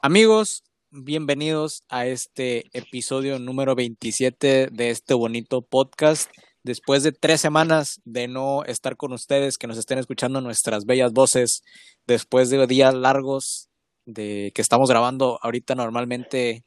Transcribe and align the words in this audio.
Amigos, 0.00 0.64
bienvenidos 0.90 1.84
a 1.88 2.06
este 2.06 2.64
episodio 2.72 3.38
número 3.38 3.76
27 3.76 4.70
de 4.72 4.90
este 4.90 5.14
bonito 5.14 5.62
podcast. 5.62 6.28
Después 6.64 7.04
de 7.04 7.12
tres 7.12 7.40
semanas 7.40 8.00
de 8.04 8.26
no 8.26 8.64
estar 8.64 8.96
con 8.96 9.12
ustedes, 9.12 9.56
que 9.56 9.68
nos 9.68 9.78
estén 9.78 9.98
escuchando 9.98 10.40
nuestras 10.40 10.84
bellas 10.84 11.12
voces, 11.12 11.62
después 12.08 12.50
de 12.50 12.66
días 12.66 12.92
largos 12.92 13.68
de 14.04 14.50
que 14.52 14.62
estamos 14.62 14.88
grabando 14.90 15.38
ahorita 15.42 15.76
normalmente 15.76 16.64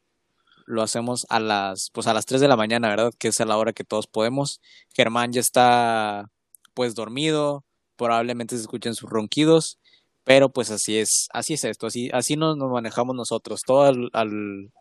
lo 0.66 0.82
hacemos 0.82 1.26
a 1.30 1.40
las 1.40 1.90
pues 1.94 2.08
a 2.08 2.14
las 2.14 2.26
3 2.26 2.42
de 2.42 2.48
la 2.48 2.56
mañana, 2.56 2.90
¿verdad? 2.90 3.14
Que 3.18 3.30
es 3.30 3.42
a 3.42 3.46
la 3.46 3.58
hora 3.58 3.74
que 3.74 3.84
todos 3.84 4.08
podemos. 4.08 4.62
Germán 4.94 5.32
ya 5.32 5.42
está 5.42 6.30
pues 6.74 6.96
dormido, 6.96 7.64
probablemente 7.96 8.56
se 8.56 8.62
escuchen 8.62 8.96
sus 8.96 9.10
ronquidos, 9.10 9.78
pero 10.24 10.50
pues 10.50 10.72
así 10.72 10.98
es, 10.98 11.28
así 11.34 11.54
es 11.54 11.64
esto, 11.64 11.88
así 11.88 12.10
así 12.14 12.36
nos, 12.36 12.58
nos 12.58 12.72
manejamos 12.72 13.16
nosotros, 13.16 13.62
todo 13.66 13.84
al, 13.84 14.10
al, 14.14 14.72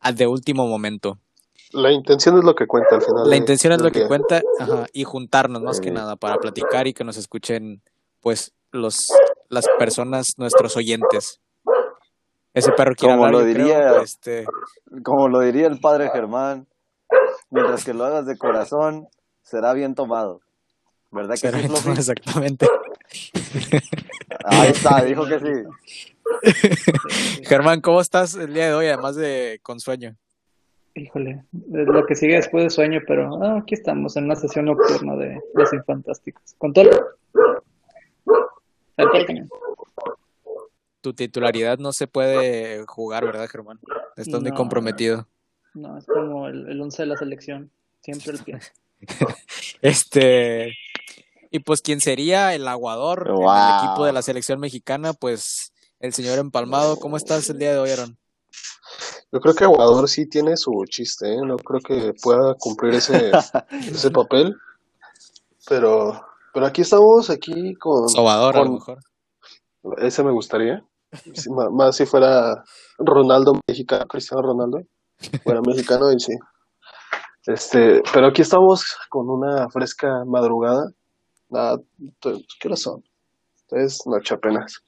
al, 0.00 0.14
de 0.14 0.26
último 0.26 0.66
momento. 0.66 1.18
La 1.72 1.92
intención 1.92 2.38
es 2.38 2.44
lo 2.44 2.54
que 2.54 2.66
cuenta 2.66 2.96
al 2.96 3.02
final. 3.02 3.28
La 3.28 3.36
intención 3.36 3.72
es 3.74 3.82
lo 3.82 3.90
que 3.90 4.06
cuenta 4.06 4.40
ajá, 4.58 4.86
y 4.92 5.04
juntarnos 5.04 5.62
más 5.62 5.80
que 5.80 5.90
nada 5.90 6.16
para 6.16 6.38
platicar 6.38 6.86
y 6.86 6.94
que 6.94 7.04
nos 7.04 7.18
escuchen 7.18 7.82
pues 8.20 8.52
los 8.72 9.06
las 9.48 9.66
personas, 9.78 10.34
nuestros 10.36 10.76
oyentes. 10.76 11.40
Ese 12.54 12.72
perro 12.72 12.94
quiere 12.94 13.14
como 13.14 13.26
hablar, 13.26 13.40
lo 13.40 13.46
diría, 13.46 13.76
creo, 13.78 14.00
este, 14.02 14.46
como 15.02 15.28
lo 15.28 15.40
diría 15.40 15.66
el 15.66 15.80
padre 15.80 16.10
Germán, 16.10 16.66
mientras 17.50 17.84
que 17.84 17.92
lo 17.94 18.04
hagas 18.04 18.26
de 18.26 18.38
corazón, 18.38 19.08
será 19.42 19.72
bien 19.74 19.94
tomado. 19.94 20.40
¿Verdad 21.10 21.34
que 21.34 21.38
será 21.38 21.58
sí, 21.60 21.68
Fluffy? 21.68 21.90
exactamente. 21.90 22.66
Ahí 24.44 24.70
está, 24.70 25.02
dijo 25.04 25.24
que 25.26 25.40
sí. 25.40 27.42
Germán, 27.44 27.80
¿cómo 27.80 28.00
estás 28.00 28.34
el 28.34 28.52
día 28.52 28.66
de 28.66 28.74
hoy, 28.74 28.86
además 28.88 29.16
de 29.16 29.60
con 29.62 29.80
sueño? 29.80 30.16
Híjole, 30.94 31.44
lo 31.52 32.04
que 32.06 32.14
sigue 32.14 32.36
después 32.36 32.64
de 32.64 32.70
sueño, 32.70 33.00
pero 33.06 33.42
ah, 33.42 33.58
aquí 33.62 33.74
estamos 33.74 34.16
en 34.16 34.24
una 34.24 34.36
sesión 34.36 34.64
nocturna 34.64 35.16
de 35.16 35.40
Los 35.54 35.72
Infantásticos. 35.72 36.54
Con 36.58 36.72
todo 36.72 36.90
el- 36.90 37.00
Tu 41.00 41.14
titularidad 41.14 41.78
no 41.78 41.92
se 41.92 42.06
puede 42.06 42.84
jugar, 42.86 43.24
¿verdad, 43.24 43.48
Germán? 43.48 43.78
Estás 44.16 44.42
muy 44.42 44.52
comprometido. 44.52 45.26
No, 45.74 45.96
es 45.96 46.06
como 46.06 46.48
el, 46.48 46.68
el 46.68 46.80
once 46.80 47.02
de 47.02 47.06
la 47.06 47.16
selección, 47.16 47.70
siempre 48.02 48.32
el 48.32 48.38
pie. 48.40 48.58
Este, 49.80 50.72
y 51.50 51.60
pues 51.60 51.82
quien 51.82 52.00
sería 52.00 52.52
el 52.54 52.66
aguador 52.66 53.26
en 53.28 53.32
el 53.32 53.38
Wow. 53.38 53.76
equipo 53.78 54.04
de 54.04 54.12
la 54.12 54.22
selección 54.22 54.58
mexicana, 54.58 55.12
pues 55.12 55.72
el 56.00 56.12
señor 56.12 56.38
Empalmado. 56.38 56.96
¿Cómo 56.96 57.16
estás 57.16 57.48
el 57.50 57.58
día 57.58 57.72
de 57.72 57.78
hoy, 57.78 57.90
Aaron? 57.90 58.18
Yo 59.30 59.40
creo 59.40 59.54
que 59.54 59.64
Aguador 59.64 60.08
sí 60.08 60.26
tiene 60.26 60.56
su 60.56 60.72
chiste, 60.88 61.32
¿eh? 61.32 61.38
No 61.44 61.56
creo 61.58 61.80
que 61.80 62.12
pueda 62.22 62.54
cumplir 62.58 62.94
ese, 62.94 63.30
ese 63.70 64.10
papel. 64.10 64.56
Pero, 65.68 66.20
pero 66.54 66.66
aquí 66.66 66.80
estamos, 66.80 67.28
aquí 67.30 67.74
con, 67.74 68.08
Sobador, 68.08 68.56
a 68.56 68.64
lo 68.64 68.72
mejor. 68.72 68.98
ese 69.98 70.24
me 70.24 70.32
gustaría. 70.32 70.82
Más 71.72 71.96
si 71.96 72.06
fuera 72.06 72.62
Ronaldo 72.98 73.60
mexicano, 73.66 74.06
Cristiano 74.06 74.42
Ronaldo, 74.42 74.80
fuera 75.42 75.60
mexicano 75.62 76.12
y 76.12 76.20
sí. 76.20 76.32
Este, 77.46 78.02
pero 78.12 78.26
aquí 78.26 78.42
estamos 78.42 78.84
con 79.08 79.30
una 79.30 79.68
fresca 79.70 80.24
madrugada. 80.26 80.90
Nada, 81.48 81.78
to- 82.20 82.38
¿qué 82.60 82.68
horas 82.68 82.80
son? 82.82 83.02
Es 83.70 84.00
noche 84.06 84.34
apenas. 84.34 84.82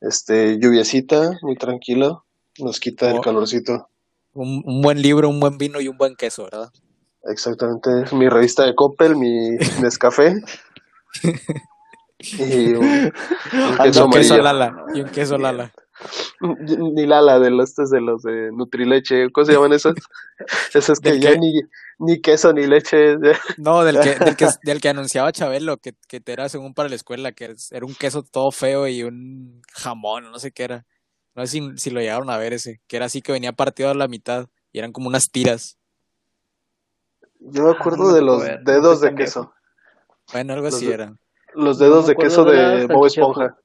Este, 0.00 0.58
lluviecita, 0.60 1.32
muy 1.42 1.56
tranquilo, 1.56 2.24
nos 2.58 2.78
quita 2.78 3.10
el 3.10 3.18
Oh. 3.18 3.20
calorcito. 3.20 3.88
Un, 4.34 4.62
un 4.64 4.80
buen 4.82 5.02
libro, 5.02 5.28
un 5.28 5.40
buen 5.40 5.58
vino 5.58 5.80
y 5.80 5.88
un 5.88 5.96
buen 5.98 6.14
queso, 6.14 6.44
¿verdad? 6.44 6.70
Exactamente, 7.24 7.90
mi 8.14 8.28
revista 8.28 8.64
de 8.64 8.76
Coppel, 8.76 9.16
mi 9.16 9.56
Nescafé 9.82 10.36
y 12.38 12.74
un, 12.74 13.12
un 13.52 13.78
Anda, 13.78 13.84
queso 13.84 14.04
un 14.04 14.10
queso 14.10 14.34
amarillo. 14.34 14.42
Lala. 14.42 14.84
Y 14.94 15.00
un 15.02 15.08
queso 15.10 15.38
Lala. 15.38 15.72
Ni 16.40 17.06
Lala 17.06 17.38
de 17.40 17.50
los 17.50 17.74
de 17.74 18.00
los 18.00 18.22
de 18.22 18.52
Nutrileche, 18.52 19.30
¿cómo 19.32 19.44
se 19.44 19.52
llaman 19.52 19.72
esos? 19.72 19.94
Esos 20.74 21.00
que 21.00 21.10
¿Del 21.10 21.20
ya 21.20 21.34
ni, 21.34 21.52
ni 21.98 22.20
queso 22.20 22.52
ni 22.52 22.66
leche. 22.66 23.16
No, 23.58 23.82
del 23.82 23.98
que, 24.00 24.14
del 24.16 24.36
que, 24.36 24.48
del 24.62 24.80
que 24.80 24.88
anunciaba 24.88 25.32
Chabelo, 25.32 25.78
que, 25.78 25.94
que 26.06 26.20
te 26.20 26.32
era 26.32 26.48
según 26.48 26.74
para 26.74 26.88
la 26.88 26.94
escuela, 26.94 27.32
que 27.32 27.56
era 27.72 27.84
un 27.86 27.94
queso 27.96 28.22
todo 28.22 28.52
feo 28.52 28.86
y 28.86 29.02
un 29.02 29.60
jamón, 29.72 30.30
no 30.30 30.38
sé 30.38 30.52
qué 30.52 30.64
era. 30.64 30.86
No 31.34 31.44
sé 31.46 31.52
si, 31.52 31.70
si 31.76 31.90
lo 31.90 32.00
llegaron 32.00 32.30
a 32.30 32.36
ver 32.36 32.52
ese, 32.52 32.80
que 32.86 32.96
era 32.96 33.06
así 33.06 33.20
que 33.20 33.32
venía 33.32 33.52
partido 33.52 33.90
a 33.90 33.94
la 33.94 34.06
mitad 34.08 34.48
y 34.72 34.78
eran 34.78 34.92
como 34.92 35.08
unas 35.08 35.30
tiras. 35.30 35.76
Yo 37.40 37.64
me 37.64 37.70
Ah, 37.70 37.76
acuerdo 37.78 38.04
no 38.04 38.12
de 38.12 38.22
los 38.22 38.42
dedos 38.64 39.00
de 39.00 39.14
queso, 39.16 39.52
Bueno, 40.32 40.52
algo 40.52 40.66
Los 40.66 40.74
así 40.74 40.86
de- 40.86 40.94
era. 40.94 41.16
Los 41.54 41.78
dedos 41.78 42.06
de 42.06 42.14
queso 42.16 42.44
de 42.44 42.86
Bob 42.86 43.08
salchicha 43.08 43.20
Esponja. 43.20 43.56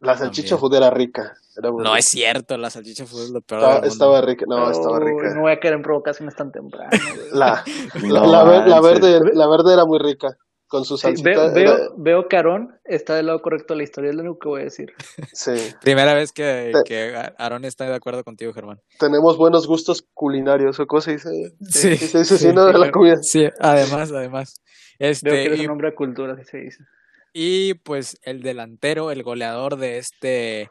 La 0.00 0.16
salchicha 0.16 0.56
food 0.58 0.74
era 0.74 0.90
rica. 0.90 1.34
Era 1.56 1.70
No 1.70 1.78
rica. 1.78 1.98
es 1.98 2.06
cierto, 2.06 2.56
la 2.58 2.70
salchicha 2.70 3.06
fue 3.06 3.28
lo 3.30 3.40
peor 3.40 3.84
estaba, 3.84 4.20
rica, 4.20 4.44
no, 4.48 4.68
estaba 4.70 4.98
rica. 4.98 5.32
No 5.34 5.42
voy 5.42 5.52
a 5.52 5.60
caer 5.60 5.74
en 5.74 5.82
provocaciones 5.82 6.34
tan 6.34 6.50
temprano. 6.50 6.90
La, 7.32 7.62
la, 8.02 8.20
No 8.20 8.26
la, 8.32 8.44
ver- 8.44 8.66
la 8.68 8.80
manches. 8.80 9.00
verde, 9.00 9.30
la 9.34 9.48
verde 9.48 9.72
era 9.74 9.84
muy 9.84 9.98
rica. 10.00 10.36
Con 10.66 10.86
su 10.86 10.96
Sí, 10.96 11.02
salsita. 11.02 11.28
veo, 11.30 11.42
era- 11.50 11.52
veo, 11.76 11.94
veo 11.98 12.28
que 12.28 12.36
Aarón 12.36 12.74
está 12.84 13.14
del 13.14 13.26
lado 13.26 13.42
correcto 13.42 13.74
de 13.74 13.78
la 13.78 13.82
historia, 13.84 14.08
es 14.10 14.16
lo 14.16 14.22
único 14.22 14.38
que 14.40 14.48
voy 14.48 14.60
a 14.62 14.64
decir. 14.64 14.90
sí. 15.34 15.52
Primera 15.82 16.14
vez 16.14 16.32
que, 16.32 16.72
Te- 16.72 16.82
que 16.84 17.14
Aaron 17.38 17.64
está 17.66 17.84
de 17.84 17.94
acuerdo 17.94 18.24
contigo, 18.24 18.52
Germán. 18.54 18.80
Tenemos 18.98 19.36
buenos 19.36 19.66
gustos 19.68 20.02
culinarios, 20.14 20.80
o 20.80 20.86
cómo 20.86 21.02
se 21.02 21.12
dice. 21.12 21.28
Sí, 21.60 21.96
Sí, 21.98 22.24
sí, 22.24 22.34
así, 22.34 22.52
¿no? 22.54 22.64
De 22.64 22.72
la 22.72 22.78
claro. 22.78 22.92
comida. 22.92 23.16
Sí, 23.20 23.46
además, 23.60 24.10
además. 24.10 24.54
Veo 25.02 25.08
que 25.08 25.10
Este, 25.10 25.44
eres 25.46 25.60
y, 25.60 25.64
un 25.64 25.72
hombre 25.72 25.90
de 25.90 25.94
cultura, 25.94 26.34
así 26.34 26.44
se 26.44 26.58
dice. 26.58 26.84
y 27.32 27.74
pues 27.74 28.18
el 28.22 28.42
delantero, 28.42 29.10
el 29.10 29.22
goleador 29.22 29.76
de 29.76 29.98
este 29.98 30.70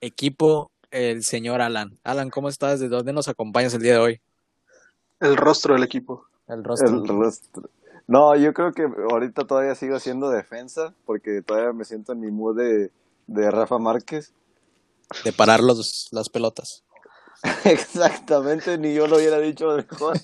equipo, 0.00 0.70
el 0.90 1.24
señor 1.24 1.60
Alan. 1.60 1.98
Alan, 2.04 2.30
¿cómo 2.30 2.48
estás? 2.48 2.78
¿De 2.80 2.88
dónde 2.88 3.12
nos 3.12 3.28
acompañas 3.28 3.74
el 3.74 3.82
día 3.82 3.94
de 3.94 3.98
hoy? 3.98 4.20
El 5.20 5.36
rostro 5.36 5.74
del 5.74 5.82
equipo. 5.82 6.26
El 6.48 6.62
rostro. 6.62 6.88
El 6.88 7.08
rostro. 7.08 7.70
No, 8.06 8.36
yo 8.36 8.52
creo 8.52 8.72
que 8.72 8.82
ahorita 9.10 9.46
todavía 9.46 9.74
sigo 9.74 9.96
haciendo 9.96 10.30
defensa, 10.30 10.94
porque 11.06 11.42
todavía 11.42 11.72
me 11.72 11.84
siento 11.84 12.12
en 12.12 12.20
mi 12.20 12.30
mood 12.30 12.56
de, 12.56 12.90
de 13.26 13.50
Rafa 13.50 13.78
Márquez. 13.78 14.32
De 15.24 15.32
parar 15.32 15.60
los, 15.60 16.08
las 16.12 16.28
pelotas. 16.28 16.84
Exactamente, 17.64 18.78
ni 18.78 18.94
yo 18.94 19.06
lo 19.06 19.16
hubiera 19.16 19.38
dicho 19.38 19.76
mejor. 19.76 20.18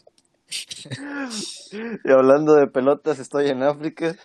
Y 2.05 2.11
hablando 2.11 2.55
de 2.55 2.67
pelotas, 2.69 3.19
estoy 3.19 3.51
en 3.51 3.63
África. 3.63 4.17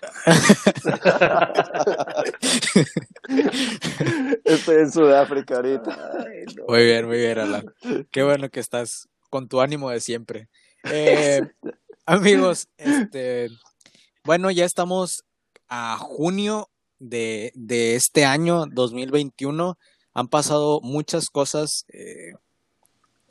Estoy 4.44 4.76
en 4.78 4.92
Sudáfrica 4.92 5.56
ahorita. 5.58 6.12
Ay, 6.20 6.46
no. 6.56 6.66
Muy 6.68 6.86
bien, 6.86 7.08
muy 7.08 7.18
bien, 7.18 7.40
Alan. 7.40 7.66
Qué 8.12 8.24
bueno 8.24 8.50
que 8.50 8.60
estás 8.60 9.10
con 9.30 9.48
tu 9.48 9.62
ánimo 9.62 9.90
de 9.90 10.00
siempre. 10.00 10.50
Eh, 10.92 11.42
amigos, 12.06 12.68
este, 12.78 13.50
bueno, 14.24 14.52
ya 14.52 14.66
estamos 14.66 15.24
a 15.68 15.98
junio 15.98 16.70
de, 17.00 17.52
de 17.56 17.96
este 17.96 18.26
año 18.26 18.66
2021. 18.68 19.78
Han 20.14 20.28
pasado 20.28 20.80
muchas 20.82 21.30
cosas. 21.30 21.86
eh, 21.94 22.34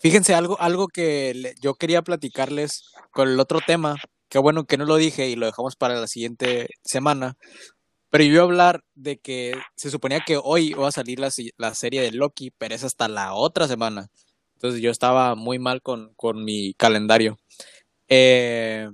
fíjense, 0.03 0.35
algo, 0.35 0.61
algo 0.61 0.89
que 0.89 1.55
yo 1.61 1.75
quería 1.75 2.03
platicarles 2.03 2.93
con 3.13 3.29
el 3.29 3.41
otro 3.41 3.61
tema. 3.65 3.97
Qué 4.29 4.39
bueno 4.39 4.65
que 4.65 4.77
no 4.77 4.85
lo 4.85 4.97
dije 4.97 5.29
y 5.29 5.37
lo 5.37 5.47
dejamos 5.47 5.77
para 5.77 5.95
la 5.95 6.09
siguiente 6.09 6.69
semana. 6.83 7.37
Pero 8.11 8.25
yo 8.25 8.33
iba 8.33 8.41
a 8.43 8.45
hablar 8.45 8.85
de 8.95 9.19
que 9.19 9.55
se 9.77 9.91
suponía 9.91 10.21
que 10.27 10.39
hoy 10.43 10.71
iba 10.71 10.87
a 10.87 10.93
salir 10.93 11.19
la, 11.19 11.31
la 11.57 11.75
serie 11.75 12.03
de 12.03 12.13
Loki, 12.13 12.51
pero 12.51 12.75
es 12.75 12.85
hasta 12.85 13.09
la 13.09 13.33
otra 13.33 13.69
semana. 13.69 14.09
Entonces 14.57 14.83
yo 14.83 14.91
estaba 14.91 15.35
muy 15.35 15.59
mal 15.59 15.81
con, 15.83 16.13
con 16.15 16.45
mi 16.45 16.75
calendario. 16.75 17.39
Eh, 18.09 18.91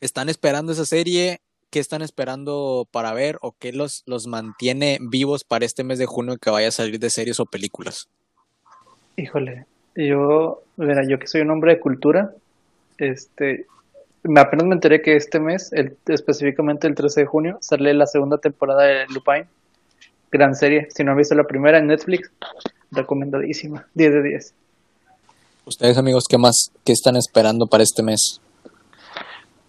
¿Están 0.00 0.28
esperando 0.28 0.72
esa 0.72 0.86
serie? 0.86 1.40
¿Qué 1.68 1.78
están 1.78 2.00
esperando 2.00 2.88
para 2.90 3.12
ver? 3.12 3.38
¿O 3.42 3.52
qué 3.52 3.72
los, 3.72 4.02
los 4.06 4.26
mantiene 4.26 4.98
vivos 5.00 5.44
para 5.44 5.66
este 5.66 5.84
mes 5.84 5.98
de 5.98 6.06
junio 6.06 6.38
que 6.38 6.50
vaya 6.50 6.68
a 6.68 6.72
salir 6.72 6.98
de 6.98 7.10
series 7.10 7.40
o 7.40 7.46
películas? 7.46 8.08
Híjole, 9.16 9.66
yo, 9.96 10.62
mira, 10.76 11.02
yo 11.06 11.18
que 11.18 11.26
soy 11.26 11.40
un 11.40 11.50
hombre 11.50 11.74
de 11.74 11.80
cultura, 11.80 12.34
este, 12.98 13.66
me 14.22 14.40
apenas 14.40 14.66
me 14.66 14.74
enteré 14.74 15.02
que 15.02 15.16
este 15.16 15.40
mes, 15.40 15.72
el, 15.72 15.96
específicamente 16.06 16.86
el 16.86 16.94
13 16.94 17.20
de 17.20 17.26
junio, 17.26 17.58
sale 17.60 17.94
la 17.94 18.06
segunda 18.06 18.38
temporada 18.38 18.82
de 18.82 19.06
Lupin. 19.08 19.44
Gran 20.30 20.54
serie. 20.54 20.88
Si 20.94 21.04
no 21.04 21.12
han 21.12 21.18
visto 21.18 21.34
la 21.34 21.44
primera 21.44 21.78
en 21.78 21.86
Netflix, 21.86 22.30
recomendadísima. 22.90 23.86
10 23.94 24.12
de 24.12 24.22
10. 24.22 24.54
Ustedes 25.64 25.98
amigos, 25.98 26.24
¿qué 26.28 26.38
más? 26.38 26.70
¿Qué 26.84 26.92
están 26.92 27.16
esperando 27.16 27.66
para 27.66 27.82
este 27.82 28.02
mes? 28.02 28.40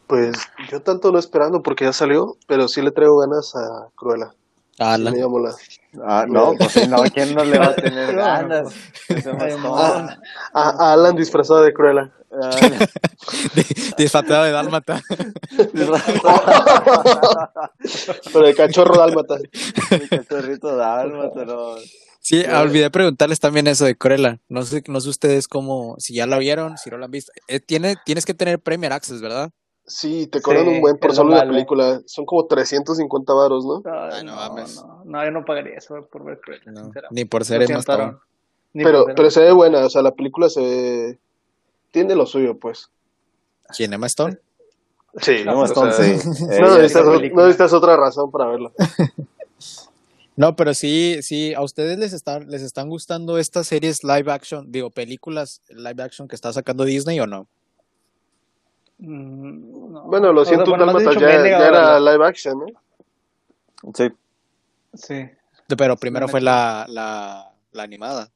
Pues 0.08 0.38
yo 0.70 0.82
tanto 0.82 1.12
no 1.12 1.20
esperando 1.20 1.62
porque 1.62 1.86
ya 1.86 1.94
salió, 1.94 2.38
pero 2.48 2.68
sí 2.68 2.82
le 2.82 2.92
traigo 2.92 3.18
ganas 3.20 3.56
a 3.56 3.90
Cruella. 3.96 4.34
Ah, 4.80 4.98
Ah, 6.06 6.26
no, 6.30 6.54
pues 6.58 6.72
sí, 6.72 6.88
no, 6.88 7.02
¿quién 7.04 7.34
no 7.34 7.44
le 7.44 7.58
va 7.58 7.66
a 7.68 7.76
tener 7.76 8.14
No, 8.14 8.22
ganas? 8.22 8.68
Ese 9.10 9.30
Ay, 9.32 9.56
mastón. 9.58 10.10
a, 10.54 10.70
a 10.70 10.94
Alan 10.94 11.16
disfrazado 11.16 11.62
de 11.62 11.74
Cruella. 11.74 12.12
Ah, 12.30 12.60
disfrazado 13.98 14.44
de 14.44 14.52
dálmata. 14.52 15.02
pero 18.34 18.46
de 18.46 18.56
cachorro 18.56 18.98
dálmata. 18.98 19.38
Mi 19.92 20.08
cachorrito 20.08 20.76
dálmata, 20.76 21.46
no. 21.46 21.76
Sí, 22.20 22.44
olvidé 22.44 22.92
preguntarles 22.92 23.40
también 23.40 23.68
eso 23.68 23.86
de 23.86 23.96
Cruella. 23.96 24.40
No 24.50 24.64
sé, 24.64 24.84
no 24.88 25.00
sé 25.00 25.10
ustedes 25.10 25.48
cómo, 25.48 25.96
si 25.98 26.14
ya 26.16 26.28
la 26.28 26.38
vieron, 26.38 26.78
si 26.78 26.90
no 26.90 26.98
la 26.98 27.06
han 27.06 27.12
visto. 27.12 27.32
Eh, 27.48 27.60
tiene, 27.62 27.96
tienes 28.06 28.26
que 28.26 28.34
tener 28.34 28.60
Premier 28.60 28.92
Access, 28.92 29.22
¿verdad? 29.22 29.50
Sí, 29.90 30.28
te 30.28 30.42
cobran 30.42 30.66
Sí, 30.66 30.70
un 30.70 30.82
buen 30.82 30.98
por 30.98 31.16
solo 31.16 31.34
la 31.34 31.48
película. 31.48 32.02
Son 32.06 32.26
como 32.26 32.46
350 32.46 33.34
varos, 33.34 33.66
¿no? 33.66 33.82
Ay, 33.90 34.24
no 34.26 34.32
no, 34.32 34.36
mames. 34.36 34.76
no, 34.76 35.02
no, 35.06 35.24
yo 35.24 35.32
no 35.32 35.46
pagaría 35.46 35.78
eso 35.78 36.06
por 36.12 36.26
ver 36.26 36.42
Cruella, 36.42 36.64
No, 36.66 36.84
sinceramente. 36.84 37.22
ni 37.22 37.26
por 37.26 37.46
ser 37.46 37.62
Stone. 37.64 38.18
Ni 38.74 38.84
Pero, 38.84 39.06
pero 39.16 39.32
se 39.32 39.42
ve 39.42 39.52
buena, 39.54 39.86
o 39.86 39.90
sea, 39.90 40.02
la 40.02 40.12
película 40.14 40.50
se 40.50 40.62
ve... 40.62 41.20
Tiene 41.92 42.16
lo 42.16 42.26
suyo, 42.26 42.60
pues. 42.60 42.90
¿Quién, 43.76 43.94
Emma 43.94 44.08
Stone? 44.08 44.38
Sí, 45.22 45.38
Emma 45.38 45.64
Stone, 45.66 45.94
sí. 45.94 46.30
No 46.60 46.78
necesitas, 46.78 47.06
no 47.06 47.42
necesitas 47.44 47.72
otra 47.74 47.96
razón 47.96 48.30
para 48.30 48.48
verla. 48.48 48.72
No, 50.36 50.56
pero 50.56 50.76
sí, 50.76 51.18
sí, 51.24 51.56
¿a 51.56 51.64
ustedes 51.64 51.98
les 51.98 52.14
están, 52.14 52.48
les 52.48 52.62
están 52.62 52.90
gustando 52.90 53.40
estas 53.40 53.66
series 53.66 54.04
live 54.04 54.32
action, 54.32 54.72
digo, 54.72 54.92
películas 54.92 55.64
live 55.68 56.04
action 56.04 56.28
que 56.28 56.36
está 56.36 56.54
sacando 56.54 56.86
Disney 56.86 57.20
o 57.20 57.26
no? 57.26 57.48
Mm, 59.00 59.92
no. 59.94 60.04
Bueno, 60.04 60.34
lo 60.34 60.44
siento, 60.46 60.72
bueno, 60.72 60.86
ya, 61.14 61.20
ya 61.20 61.58
a 61.58 61.68
era 61.68 62.00
live 62.00 62.26
action, 62.26 62.68
¿eh? 62.68 62.74
Sí. 63.94 64.10
Sí. 64.94 65.30
Pero 65.78 65.96
primero 65.98 66.26
me 66.26 66.32
fue 66.32 66.42
la, 66.42 66.86
la, 66.90 67.54
la 67.72 67.84
animada. 67.84 68.30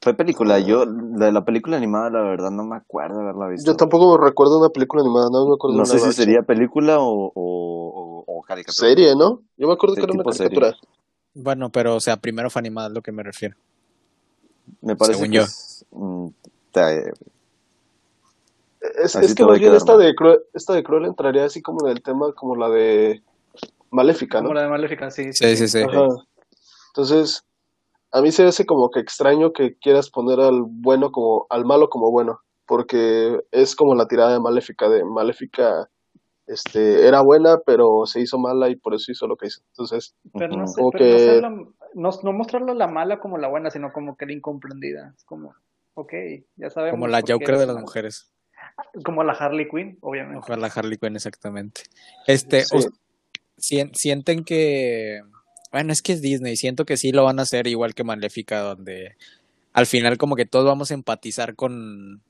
Fue 0.00 0.14
película. 0.14 0.58
Yo, 0.58 0.84
de 0.86 1.32
la 1.32 1.44
película 1.44 1.76
animada, 1.76 2.10
la 2.10 2.20
verdad, 2.22 2.50
no 2.50 2.64
me 2.64 2.76
acuerdo 2.76 3.20
haberla 3.20 3.48
visto. 3.48 3.70
Yo 3.70 3.76
tampoco 3.76 4.18
recuerdo 4.18 4.58
una 4.58 4.68
película 4.68 5.02
animada, 5.02 5.28
no 5.30 5.46
me 5.48 5.54
acuerdo 5.54 5.78
No 5.78 5.86
sé 5.86 5.98
si 5.98 6.04
action. 6.06 6.26
sería 6.26 6.42
película 6.42 6.98
o, 6.98 7.26
o, 7.26 7.32
o, 7.34 8.24
o 8.26 8.42
caricatura. 8.42 8.88
Serie, 8.88 9.14
¿no? 9.16 9.42
Yo 9.56 9.66
me 9.68 9.72
acuerdo 9.74 9.94
Sí, 9.94 10.00
que 10.02 10.06
era 10.06 10.12
una 10.12 10.32
serie. 10.32 10.58
caricatura. 10.58 10.76
Bueno, 11.34 11.70
pero 11.70 11.96
o 11.96 12.00
sea, 12.00 12.16
primero 12.16 12.50
fue 12.50 12.60
animada, 12.60 12.88
es 12.88 12.94
lo 12.94 13.02
que 13.02 13.12
me 13.12 13.22
refiero. 13.22 13.56
Me 14.82 14.94
parece 14.94 15.16
Según 15.16 15.30
que 15.32 15.38
yo. 15.38 15.42
es, 15.42 15.86
mm, 15.90 16.28
te- 16.72 17.12
Es, 19.04 19.34
que 19.34 19.44
más 19.44 19.58
bien 19.58 19.74
esta 19.74 19.96
mal. 19.96 20.06
de, 20.06 20.14
Cruel, 20.14 20.38
esta 20.54 20.72
de 20.74 20.82
Cruel 20.82 21.04
entraría 21.04 21.44
así 21.44 21.62
como 21.62 21.86
en 21.86 21.92
el 21.96 22.02
tema 22.02 22.32
como 22.32 22.56
la 22.56 22.68
de 22.68 23.22
Maléfica, 23.90 24.38
¿no? 24.38 24.44
Como 24.48 24.54
la 24.54 24.62
de 24.62 24.68
Maléfica, 24.68 25.10
sí. 25.10 25.32
Sí, 25.32 25.56
sí, 25.56 25.68
sí. 25.68 25.82
Ajá. 25.82 26.06
Entonces, 26.88 27.44
a 28.12 28.20
mí 28.22 28.30
se 28.30 28.44
hace 28.44 28.64
como 28.64 28.90
que 28.90 29.00
extraño 29.00 29.52
que 29.52 29.76
quieras 29.78 30.10
poner 30.10 30.40
al 30.40 30.62
bueno 30.66 31.10
como, 31.10 31.46
al 31.50 31.64
malo 31.64 31.88
como 31.88 32.10
bueno, 32.10 32.40
porque 32.66 33.40
es 33.50 33.74
como 33.74 33.94
la 33.94 34.06
tirada 34.06 34.32
de 34.32 34.40
Maléfica, 34.40 34.88
de 34.88 35.04
Maléfica, 35.04 35.88
este, 36.46 37.06
era 37.08 37.22
buena, 37.22 37.58
pero 37.66 38.06
se 38.06 38.20
hizo 38.20 38.38
mala 38.38 38.68
y 38.68 38.76
por 38.76 38.94
eso 38.94 39.10
hizo 39.10 39.26
lo 39.26 39.36
que 39.36 39.46
hizo. 39.48 39.62
Entonces, 39.70 40.14
Pero 40.32 40.56
no 40.56 40.66
sé, 40.66 40.80
Como 40.80 40.92
pero 40.92 41.04
no, 41.04 41.16
que- 41.16 41.22
hacerla- 41.30 41.72
no, 41.94 42.10
no 42.22 42.32
mostrarla 42.32 42.74
la 42.74 42.86
mala 42.86 43.18
como 43.18 43.38
la 43.38 43.48
buena, 43.48 43.70
sino 43.70 43.92
como 43.92 44.16
que 44.16 44.26
la 44.26 44.32
incomprendida. 44.32 45.12
Es 45.16 45.24
como, 45.24 45.54
ok, 45.94 46.12
ya 46.56 46.70
sabemos. 46.70 46.98
Como 46.98 47.08
la 47.08 47.18
eres 47.18 47.60
de 47.60 47.66
las 47.66 47.76
mujeres. 47.76 48.33
Como 49.04 49.22
la 49.24 49.32
Harley 49.32 49.68
Quinn, 49.68 49.98
obviamente. 50.00 50.38
Ojalá 50.38 50.66
Harley 50.74 50.98
Quinn, 50.98 51.16
exactamente. 51.16 51.82
Este, 52.26 52.64
Sí. 53.56 53.82
sienten 53.92 54.44
que, 54.44 55.22
bueno, 55.72 55.92
es 55.92 56.02
que 56.02 56.12
es 56.12 56.20
Disney, 56.20 56.56
siento 56.56 56.84
que 56.84 56.96
sí 56.96 57.12
lo 57.12 57.24
van 57.24 57.38
a 57.38 57.42
hacer 57.42 57.66
igual 57.66 57.94
que 57.94 58.04
Maléfica, 58.04 58.60
donde 58.60 59.16
al 59.72 59.86
final 59.86 60.18
como 60.18 60.36
que 60.36 60.44
todos 60.46 60.66
vamos 60.66 60.90
a 60.90 60.94
empatizar 60.94 61.54
con, 61.54 62.20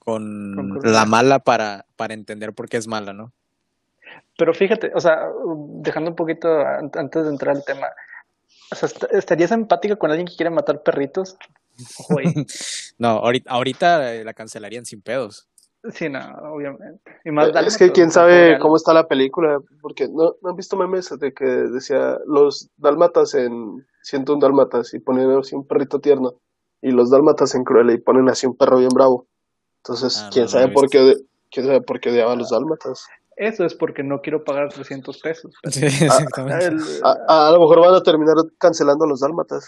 con 0.00 0.78
la 0.82 1.04
mala 1.06 1.38
para, 1.40 1.86
para 1.96 2.14
entender 2.14 2.52
por 2.52 2.68
qué 2.68 2.76
es 2.76 2.86
mala, 2.88 3.12
¿no? 3.12 3.32
Pero 4.36 4.54
fíjate, 4.54 4.90
o 4.94 5.00
sea, 5.00 5.28
dejando 5.82 6.10
un 6.10 6.16
poquito 6.16 6.60
an- 6.60 6.90
antes 6.94 7.24
de 7.24 7.30
entrar 7.30 7.56
al 7.56 7.64
tema, 7.64 7.88
o 8.70 8.74
sea, 8.74 8.88
est- 8.88 9.04
¿estarías 9.12 9.52
empática 9.52 9.96
con 9.96 10.10
alguien 10.10 10.26
que 10.26 10.36
quiere 10.36 10.50
matar 10.50 10.82
perritos? 10.82 11.36
No, 12.98 13.08
ahorita, 13.08 13.50
ahorita 13.50 14.14
eh, 14.14 14.24
la 14.24 14.34
cancelarían 14.34 14.84
sin 14.84 15.00
pedos. 15.00 15.48
Sí, 15.92 16.08
no, 16.10 16.20
obviamente. 16.52 17.00
Y 17.24 17.30
más 17.30 17.48
es 17.48 17.78
que 17.78 17.90
quién 17.90 18.10
sabe 18.10 18.48
real. 18.48 18.60
cómo 18.60 18.76
está 18.76 18.92
la 18.92 19.06
película, 19.08 19.58
porque 19.80 20.08
no, 20.08 20.34
no 20.42 20.50
han 20.50 20.56
visto 20.56 20.76
memes 20.76 21.08
de 21.18 21.32
que 21.32 21.44
decía 21.44 22.18
los 22.26 22.68
dálmatas 22.76 23.34
en 23.34 23.86
101 24.02 24.40
dálmatas 24.40 24.92
y 24.92 24.98
ponen 24.98 25.30
así 25.38 25.54
un 25.54 25.66
perrito 25.66 25.98
tierno, 25.98 26.34
y 26.82 26.90
los 26.90 27.10
dálmatas 27.10 27.54
en 27.54 27.64
Cruella 27.64 27.92
y 27.94 27.98
ponen 27.98 28.28
así 28.28 28.46
un 28.46 28.56
perro 28.56 28.76
bien 28.76 28.90
bravo. 28.92 29.26
Entonces, 29.78 30.20
Ah, 30.22 30.28
quién 30.30 30.44
no 30.44 30.48
sabe 30.50 30.68
por 30.68 30.88
qué, 30.90 31.14
quién 31.50 31.64
sabe 31.66 31.80
por 31.80 31.98
qué 31.98 32.10
odiaba 32.10 32.32
a 32.32 32.36
los 32.36 32.50
dálmatas. 32.50 33.06
Eso 33.36 33.64
es 33.64 33.74
porque 33.74 34.02
no 34.02 34.20
quiero 34.20 34.44
pagar 34.44 34.68
300 34.68 35.18
pesos. 35.18 35.54
pero- 35.62 35.72
Sí, 35.72 35.86
exactamente. 35.86 36.66
El- 36.66 36.80
A, 37.02 37.16
a- 37.26 37.48
a 37.48 37.52
lo 37.52 37.60
mejor 37.60 37.80
van 37.80 37.94
a 37.94 38.02
terminar 38.02 38.34
cancelando 38.58 39.06
a 39.06 39.08
los 39.08 39.20
dálmatas. 39.20 39.66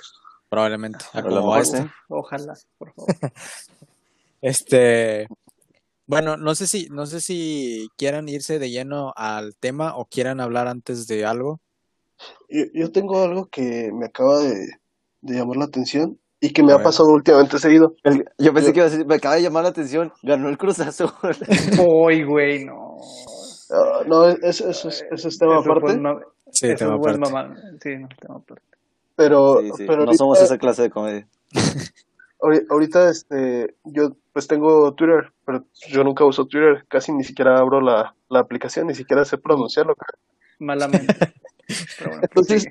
Probablemente. 0.51 1.03
A 1.15 1.21
A 1.21 1.23
lo 1.23 1.29
como 1.31 1.41
mejor 1.47 1.61
este. 1.63 1.91
Ojalá, 2.09 2.55
por 2.77 2.93
favor. 2.93 3.09
Este, 4.41 5.29
bueno, 6.07 6.37
no 6.37 6.55
sé 6.55 6.67
si, 6.67 6.89
no 6.91 7.07
sé 7.07 7.21
si 7.21 7.89
quieran 7.97 8.29
irse 8.29 8.59
de 8.59 8.71
lleno 8.71 9.13
al 9.17 9.55
tema 9.57 9.97
o 9.97 10.05
quieran 10.07 10.41
hablar 10.41 10.69
antes 10.69 11.07
de 11.07 11.25
algo. 11.25 11.61
Yo, 12.49 12.65
yo 12.75 12.93
tengo 12.93 13.23
algo 13.23 13.47
que 13.47 13.91
me 13.93 14.07
acaba 14.07 14.39
de, 14.41 14.67
de 15.23 15.35
llamar 15.35 15.57
la 15.57 15.65
atención 15.65 16.19
y 16.41 16.53
que 16.53 16.63
me 16.63 16.73
A 16.73 16.75
ha 16.75 16.79
ver. 16.79 16.85
pasado 16.85 17.09
últimamente 17.11 17.59
seguido. 17.59 17.95
El- 18.05 18.25
yo 18.39 18.53
pensé 18.53 18.69
Yo- 18.69 18.73
que 18.75 18.79
iba 18.81 18.87
a 18.87 18.91
decir, 18.91 19.07
me 19.07 19.15
acaba 19.15 19.37
de 19.37 19.43
llamar 19.43 19.63
la 19.65 19.71
atención, 19.71 20.13
ganó 20.23 20.49
el 20.49 20.59
Cruz 20.59 20.81
Azul. 20.81 21.11
Uy, 21.89 22.25
güey, 22.25 22.65
no. 22.65 22.97
Ah, 23.71 24.03
no, 24.07 24.29
eso, 24.29 24.69
eso, 24.69 24.89
es- 24.89 25.05
eso 25.11 25.29
es 25.29 25.39
tema 25.39 25.61
Eso 25.61 25.71
aparte, 25.73 25.93
un 25.97 26.03
ma- 26.03 26.21
Sí, 26.51 26.67
eso 26.67 26.77
tema 26.77 26.95
aparte. 26.95 27.19
mamá. 27.19 27.55
Sí, 27.83 27.97
no, 27.97 28.09
tema 28.21 28.37
aparte. 28.37 28.63
pero, 29.17 29.61
Sí, 29.61 29.71
sí, 29.79 29.85
pero 29.87 30.05
no 30.05 30.13
somos 30.15 30.41
esa 30.41 30.59
clase 30.59 30.83
de 30.83 30.91
comedia. 30.91 31.29
Ahori- 32.41 32.67
Ahorita, 32.69 33.09
este, 33.09 33.75
yo 33.85 34.17
pues 34.33 34.47
tengo 34.47 34.95
Twitter, 34.95 35.33
pero 35.45 35.65
yo 35.89 36.05
nunca 36.05 36.25
uso 36.25 36.47
Twitter, 36.47 36.85
casi 36.89 37.13
ni 37.13 37.25
siquiera 37.25 37.59
abro 37.59 37.81
la, 37.81 38.15
la 38.29 38.41
aplicación, 38.41 38.87
ni 38.87 38.95
siquiera 38.95 39.25
sé 39.25 39.39
pronunciarlo. 39.39 39.95
Malamente. 40.59 41.15
Pero 41.99 42.11
bueno, 42.11 42.23
Entonces, 42.23 42.67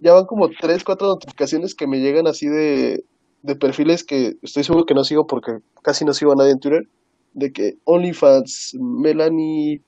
Ya 0.00 0.12
van 0.12 0.26
como 0.26 0.48
tres, 0.48 0.84
cuatro 0.84 1.08
notificaciones 1.08 1.74
que 1.74 1.86
me 1.86 1.98
llegan 1.98 2.26
así 2.26 2.48
de, 2.48 3.04
de 3.42 3.56
perfiles 3.56 4.04
que 4.04 4.34
estoy 4.42 4.64
seguro 4.64 4.86
que 4.86 4.94
no 4.94 5.04
sigo 5.04 5.26
porque 5.26 5.58
casi 5.82 6.04
no 6.04 6.14
sigo 6.14 6.32
a 6.32 6.36
nadie 6.36 6.52
en 6.52 6.60
Twitter, 6.60 6.88
de 7.34 7.52
que 7.52 7.74
OnlyFans, 7.84 8.76
Melanie 8.80 9.82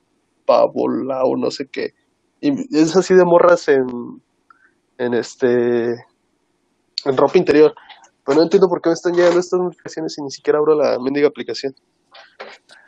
Pavola 0.46 1.24
o 1.24 1.36
no 1.36 1.50
sé 1.50 1.68
qué, 1.68 1.94
y 2.40 2.50
es 2.76 2.94
así 2.96 3.14
de 3.14 3.24
morras 3.24 3.68
en, 3.68 3.86
en 4.98 5.14
este, 5.14 5.92
en 5.92 7.16
ropa 7.16 7.38
interior. 7.38 7.74
Pero 8.28 8.36
no 8.40 8.42
entiendo 8.44 8.68
por 8.68 8.82
qué 8.82 8.90
me 8.90 8.94
están 8.94 9.14
llegando 9.14 9.40
estas 9.40 9.58
notificaciones 9.58 10.18
y 10.18 10.22
ni 10.22 10.30
siquiera 10.30 10.58
abro 10.58 10.74
la 10.74 10.98
mendiga 10.98 11.28
aplicación. 11.28 11.74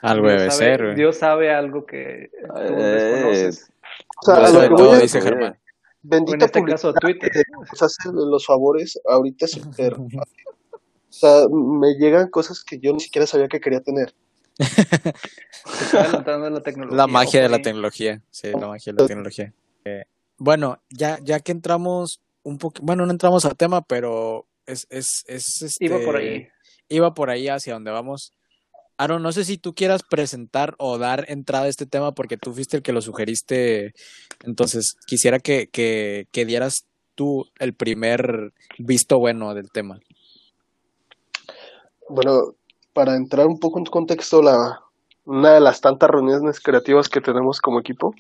Algo 0.03 0.29
Dios 0.29 0.39
debe 0.39 0.51
sabe- 0.51 0.65
ser, 0.65 0.83
güey. 0.85 0.95
Dios 0.97 1.17
sabe 1.17 1.51
algo 1.55 1.87
que 1.87 2.31
tú 2.31 2.57
Eh, 2.59 2.73
desconoces. 2.75 3.73
O 4.21 4.23
sea, 4.27 4.35
a 4.35 4.43
Eso 4.45 4.53
lo 4.55 4.61
que 4.61 4.69
todo, 4.69 4.87
voy 4.89 4.97
es 4.97 5.03
dice 5.03 5.21
Germán. 5.23 5.53
O 5.53 5.55
en 5.55 5.59
bendita 6.03 6.45
este 6.45 6.63
caso, 6.65 6.93
Twitter. 6.93 7.31
que 7.31 7.43
nos 7.51 8.29
los 8.29 8.45
favores 8.45 9.01
ahorita 9.09 9.47
fácil. 9.47 10.45
O 10.75 11.13
sea, 11.13 11.47
me 11.51 11.95
llegan 11.95 12.29
cosas 12.29 12.63
que 12.63 12.79
yo 12.79 12.93
ni 12.93 13.01
siquiera 13.01 13.27
sabía 13.27 13.49
que 13.49 13.61
quería 13.61 13.81
tener. 13.81 14.15
Se 14.59 14.65
está 15.85 16.01
adelantando 16.03 16.51
la 16.51 16.63
tecnología. 16.63 16.97
La 16.99 17.07
magia 17.07 17.41
de 17.43 17.49
la 17.49 17.63
tecnología. 17.63 18.23
Sí, 18.31 18.51
la 18.53 18.67
magia 18.69 18.93
de 18.93 19.03
la 19.03 19.09
tecnología. 19.09 19.55
Eh, 19.87 20.05
bueno, 20.37 20.83
ya, 20.91 21.19
ya 21.23 21.41
que 21.41 21.53
entramos 21.53 22.21
un 22.43 22.59
poco, 22.59 22.81
bueno, 22.83 23.07
no 23.07 23.13
entramos 23.13 23.47
al 23.47 23.57
tema, 23.57 23.81
pero 23.83 24.47
es, 24.67 24.87
es, 24.91 25.25
es 25.27 25.63
este, 25.63 25.85
Iba 25.85 25.99
por 26.01 26.17
ahí. 26.17 26.49
iba 26.89 27.15
por 27.15 27.31
ahí 27.31 27.49
hacia 27.49 27.75
donde 27.75 27.91
vamos. 27.91 28.33
Aaron, 28.99 29.23
no 29.23 29.33
sé 29.33 29.45
si 29.45 29.57
tú 29.57 29.75
quieras 29.75 30.03
presentar 30.03 30.75
o 30.79 30.99
dar 30.99 31.25
entrada 31.29 31.65
a 31.65 31.69
este 31.69 31.87
tema 31.87 32.13
porque 32.13 32.37
tú 32.37 32.53
fuiste 32.53 32.77
el 32.77 32.83
que 32.83 32.93
lo 32.93 33.01
sugeriste. 33.01 33.95
Entonces, 34.45 34.95
quisiera 35.07 35.39
que, 35.39 35.69
que, 35.69 36.27
que 36.33 36.45
dieras 36.45 36.85
tú 37.15 37.47
el 37.59 37.75
primer 37.75 38.53
visto 38.79 39.19
bueno 39.19 39.55
del 39.55 39.71
tema. 39.71 39.99
Bueno, 42.09 42.55
para 42.93 43.17
entrar 43.17 43.47
un 43.47 43.59
poco 43.59 43.79
en 43.79 43.85
contexto, 43.87 44.43
la, 44.43 44.81
una 45.25 45.55
de 45.55 45.61
las 45.61 45.81
tantas 45.81 46.11
reuniones 46.11 46.61
creativas 46.61 47.09
que 47.09 47.21
tenemos 47.21 47.61
como 47.61 47.81
equipo, 47.81 48.15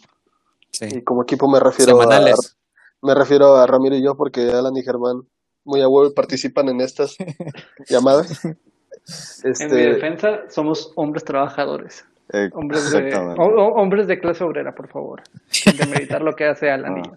Sí. 0.72 0.86
y 0.88 1.02
como 1.02 1.24
equipo 1.24 1.48
me 1.48 1.58
refiero 1.58 1.98
a, 1.98 2.02
Semanales. 2.04 2.56
me 3.02 3.12
refiero 3.14 3.56
a 3.56 3.66
Ramiro 3.66 3.96
y 3.96 4.04
yo, 4.04 4.14
porque 4.16 4.42
Alan 4.52 4.76
y 4.76 4.82
Germán 4.84 5.22
muy 5.64 5.80
a 5.82 5.88
huevo 5.88 6.12
participan 6.14 6.68
en 6.68 6.80
estas 6.80 7.16
llamadas. 7.88 8.44
En 8.44 8.50
mi 8.52 9.50
Este, 9.50 9.66
defensa, 9.66 10.40
somos 10.48 10.92
hombres 10.96 11.24
trabajadores. 11.24 12.04
Eh, 12.32 12.48
Hombres 12.52 12.90
de, 12.92 13.12
hombres 13.38 14.06
de 14.06 14.20
clase 14.20 14.44
obrera, 14.44 14.72
por 14.74 14.88
favor. 14.88 15.22
Sin 15.48 15.76
demeritar 15.76 16.22
lo 16.22 16.34
que 16.36 16.44
hace 16.44 16.70
Alan 16.70 16.98
y 16.98 17.02
yo. 17.08 17.12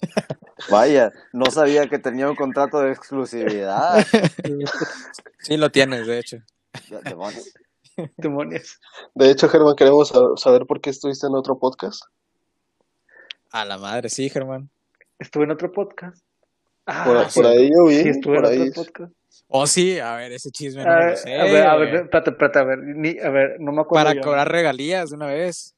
Vaya, 0.70 1.10
no 1.32 1.46
sabía 1.50 1.88
que 1.88 1.98
tenía 1.98 2.28
un 2.30 2.36
contrato 2.36 2.78
de 2.80 2.92
exclusividad. 2.92 4.04
Sí, 5.40 5.56
lo 5.56 5.70
tienes, 5.70 6.06
de 6.08 6.18
hecho. 6.18 6.36
Demonios. 7.04 7.54
Demonios. 8.16 8.80
de 9.14 9.30
hecho, 9.30 9.48
Germán, 9.48 9.76
queremos 9.76 10.08
sa- 10.08 10.18
saber 10.36 10.66
por 10.66 10.80
qué 10.80 10.90
estuviste 10.90 11.26
en 11.28 11.34
otro 11.36 11.56
podcast. 11.58 12.02
A 13.52 13.64
la 13.64 13.78
madre, 13.78 14.08
sí, 14.08 14.28
Germán. 14.28 14.68
Estuve 15.20 15.44
en 15.44 15.52
otro 15.52 15.70
podcast. 15.70 16.18
Ah, 16.86 17.04
Por, 17.04 17.30
sí, 17.30 17.40
por 17.40 17.50
ahí 17.50 17.70
yo 17.70 17.84
vi, 17.86 18.02
sí, 18.02 18.08
estuve 18.10 18.36
por 18.40 18.46
en 18.46 18.62
ahí. 18.62 18.68
otro 18.68 18.84
podcast. 18.84 19.12
Oh, 19.48 19.66
sí, 19.66 19.98
a 19.98 20.16
ver, 20.16 20.32
ese 20.32 20.50
chisme 20.50 20.84
no 20.84 20.90
A 20.90 20.98
lo 21.00 21.06
ver, 21.06 21.16
sé. 21.16 21.34
a 21.40 21.44
ver, 21.44 21.66
a 21.66 21.76
ver, 21.76 21.94
espérate, 21.94 22.30
espérate, 22.30 22.58
a 22.58 22.64
ver, 22.64 22.78
ni- 22.78 23.18
a 23.18 23.30
ver, 23.30 23.56
no 23.60 23.72
me 23.72 23.80
acuerdo. 23.82 24.04
Para 24.04 24.14
yo. 24.16 24.22
cobrar 24.22 24.50
regalías 24.50 25.10
de 25.10 25.16
una 25.16 25.26
vez. 25.26 25.74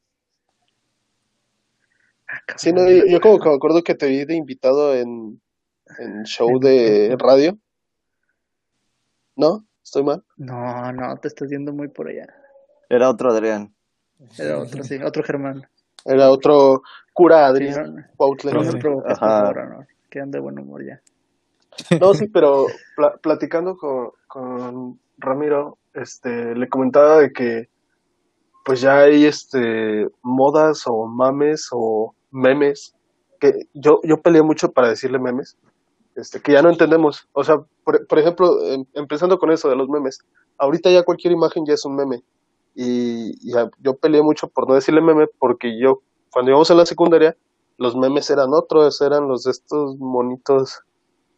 Ah. 2.29 2.41
Sí, 2.57 2.73
no, 2.73 2.88
yo, 2.91 3.05
yo 3.07 3.21
como 3.21 3.38
que 3.38 3.49
me 3.49 3.55
acuerdo 3.55 3.83
que 3.83 3.95
te 3.95 4.07
vi 4.07 4.25
de 4.25 4.35
invitado 4.35 4.95
en, 4.95 5.41
en 5.99 6.23
show 6.25 6.59
de 6.61 7.17
radio. 7.19 7.59
¿No? 9.37 9.65
¿Estoy 9.85 10.03
mal? 10.03 10.23
No, 10.37 10.93
no, 10.93 11.17
te 11.19 11.29
estás 11.29 11.49
yendo 11.49 11.73
muy 11.73 11.88
por 11.88 12.09
allá. 12.09 12.27
Era 12.91 13.09
otro 13.09 13.31
Adrián. 13.31 13.73
Era 14.37 14.59
otro, 14.59 14.83
sí, 14.83 14.97
otro 15.03 15.23
Germán. 15.23 15.67
Era 16.05 16.31
otro 16.31 16.83
cura 17.12 17.38
Sí, 17.38 17.43
Adrián 17.45 17.95
no, 17.97 18.03
Cuautla. 18.17 18.53
no 18.53 18.79
por 18.79 19.69
no. 19.69 19.87
Quedan 20.11 20.31
de 20.31 20.41
buen 20.41 20.59
humor 20.59 20.85
ya. 20.85 21.00
No, 22.00 22.15
sí, 22.15 22.27
pero 22.29 22.67
pla- 22.97 23.17
platicando 23.23 23.77
con, 23.77 24.11
con 24.27 24.99
Ramiro, 25.19 25.79
este, 25.95 26.55
le 26.55 26.69
comentaba 26.69 27.19
de 27.19 27.33
que 27.33 27.69
pues 28.65 28.81
ya 28.81 28.99
hay 29.00 29.25
este 29.25 30.09
modas 30.23 30.83
o 30.87 31.07
mames 31.07 31.69
o 31.73 32.15
memes 32.31 32.95
que 33.41 33.53
yo, 33.73 34.00
yo 34.03 34.21
peleé 34.21 34.43
mucho 34.43 34.73
para 34.73 34.88
decirle 34.88 35.19
memes, 35.19 35.57
este, 36.17 36.41
que 36.41 36.53
ya 36.53 36.62
no 36.62 36.71
entendemos. 36.71 37.29
O 37.33 37.45
sea, 37.45 37.61
por, 37.85 38.07
por 38.07 38.19
ejemplo, 38.19 38.62
em- 38.65 38.85
empezando 38.95 39.38
con 39.38 39.53
eso 39.53 39.69
de 39.71 39.77
los 39.77 39.88
memes, 39.88 40.19
ahorita 40.59 40.91
ya 40.91 41.05
cualquier 41.05 41.33
imagen 41.33 41.65
ya 41.65 41.75
es 41.75 41.85
un 41.85 41.97
meme. 41.97 42.23
Y, 42.75 43.37
y 43.49 43.57
a- 43.57 43.71
yo 43.81 43.95
peleé 43.97 44.23
mucho 44.23 44.49
por 44.49 44.69
no 44.69 44.75
decirle 44.75 45.00
meme 45.00 45.27
porque 45.38 45.79
yo, 45.81 46.03
cuando 46.31 46.50
íbamos 46.50 46.71
a 46.71 46.75
la 46.75 46.85
secundaria, 46.87 47.37
los 47.78 47.97
memes 47.97 48.28
eran 48.30 48.50
otros, 48.52 49.00
eran 49.00 49.26
los 49.28 49.44
de 49.44 49.52
estos 49.52 49.97
monitos 49.99 50.80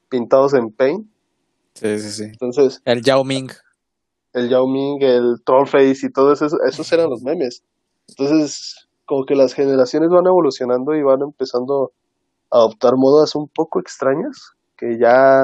pintados 0.09 0.55
en 0.55 0.73
paint. 0.73 1.07
Sí, 1.75 1.99
sí, 2.01 2.11
sí. 2.11 2.25
Entonces, 2.25 2.83
El 2.85 3.03
Yao 3.03 3.23
Ming. 3.25 3.51
el 4.33 4.49
Yao 4.49 4.67
Ming, 4.67 5.03
el 5.03 5.37
Trollface 5.45 6.07
y 6.07 6.11
todo 6.11 6.33
eso, 6.33 6.47
esos 6.67 6.93
eran 6.93 7.11
los 7.11 7.23
memes. 7.23 7.63
Entonces, 8.09 8.89
como 9.05 9.25
que 9.25 9.35
las 9.37 9.55
generaciones 9.55 10.11
van 10.11 10.27
evolucionando 10.27 10.95
y 10.95 11.03
van 11.03 11.23
empezando 11.23 11.93
a 12.51 12.59
adoptar 12.59 12.95
modas 12.97 13.35
un 13.37 13.49
poco 13.49 13.79
extrañas, 13.81 14.53
que 14.77 14.99
ya 14.99 15.43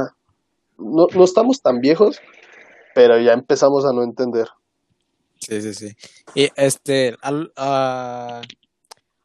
no, 0.78 1.06
no 1.14 1.24
estamos 1.24 1.62
tan 1.62 1.80
viejos, 1.80 2.18
pero 2.94 3.18
ya 3.20 3.32
empezamos 3.32 3.84
a 3.84 3.92
no 3.92 4.02
entender. 4.02 4.48
Sí, 5.40 5.60
sí, 5.62 5.74
sí. 5.74 5.96
Y 6.34 6.48
este, 6.56 7.16
al- 7.22 7.52
ah, 7.56 8.40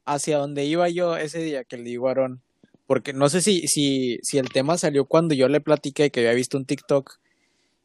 hacia 0.06 0.38
donde 0.38 0.66
iba 0.66 0.90
yo 0.90 1.18
ese 1.18 1.40
día 1.40 1.64
que 1.64 1.78
le 1.78 1.84
digo 1.84 2.08
a 2.08 2.12
Aarón, 2.12 2.42
porque 2.88 3.14
no 3.14 3.30
sé 3.30 3.42
si, 3.42 3.68
si, 3.68 4.20
si 4.22 4.38
el 4.38 4.50
tema 4.50 4.78
salió 4.78 5.06
cuando 5.06 5.34
yo 5.34 5.48
le 5.48 5.62
platiqué 5.62 6.12
que 6.12 6.20
había 6.20 6.34
visto 6.34 6.58
un 6.58 6.66
TikTok, 6.66 7.20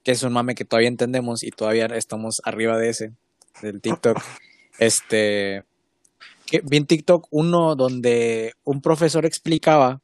que 0.03 0.13
es 0.13 0.23
un 0.23 0.33
mame 0.33 0.55
que 0.55 0.65
todavía 0.65 0.89
entendemos 0.89 1.43
y 1.43 1.51
todavía 1.51 1.87
estamos 1.87 2.41
arriba 2.45 2.79
de 2.79 2.89
ese, 2.91 3.13
del 3.63 3.81
TikTok. 3.81 4.19
Este, 4.79 5.65
que 6.45 6.61
vi 6.63 6.77
en 6.77 6.87
TikTok 6.87 7.29
uno 7.31 7.77
donde 7.77 8.53
un 8.63 8.83
profesor 8.83 9.25
explicaba, 9.25 10.03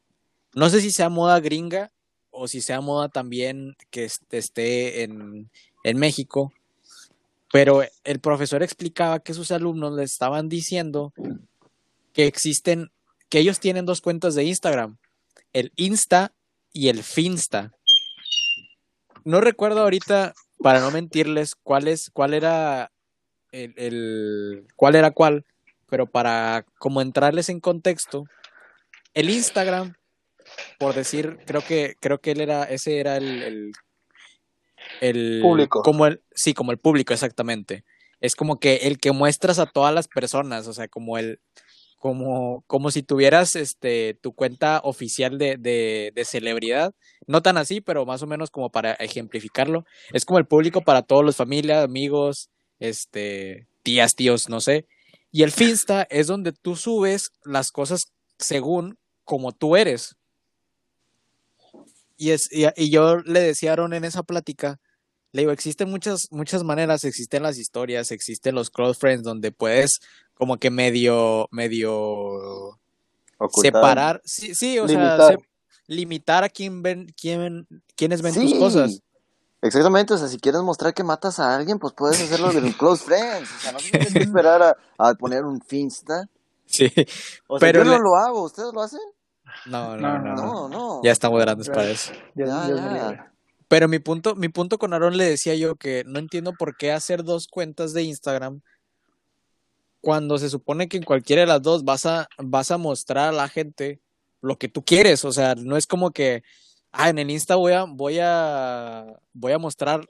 no 0.54 0.71
sé 0.71 0.81
si 0.81 0.90
sea 0.90 1.11
moda 1.11 1.40
gringa 1.40 1.92
o 2.31 2.49
si 2.49 2.62
sea 2.62 2.81
moda 2.81 3.11
también 3.11 3.76
que 3.90 4.09
esté 4.31 5.02
en, 5.02 5.50
en 5.85 5.99
México, 5.99 6.54
pero 7.52 7.83
el 8.04 8.19
profesor 8.21 8.62
explicaba 8.62 9.21
que 9.21 9.35
sus 9.35 9.50
alumnos 9.50 9.92
le 9.95 10.04
estaban 10.04 10.49
diciendo 10.49 11.12
que 12.12 12.26
existen, 12.26 12.90
que 13.28 13.38
ellos 13.38 13.61
tienen 13.61 13.87
dos 13.87 14.00
cuentas 14.00 14.35
de 14.35 14.45
Instagram, 14.45 14.99
el 15.52 15.73
Insta 15.76 16.33
y 16.73 16.88
el 16.88 17.02
Finsta. 17.02 17.73
No 19.25 19.40
recuerdo 19.40 19.81
ahorita, 19.83 20.35
para 20.59 20.81
no 20.81 20.90
mentirles, 20.90 21.54
cuál 21.54 21.88
es, 21.88 22.11
cuál 22.11 22.35
era 22.35 22.90
el, 23.52 23.75
el- 23.76 24.66
cuál 24.76 24.95
era 24.97 25.11
cuál, 25.11 25.45
pero 25.88 26.07
para 26.07 26.64
como 26.78 27.00
entrarles 27.02 27.49
en 27.49 27.61
contexto, 27.61 28.25
el 29.14 29.31
Instagram, 29.31 29.95
por 30.78 30.95
decir, 30.95 31.38
creo 31.47 31.62
que, 31.62 31.97
creo 32.00 32.21
que 32.21 32.33
él 32.33 32.40
era, 32.40 32.64
ese 32.64 32.99
era 32.99 33.16
el, 33.16 33.42
el, 33.42 33.73
el- 35.00 35.40
Público. 35.42 35.83
como 35.83 36.07
el, 36.07 36.23
sí, 36.35 36.54
como 36.54 36.73
el 36.73 36.78
público, 36.78 37.12
exactamente. 37.12 37.85
Es 38.21 38.37
como 38.37 38.59
que 38.61 38.76
el 38.76 38.99
que 38.99 39.12
muestras 39.12 39.59
a 39.59 39.66
todas 39.66 39.92
las 39.95 40.09
personas, 40.09 40.66
o 40.69 40.73
sea, 40.73 40.88
como 40.88 41.19
el, 41.19 41.40
como, 42.02 42.64
como 42.66 42.90
si 42.90 43.04
tuvieras 43.04 43.54
este 43.54 44.18
tu 44.21 44.32
cuenta 44.32 44.80
oficial 44.82 45.38
de, 45.38 45.56
de, 45.56 46.11
de 46.12 46.25
celebridad. 46.25 46.97
No 47.28 47.42
tan 47.42 47.56
así, 47.59 47.80
pero 47.80 48.04
más 48.04 48.21
o 48.23 48.26
menos 48.26 48.50
como 48.50 48.71
para 48.71 48.94
ejemplificarlo. 48.94 49.85
Es 50.12 50.25
como 50.25 50.40
el 50.40 50.47
público 50.47 50.80
para 50.80 51.02
todos 51.02 51.25
los 51.25 51.37
familias, 51.37 51.85
amigos, 51.85 52.50
este, 52.80 53.68
tías, 53.85 54.16
tíos, 54.16 54.49
no 54.49 54.61
sé. 54.61 54.88
Y 55.30 55.44
el 55.44 55.52
Finsta 55.52 56.02
es 56.11 56.26
donde 56.26 56.50
tú 56.50 56.75
subes 56.75 57.30
las 57.44 57.71
cosas 57.71 58.06
según 58.37 58.99
como 59.23 59.52
tú 59.52 59.76
eres. 59.76 60.16
Y, 62.16 62.30
es, 62.30 62.49
y, 62.50 62.90
yo 62.90 63.18
le 63.18 63.38
decía 63.38 63.75
en 63.75 64.04
esa 64.04 64.25
plática, 64.25 64.80
le 65.32 65.42
digo, 65.42 65.52
existen 65.52 65.90
muchas, 65.90 66.28
muchas 66.30 66.62
maneras, 66.62 67.04
existen 67.04 67.42
las 67.42 67.58
historias, 67.58 68.10
existen 68.12 68.54
los 68.54 68.70
close 68.70 68.98
friends 69.00 69.22
donde 69.24 69.50
puedes 69.52 70.00
como 70.34 70.58
que 70.58 70.70
medio, 70.70 71.48
medio 71.50 72.78
Ocultar. 73.38 73.62
separar, 73.72 74.22
sí, 74.24 74.54
sí, 74.54 74.78
o 74.78 74.86
sea, 74.88 74.98
Limitar. 75.16 75.32
se- 75.34 75.48
limitar 75.88 76.44
a 76.44 76.48
quién 76.48 76.82
ven, 76.82 77.12
quién, 77.20 77.66
quiénes 77.96 78.22
ven 78.22 78.34
tus 78.34 78.50
Sí. 78.50 78.58
cosas. 78.58 79.00
Exactamente, 79.62 80.12
o 80.14 80.18
sea, 80.18 80.26
si 80.28 80.38
quieres 80.38 80.60
mostrar 80.62 80.92
que 80.92 81.04
matas 81.04 81.38
a 81.38 81.54
alguien, 81.54 81.78
pues 81.78 81.92
puedes 81.96 82.20
hacerlo 82.20 82.52
del 82.52 82.76
close 82.76 83.04
friends. 83.04 83.48
O 83.56 83.60
sea, 83.60 83.72
no 83.72 83.78
tienes 83.78 84.12
que 84.12 84.18
esperar 84.42 84.62
a, 84.62 84.76
a 84.98 85.14
poner 85.14 85.44
un 85.44 85.60
finsta. 85.62 86.28
Sí, 86.66 86.86
O 87.46 87.58
sea, 87.58 87.68
Pero 87.72 87.84
yo 87.84 87.90
no 87.92 87.98
lo 87.98 88.16
hago, 88.16 88.42
¿ustedes 88.42 88.72
lo 88.72 88.82
hacen? 88.82 89.00
no, 89.66 89.96
no, 89.96 90.18
No, 90.18 90.18
no, 90.18 90.34
no. 90.34 90.42
No, 90.44 90.68
no. 90.68 91.00
Ya 91.04 91.12
estamos 91.12 91.38
grandes 91.40 91.68
para 91.68 91.90
eso. 91.90 92.12
Ya, 92.34 92.66
Dios 92.66 92.80
ya. 92.80 93.31
Pero 93.73 93.88
mi 93.88 94.00
punto, 94.00 94.35
mi 94.35 94.50
punto 94.50 94.76
con 94.76 94.93
Aaron 94.93 95.17
le 95.17 95.25
decía 95.25 95.55
yo 95.55 95.76
que 95.76 96.05
no 96.07 96.19
entiendo 96.19 96.52
por 96.52 96.76
qué 96.76 96.93
hacer 96.93 97.25
dos 97.25 97.49
cuentas 97.49 97.95
de 97.95 98.02
Instagram 98.02 98.61
cuando 100.02 100.37
se 100.37 100.50
supone 100.50 100.91
que 100.91 100.99
en 100.99 101.05
cualquiera 101.05 101.41
de 101.41 101.47
las 101.47 101.62
dos 101.62 101.83
vas 101.83 102.05
a, 102.05 102.29
vas 102.37 102.71
a 102.71 102.76
mostrar 102.76 103.31
a 103.31 103.33
la 103.33 103.49
gente 103.49 104.02
lo 104.43 104.59
que 104.59 104.69
tú 104.69 104.85
quieres. 104.85 105.25
O 105.25 105.33
sea, 105.33 105.55
no 105.55 105.79
es 105.79 105.87
como 105.87 106.11
que, 106.11 106.43
ah, 106.91 107.09
en 107.09 107.19
el 107.19 107.31
Insta 107.31 107.55
voy 107.57 107.73
a, 107.73 107.85
voy 107.85 108.19
a, 108.21 109.07
voy 109.33 109.52
a 109.52 109.59
mostrar 109.59 110.07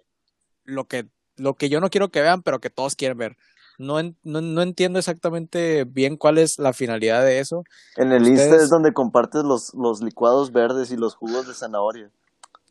lo 0.64 0.88
que, 0.88 1.06
lo 1.36 1.54
que 1.54 1.68
yo 1.68 1.80
no 1.80 1.88
quiero 1.88 2.10
que 2.10 2.20
vean, 2.20 2.42
pero 2.42 2.60
que 2.60 2.68
todos 2.68 2.96
quieren 2.96 3.16
ver. 3.16 3.36
No, 3.78 4.02
no, 4.24 4.40
no 4.40 4.62
entiendo 4.62 4.98
exactamente 4.98 5.84
bien 5.84 6.16
cuál 6.16 6.38
es 6.38 6.58
la 6.58 6.72
finalidad 6.72 7.24
de 7.24 7.38
eso. 7.38 7.62
En 7.94 8.10
el 8.10 8.26
Insta 8.26 8.56
es 8.56 8.70
donde 8.70 8.92
compartes 8.92 9.44
los, 9.44 9.72
los 9.74 10.02
licuados 10.02 10.50
verdes 10.50 10.90
y 10.90 10.96
los 10.96 11.14
jugos 11.14 11.46
de 11.46 11.54
zanahoria. 11.54 12.10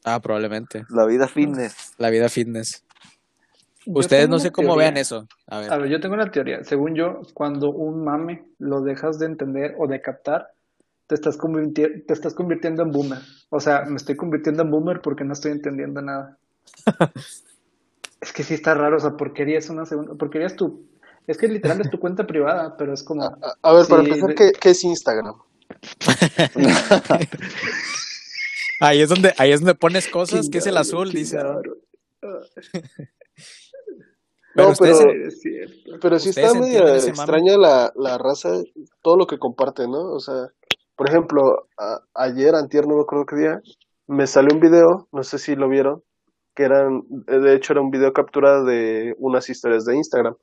Ah, 0.03 0.19
probablemente. 0.19 0.85
La 0.89 1.05
vida 1.05 1.27
fitness. 1.27 1.93
La 1.97 2.09
vida 2.09 2.27
fitness. 2.29 2.83
Yo 3.85 3.93
Ustedes 3.99 4.29
no 4.29 4.37
sé 4.39 4.51
cómo 4.51 4.69
teoría. 4.69 4.85
vean 4.91 4.97
eso. 4.97 5.27
A 5.47 5.59
ver. 5.59 5.73
A 5.73 5.77
ver, 5.77 5.89
yo 5.89 5.99
tengo 5.99 6.13
una 6.15 6.29
teoría. 6.31 6.63
Según 6.63 6.93
yo, 6.95 7.21
cuando 7.33 7.69
un 7.71 8.03
mame 8.03 8.45
lo 8.59 8.81
dejas 8.81 9.17
de 9.19 9.25
entender 9.25 9.75
o 9.77 9.87
de 9.87 10.01
captar, 10.01 10.51
te 11.07 11.15
estás, 11.15 11.37
convirti- 11.37 12.05
te 12.05 12.13
estás 12.13 12.33
convirtiendo 12.33 12.83
en 12.83 12.91
boomer. 12.91 13.19
O 13.49 13.59
sea, 13.59 13.83
me 13.85 13.97
estoy 13.97 14.15
convirtiendo 14.15 14.63
en 14.63 14.71
boomer 14.71 15.01
porque 15.01 15.23
no 15.23 15.33
estoy 15.33 15.51
entendiendo 15.51 16.01
nada. 16.01 16.37
es 18.21 18.31
que 18.33 18.43
sí 18.43 18.53
está 18.53 18.73
raro, 18.75 18.97
o 18.97 18.99
sea, 18.99 19.17
porquería 19.17 19.57
es 19.57 19.69
una 19.69 19.85
segunda, 19.85 20.13
porquería 20.13 20.47
es 20.47 20.55
tu, 20.55 20.85
es 21.27 21.37
que 21.37 21.47
literal 21.47 21.81
es 21.81 21.89
tu 21.89 21.99
cuenta 21.99 22.25
privada, 22.27 22.77
pero 22.77 22.93
es 22.93 23.03
como, 23.03 23.23
A, 23.23 23.37
a 23.63 23.73
ver, 23.73 23.87
para 23.87 24.03
empezar, 24.03 24.29
de- 24.29 24.35
¿qué, 24.35 24.51
qué 24.59 24.69
es 24.69 24.83
Instagram? 24.83 25.35
Ahí 28.81 29.01
es 29.01 29.09
donde, 29.09 29.33
ahí 29.37 29.51
es 29.51 29.61
donde 29.61 29.75
pones 29.75 30.07
cosas, 30.07 30.49
que 30.49 30.57
es 30.57 30.65
el 30.67 30.73
Chingado, 30.73 30.81
azul, 30.81 31.11
dice. 31.11 31.37
Pero 34.53 34.67
No, 34.69 34.73
pero- 34.77 35.11
Es 35.27 35.39
cierto. 35.39 35.91
Pero 36.01 36.19
sí 36.19 36.29
¿Ustedes 36.29 36.47
está 36.49 36.59
medio 36.59 36.87
extraña 36.95 37.57
la, 37.57 37.93
la 37.95 38.17
raza, 38.17 38.49
todo 39.01 39.15
lo 39.15 39.25
que 39.27 39.39
comparte, 39.39 39.87
¿no? 39.87 40.11
O 40.11 40.19
sea, 40.19 40.49
por 40.97 41.07
ejemplo, 41.09 41.67
a- 41.77 42.01
ayer, 42.15 42.53
antier, 42.55 42.85
no 42.87 42.95
me 42.95 43.01
acuerdo 43.01 43.25
qué 43.25 43.35
día, 43.37 43.61
me 44.07 44.27
salió 44.27 44.53
un 44.53 44.59
video, 44.59 45.07
no 45.13 45.23
sé 45.23 45.37
si 45.39 45.55
lo 45.55 45.69
vieron, 45.69 46.03
que 46.53 46.63
eran, 46.63 47.03
de 47.07 47.55
hecho 47.55 47.71
era 47.73 47.81
un 47.81 47.91
video 47.91 48.11
captura 48.11 48.61
de 48.63 49.15
unas 49.19 49.49
historias 49.49 49.85
de 49.85 49.95
Instagram. 49.95 50.35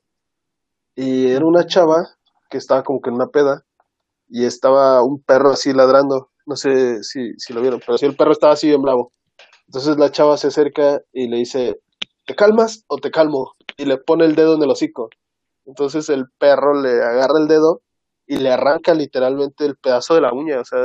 Y 0.95 1.29
era 1.31 1.45
una 1.45 1.67
chava 1.67 2.07
que 2.49 2.57
estaba 2.57 2.83
como 2.83 2.99
que 3.01 3.09
en 3.09 3.15
una 3.15 3.27
peda 3.27 3.63
y 4.27 4.45
estaba 4.45 5.03
un 5.03 5.21
perro 5.21 5.51
así 5.51 5.71
ladrando. 5.71 6.28
No 6.49 6.55
sé 6.55 7.03
si, 7.03 7.33
si 7.37 7.53
lo 7.53 7.61
vieron, 7.61 7.79
pero 7.85 7.95
sí 7.99 8.07
el 8.07 8.15
perro 8.15 8.31
estaba 8.31 8.53
así 8.53 8.67
bien 8.67 8.81
bravo. 8.81 9.11
Entonces 9.67 9.97
la 9.97 10.09
chava 10.11 10.35
se 10.35 10.47
acerca 10.47 10.99
y 11.13 11.27
le 11.27 11.37
dice, 11.37 11.79
¿te 12.25 12.33
calmas 12.35 12.83
o 12.87 12.97
te 12.97 13.11
calmo? 13.11 13.53
Y 13.77 13.85
le 13.85 13.97
pone 13.97 14.25
el 14.25 14.33
dedo 14.35 14.55
en 14.55 14.63
el 14.63 14.69
hocico. 14.71 15.09
Entonces 15.65 16.09
el 16.09 16.25
perro 16.39 16.81
le 16.81 16.89
agarra 17.03 17.39
el 17.39 17.47
dedo 17.47 17.81
y 18.25 18.37
le 18.37 18.49
arranca 18.51 18.95
literalmente 18.95 19.63
el 19.65 19.75
pedazo 19.77 20.15
de 20.15 20.21
la 20.21 20.33
uña. 20.33 20.59
O 20.59 20.65
sea, 20.65 20.79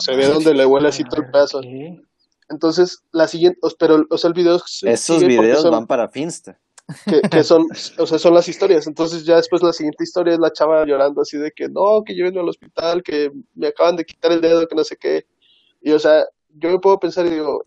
se 0.00 0.12
madre. 0.12 0.16
ve 0.16 0.26
donde 0.34 0.52
le 0.52 0.66
huele 0.66 0.88
así 0.88 1.04
todo 1.04 1.22
el 1.22 1.30
pedazo. 1.30 1.60
¿Qué? 1.62 1.98
Entonces, 2.50 2.98
la 3.12 3.28
siguiente, 3.28 3.58
os- 3.62 3.74
pero, 3.76 4.04
o 4.10 4.18
sea, 4.18 4.28
el 4.28 4.34
video 4.34 4.58
se- 4.58 4.90
Esos 4.90 5.24
videos 5.24 5.62
son- 5.62 5.70
van 5.70 5.86
para 5.86 6.08
Finsta. 6.10 6.60
Que, 7.06 7.20
que 7.28 7.44
son, 7.44 7.66
o 7.98 8.06
sea, 8.06 8.18
son 8.18 8.34
las 8.34 8.48
historias. 8.48 8.86
Entonces 8.86 9.24
ya 9.24 9.36
después 9.36 9.62
la 9.62 9.72
siguiente 9.72 10.04
historia 10.04 10.34
es 10.34 10.38
la 10.38 10.52
chava 10.52 10.84
llorando 10.84 11.22
así 11.22 11.38
de 11.38 11.50
que 11.52 11.68
no, 11.68 12.02
que 12.04 12.14
llévenme 12.14 12.40
al 12.40 12.48
hospital, 12.48 13.02
que 13.02 13.30
me 13.54 13.68
acaban 13.68 13.96
de 13.96 14.04
quitar 14.04 14.32
el 14.32 14.40
dedo, 14.40 14.66
que 14.66 14.74
no 14.74 14.84
sé 14.84 14.96
qué. 14.96 15.26
Y 15.80 15.92
o 15.92 15.98
sea, 15.98 16.24
yo 16.54 16.70
me 16.70 16.78
puedo 16.78 16.98
pensar 16.98 17.26
y 17.26 17.30
digo, 17.30 17.64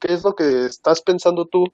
¿qué 0.00 0.12
es 0.12 0.24
lo 0.24 0.34
que 0.34 0.66
estás 0.66 1.02
pensando 1.02 1.46
tú 1.46 1.64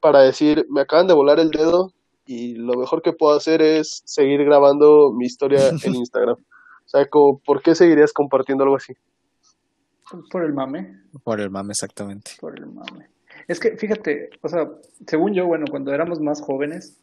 para 0.00 0.20
decir, 0.20 0.66
me 0.70 0.82
acaban 0.82 1.06
de 1.06 1.14
volar 1.14 1.38
el 1.38 1.50
dedo 1.50 1.92
y 2.24 2.54
lo 2.54 2.74
mejor 2.74 3.02
que 3.02 3.12
puedo 3.12 3.36
hacer 3.36 3.62
es 3.62 4.02
seguir 4.04 4.44
grabando 4.44 5.12
mi 5.12 5.26
historia 5.26 5.68
en 5.68 5.78
Instagram? 5.94 6.36
O 6.38 6.88
sea, 6.88 7.06
como, 7.08 7.38
¿por 7.40 7.62
qué 7.62 7.74
seguirías 7.74 8.12
compartiendo 8.12 8.64
algo 8.64 8.76
así? 8.76 8.94
Por 10.30 10.44
el 10.44 10.52
mame. 10.52 11.02
Por 11.24 11.40
el 11.40 11.50
mame, 11.50 11.72
exactamente. 11.72 12.32
Por 12.40 12.56
el 12.56 12.66
mame. 12.66 13.08
Es 13.48 13.60
que, 13.60 13.76
fíjate, 13.76 14.30
o 14.42 14.48
sea, 14.48 14.68
según 15.06 15.34
yo, 15.34 15.46
bueno, 15.46 15.66
cuando 15.70 15.92
éramos 15.94 16.20
más 16.20 16.40
jóvenes, 16.40 16.98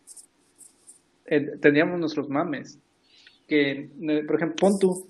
eh, 1.25 1.57
teníamos 1.61 1.99
nuestros 1.99 2.29
mames. 2.29 2.79
Que, 3.47 3.89
eh, 4.01 4.23
por 4.25 4.35
ejemplo, 4.35 4.55
pon 4.59 4.79
tú, 4.79 5.07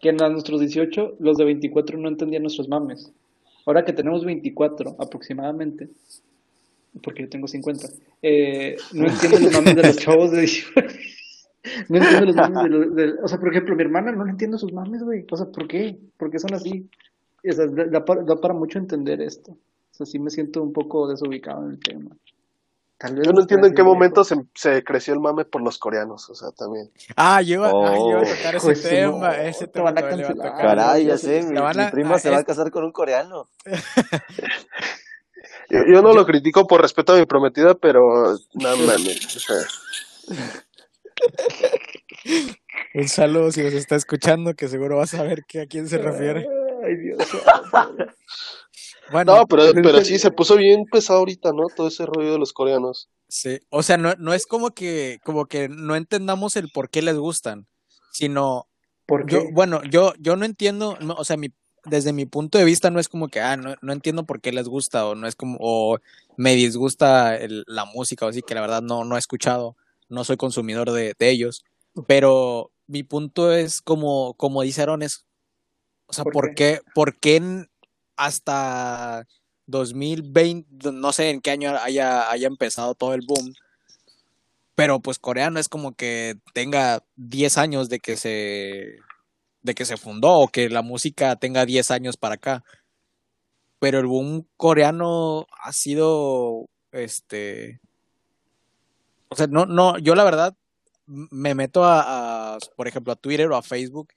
que 0.00 0.10
en 0.10 0.16
nuestros 0.16 0.60
18, 0.60 1.16
los 1.18 1.36
de 1.36 1.44
24 1.44 1.98
no 1.98 2.08
entendían 2.08 2.42
nuestros 2.42 2.68
mames. 2.68 3.12
Ahora 3.64 3.84
que 3.84 3.92
tenemos 3.92 4.24
24 4.24 4.96
aproximadamente, 4.98 5.88
porque 7.02 7.22
yo 7.24 7.28
tengo 7.28 7.46
50, 7.48 7.88
eh, 8.22 8.76
no 8.92 9.06
entiendo 9.08 9.38
los 9.40 9.52
mames 9.52 9.76
de 9.76 9.82
los 9.82 9.96
chavos 9.98 10.30
de 10.30 10.40
18. 10.40 10.86
No 11.88 11.98
entiendo 11.98 12.26
los 12.26 12.36
mames 12.36 12.62
de 12.62 12.68
los... 12.68 12.94
de- 12.94 13.12
o 13.22 13.28
sea, 13.28 13.38
por 13.38 13.50
ejemplo, 13.50 13.74
mi 13.74 13.82
hermana 13.82 14.12
no 14.12 14.24
le 14.24 14.30
entiendo 14.30 14.56
sus 14.56 14.72
mames, 14.72 15.02
güey. 15.02 15.24
O 15.30 15.36
sea, 15.36 15.46
¿por 15.46 15.66
qué? 15.66 15.98
¿Por 16.16 16.30
qué 16.30 16.38
son 16.38 16.54
así? 16.54 16.88
O 17.48 17.52
sea, 17.52 17.66
da, 17.66 17.84
da 17.86 18.04
para, 18.04 18.22
da 18.22 18.40
para 18.40 18.54
mucho 18.54 18.78
entender 18.78 19.20
esto. 19.20 19.56
O 19.96 20.04
sea, 20.04 20.06
sí 20.06 20.18
me 20.18 20.28
siento 20.30 20.62
un 20.62 20.74
poco 20.74 21.08
desubicado 21.08 21.64
en 21.64 21.70
el 21.70 21.80
tema. 21.80 22.10
Tal 22.98 23.14
vez 23.14 23.26
Yo 23.26 23.32
no 23.32 23.40
entiendo 23.40 23.66
en 23.66 23.74
qué 23.74 23.82
momento 23.82 24.24
se, 24.24 24.36
se 24.54 24.84
creció 24.84 25.14
el 25.14 25.20
mame 25.20 25.46
por 25.46 25.62
los 25.62 25.78
coreanos, 25.78 26.28
o 26.28 26.34
sea, 26.34 26.50
también. 26.50 26.90
Ah, 27.16 27.40
yo, 27.40 27.54
iba- 27.54 27.68
a 27.68 27.72
Oh. 27.74 28.20
tocar 28.22 28.56
ese 28.56 28.74
tema. 28.88 29.28
no, 29.28 29.32
ese 29.32 29.66
te 29.66 29.72
tema 29.72 29.92
van 29.92 29.98
a. 30.04 30.56
Caray, 30.56 31.06
ya 31.06 31.16
sé, 31.16 31.42
mi, 31.42 31.54
prima 31.90 32.16
a- 32.16 32.18
se 32.18 32.28
va 32.28 32.36
a 32.36 32.40
es- 32.40 32.46
casar 32.46 32.70
con 32.70 32.84
un 32.84 32.92
coreano. 32.92 33.48
Yo, 35.68 35.80
yo 35.84 36.00
no 36.00 36.12
lo 36.12 36.24
critico 36.24 36.64
por 36.68 36.80
respeto 36.80 37.12
a 37.14 37.16
mi 37.18 37.26
prometida, 37.26 37.74
pero 37.74 38.36
no 38.54 38.76
mames, 38.76 39.34
o 39.36 39.40
sea, 39.40 39.56
Un 42.94 43.08
saludo 43.08 43.50
si 43.50 43.62
nos 43.62 43.72
está 43.72 43.96
escuchando, 43.96 44.54
que 44.54 44.68
seguro 44.68 44.96
vas 44.98 45.12
a 45.14 45.16
saber 45.18 45.44
que 45.44 45.62
a 45.62 45.66
quién 45.66 45.88
se 45.88 45.98
refiere. 45.98 46.46
Ay, 46.84 46.96
Dios. 46.98 47.18
Bueno, 49.10 49.36
no, 49.36 49.46
pero, 49.46 49.72
pero 49.82 50.04
sí 50.04 50.18
se 50.18 50.30
puso 50.30 50.56
bien 50.56 50.84
pesado 50.86 51.20
ahorita, 51.20 51.52
¿no? 51.52 51.66
Todo 51.68 51.88
ese 51.88 52.06
rollo 52.06 52.32
de 52.32 52.38
los 52.38 52.52
coreanos. 52.52 53.08
sí. 53.28 53.60
O 53.70 53.82
sea, 53.82 53.96
no, 53.96 54.14
no 54.18 54.34
es 54.34 54.46
como 54.46 54.70
que, 54.70 55.18
como 55.24 55.46
que 55.46 55.68
no 55.68 55.96
entendamos 55.96 56.56
el 56.56 56.70
por 56.70 56.90
qué 56.90 57.02
les 57.02 57.16
gustan, 57.16 57.66
sino 58.12 58.66
¿Por 59.06 59.28
yo, 59.28 59.40
qué? 59.40 59.50
bueno, 59.52 59.82
yo, 59.90 60.14
yo 60.18 60.36
no 60.36 60.44
entiendo, 60.44 60.96
no, 61.00 61.14
o 61.14 61.24
sea, 61.24 61.36
mi, 61.36 61.48
desde 61.84 62.12
mi 62.12 62.26
punto 62.26 62.58
de 62.58 62.64
vista 62.64 62.90
no 62.90 63.00
es 63.00 63.08
como 63.08 63.28
que, 63.28 63.40
ah, 63.40 63.56
no, 63.56 63.74
no 63.80 63.92
entiendo 63.92 64.24
por 64.24 64.40
qué 64.40 64.52
les 64.52 64.68
gusta, 64.68 65.06
o 65.06 65.14
no 65.14 65.26
es 65.28 65.36
como, 65.36 65.58
o 65.60 65.98
me 66.36 66.54
disgusta 66.54 67.36
el- 67.36 67.64
la 67.66 67.84
música, 67.84 68.26
o 68.26 68.28
así, 68.28 68.42
que 68.42 68.54
la 68.54 68.60
verdad 68.60 68.82
no, 68.82 69.04
no 69.04 69.16
he 69.16 69.18
escuchado, 69.18 69.76
no 70.08 70.24
soy 70.24 70.36
consumidor 70.36 70.90
de, 70.92 71.14
de 71.18 71.30
ellos, 71.30 71.64
pero 72.06 72.72
mi 72.88 73.02
punto 73.02 73.52
es 73.52 73.80
como, 73.82 74.34
como 74.34 74.62
dice 74.62 74.82
Aaron, 74.82 75.02
es, 75.02 75.24
o 76.06 76.12
sea, 76.12 76.24
¿Por 76.24 76.32
¿por 76.32 76.54
qué, 76.54 76.80
por 76.94 77.18
qué 77.18 77.36
en- 77.36 77.68
hasta 78.16 79.26
2020, 79.66 80.92
no 80.92 81.12
sé 81.12 81.30
en 81.30 81.40
qué 81.40 81.50
año 81.50 81.76
haya, 81.78 82.30
haya 82.30 82.46
empezado 82.46 82.94
todo 82.94 83.14
el 83.14 83.22
boom, 83.26 83.54
pero 84.74 85.00
pues 85.00 85.18
coreano 85.18 85.58
es 85.58 85.68
como 85.68 85.94
que 85.94 86.36
tenga 86.54 87.02
10 87.16 87.58
años 87.58 87.88
de 87.88 87.98
que 87.98 88.16
se 88.16 88.98
de 89.62 89.74
que 89.74 89.84
se 89.84 89.96
fundó 89.96 90.38
o 90.38 90.48
que 90.48 90.68
la 90.68 90.82
música 90.82 91.34
tenga 91.36 91.66
10 91.66 91.90
años 91.90 92.16
para 92.16 92.36
acá. 92.36 92.62
Pero 93.80 93.98
el 93.98 94.06
boom 94.06 94.46
coreano 94.56 95.46
ha 95.60 95.72
sido 95.72 96.66
este 96.92 97.80
o 99.28 99.36
sea, 99.36 99.46
no 99.48 99.66
no 99.66 99.98
yo 99.98 100.14
la 100.14 100.24
verdad 100.24 100.54
me 101.06 101.54
meto 101.54 101.84
a, 101.84 102.54
a, 102.54 102.58
por 102.76 102.88
ejemplo 102.88 103.12
a 103.12 103.16
Twitter 103.16 103.50
o 103.50 103.56
a 103.56 103.62
Facebook 103.62 104.08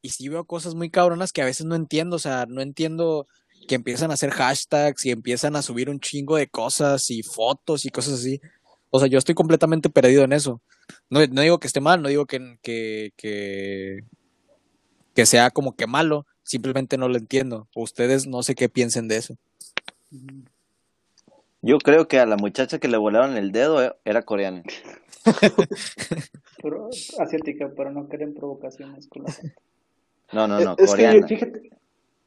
y 0.00 0.10
sí 0.10 0.28
veo 0.28 0.44
cosas 0.44 0.74
muy 0.74 0.90
cabronas 0.90 1.32
que 1.32 1.42
a 1.42 1.46
veces 1.46 1.66
no 1.66 1.74
entiendo, 1.74 2.16
o 2.16 2.18
sea, 2.18 2.46
no 2.46 2.60
entiendo 2.60 3.26
que 3.64 3.74
empiezan 3.74 4.10
a 4.10 4.14
hacer 4.14 4.30
hashtags 4.30 5.04
y 5.06 5.10
empiezan 5.10 5.56
a 5.56 5.62
subir 5.62 5.90
un 5.90 6.00
chingo 6.00 6.36
de 6.36 6.48
cosas 6.48 7.10
y 7.10 7.22
fotos 7.22 7.84
y 7.84 7.90
cosas 7.90 8.14
así. 8.14 8.40
O 8.90 8.98
sea, 8.98 9.08
yo 9.08 9.18
estoy 9.18 9.34
completamente 9.34 9.90
perdido 9.90 10.24
en 10.24 10.32
eso. 10.32 10.60
No, 11.10 11.20
no 11.26 11.40
digo 11.40 11.58
que 11.58 11.66
esté 11.66 11.80
mal, 11.80 12.02
no 12.02 12.08
digo 12.08 12.26
que, 12.26 12.58
que, 12.62 13.12
que, 13.16 14.04
que 15.14 15.26
sea 15.26 15.50
como 15.50 15.74
que 15.74 15.86
malo, 15.86 16.26
simplemente 16.42 16.96
no 16.96 17.08
lo 17.08 17.16
entiendo. 17.16 17.68
Ustedes 17.74 18.26
no 18.26 18.42
sé 18.42 18.54
qué 18.54 18.68
piensen 18.68 19.08
de 19.08 19.16
eso. 19.16 19.36
Yo 21.62 21.78
creo 21.78 22.06
que 22.08 22.18
a 22.18 22.26
la 22.26 22.36
muchacha 22.36 22.78
que 22.78 22.88
le 22.88 22.98
volaron 22.98 23.36
el 23.36 23.50
dedo 23.50 23.82
eh, 23.82 23.94
era 24.04 24.22
coreana. 24.22 24.62
Pero, 26.62 26.88
asiática, 27.18 27.70
pero 27.76 27.90
no 27.90 28.08
quieren 28.08 28.32
provocaciones 28.32 29.06
con 29.06 29.24
la 29.24 29.32
gente. 29.32 29.54
No, 30.32 30.48
no, 30.48 30.58
no, 30.60 30.72
es 30.72 30.76
que 30.76 30.86
coreana. 30.86 31.26
Fíjate. 31.26 31.70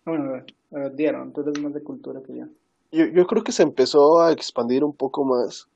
Bueno, 0.06 0.44
ver, 0.72 0.96
dieron, 0.96 1.34
tú 1.34 1.42
eres 1.42 1.60
más 1.62 1.74
de 1.74 1.84
cultura 1.84 2.22
que 2.26 2.38
yo. 2.38 2.46
Yo, 2.92 3.06
yo 3.06 3.28
creo 3.28 3.44
que 3.44 3.52
se 3.52 3.64
empezó 3.64 4.22
a 4.22 4.32
expandir 4.32 4.84
un 4.84 4.96
poco 4.96 5.26
más 5.26 5.68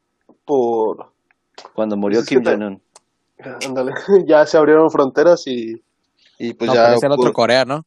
por... 0.45 1.11
Cuando 1.73 1.97
murió 1.97 2.19
Pues 2.19 2.23
es 2.23 2.29
Kim 2.29 2.43
Jong-un. 2.43 2.81
Ándale, 3.65 3.93
ya 4.25 4.45
se 4.45 4.57
abrieron 4.57 4.89
fronteras 4.91 5.45
y, 5.47 5.81
y 6.39 6.53
pues 6.53 6.67
no, 6.69 6.75
ya... 6.75 6.93
es 6.93 7.03
el 7.03 7.11
otro 7.11 7.33
Corea, 7.33 7.65
¿no? 7.65 7.85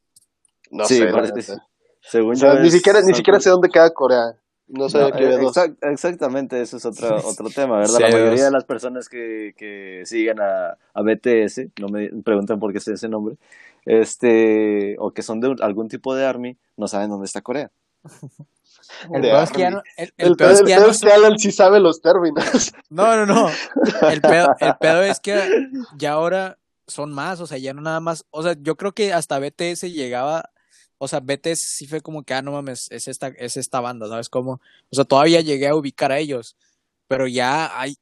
No 0.71 0.85
Sí, 0.85 0.99
sé, 1.01 1.07
parece-. 1.07 1.57
Según 2.01 2.35
O 2.35 2.37
sea, 2.37 2.55
yo 2.55 2.61
ni 2.61 2.67
es- 2.67 2.73
siquiera, 2.73 3.01
ni 3.03 3.14
siquiera 3.14 3.40
sé 3.40 3.51
dónde 3.51 3.69
queda 3.69 3.90
Corea. 3.93 4.37
No 4.67 4.88
sabía 4.88 5.11
No, 5.11 5.17
había 5.17 5.37
eh, 5.37 5.40
exact- 5.43 5.77
exactamente, 5.83 6.61
eso 6.61 6.77
es 6.79 6.87
otro, 6.87 7.17
otro 7.29 7.49
tema, 7.51 7.79
¿verdad? 7.79 7.95
Sí, 7.97 8.03
la 8.03 8.09
mayoría 8.09 8.31
dos. 8.31 8.40
de 8.47 8.51
las 8.51 8.64
personas 8.64 9.09
que, 9.09 9.55
que 9.57 10.03
siguen 10.07 10.40
a, 10.40 10.77
a 10.95 11.03
BTS, 11.03 11.71
no 11.81 11.88
me 11.88 12.09
preguntan 12.23 12.59
por 12.59 12.73
qué 12.73 12.79
es 12.79 12.88
ese 12.88 13.09
nombre, 13.09 13.37
este, 13.85 14.97
o 14.99 15.12
que 15.12 15.23
son 15.23 15.40
de 15.40 15.57
algún 15.61 15.88
tipo 15.88 16.14
de 16.14 16.27
ARMY, 16.27 16.59
no 16.77 16.88
saben 16.88 17.11
dónde 17.11 17.27
está 17.27 17.42
Corea. 17.42 17.70
El 19.12 19.23
peor 19.23 19.42
es 19.42 19.51
que 19.51 19.61
ya 19.61 19.70
no, 19.70 19.83
el, 19.97 20.12
El, 20.16 20.31
el 20.31 20.37
peor, 20.37 20.37
peor 20.37 20.53
es 20.53 20.61
el 20.61 20.64
que 20.64 20.70
ya 20.70 20.77
peor 20.77 20.87
no 20.87 20.92
es 20.92 21.01
que 21.01 21.12
Alan 21.12 21.38
sí 21.38 21.53
sabe 21.53 21.81
los 21.81 22.01
términos. 22.01 22.73
No, 22.90 23.16
no, 23.16 23.27
no. 23.27 23.51
El 24.09 24.20
pedo, 24.20 24.55
el 24.61 24.77
pedo 24.77 25.03
es 25.03 25.20
que 25.20 25.35
ya 25.99 26.12
ahora 26.12 26.59
son 26.87 27.12
más, 27.12 27.40
o 27.40 27.47
sea, 27.47 27.59
ya 27.59 27.73
no 27.73 27.81
nada 27.81 28.01
más, 28.01 28.27
o 28.31 28.42
sea, 28.42 28.55
yo 28.61 28.77
creo 28.77 28.92
que 28.92 29.12
hasta 29.12 29.38
BTS 29.38 29.83
llegaba, 29.92 30.51
o 30.99 31.09
sea, 31.09 31.20
BTS 31.20 31.61
sí 31.61 31.87
fue 31.87 32.03
como 32.03 32.23
que, 32.23 32.35
ah, 32.35 32.42
no 32.42 32.53
mames, 32.53 32.90
es 32.90 33.09
esta, 33.09 33.29
es 33.29 33.57
esta 33.57 33.81
banda, 33.81 34.07
¿sabes 34.07 34.29
cómo? 34.29 34.61
O 34.90 34.94
sea, 34.94 35.05
todavía 35.05 35.40
llegué 35.40 35.68
a 35.68 35.75
ubicar 35.75 36.12
a 36.12 36.18
ellos, 36.18 36.57
pero 37.09 37.27
ya 37.27 37.79
hay 37.81 37.97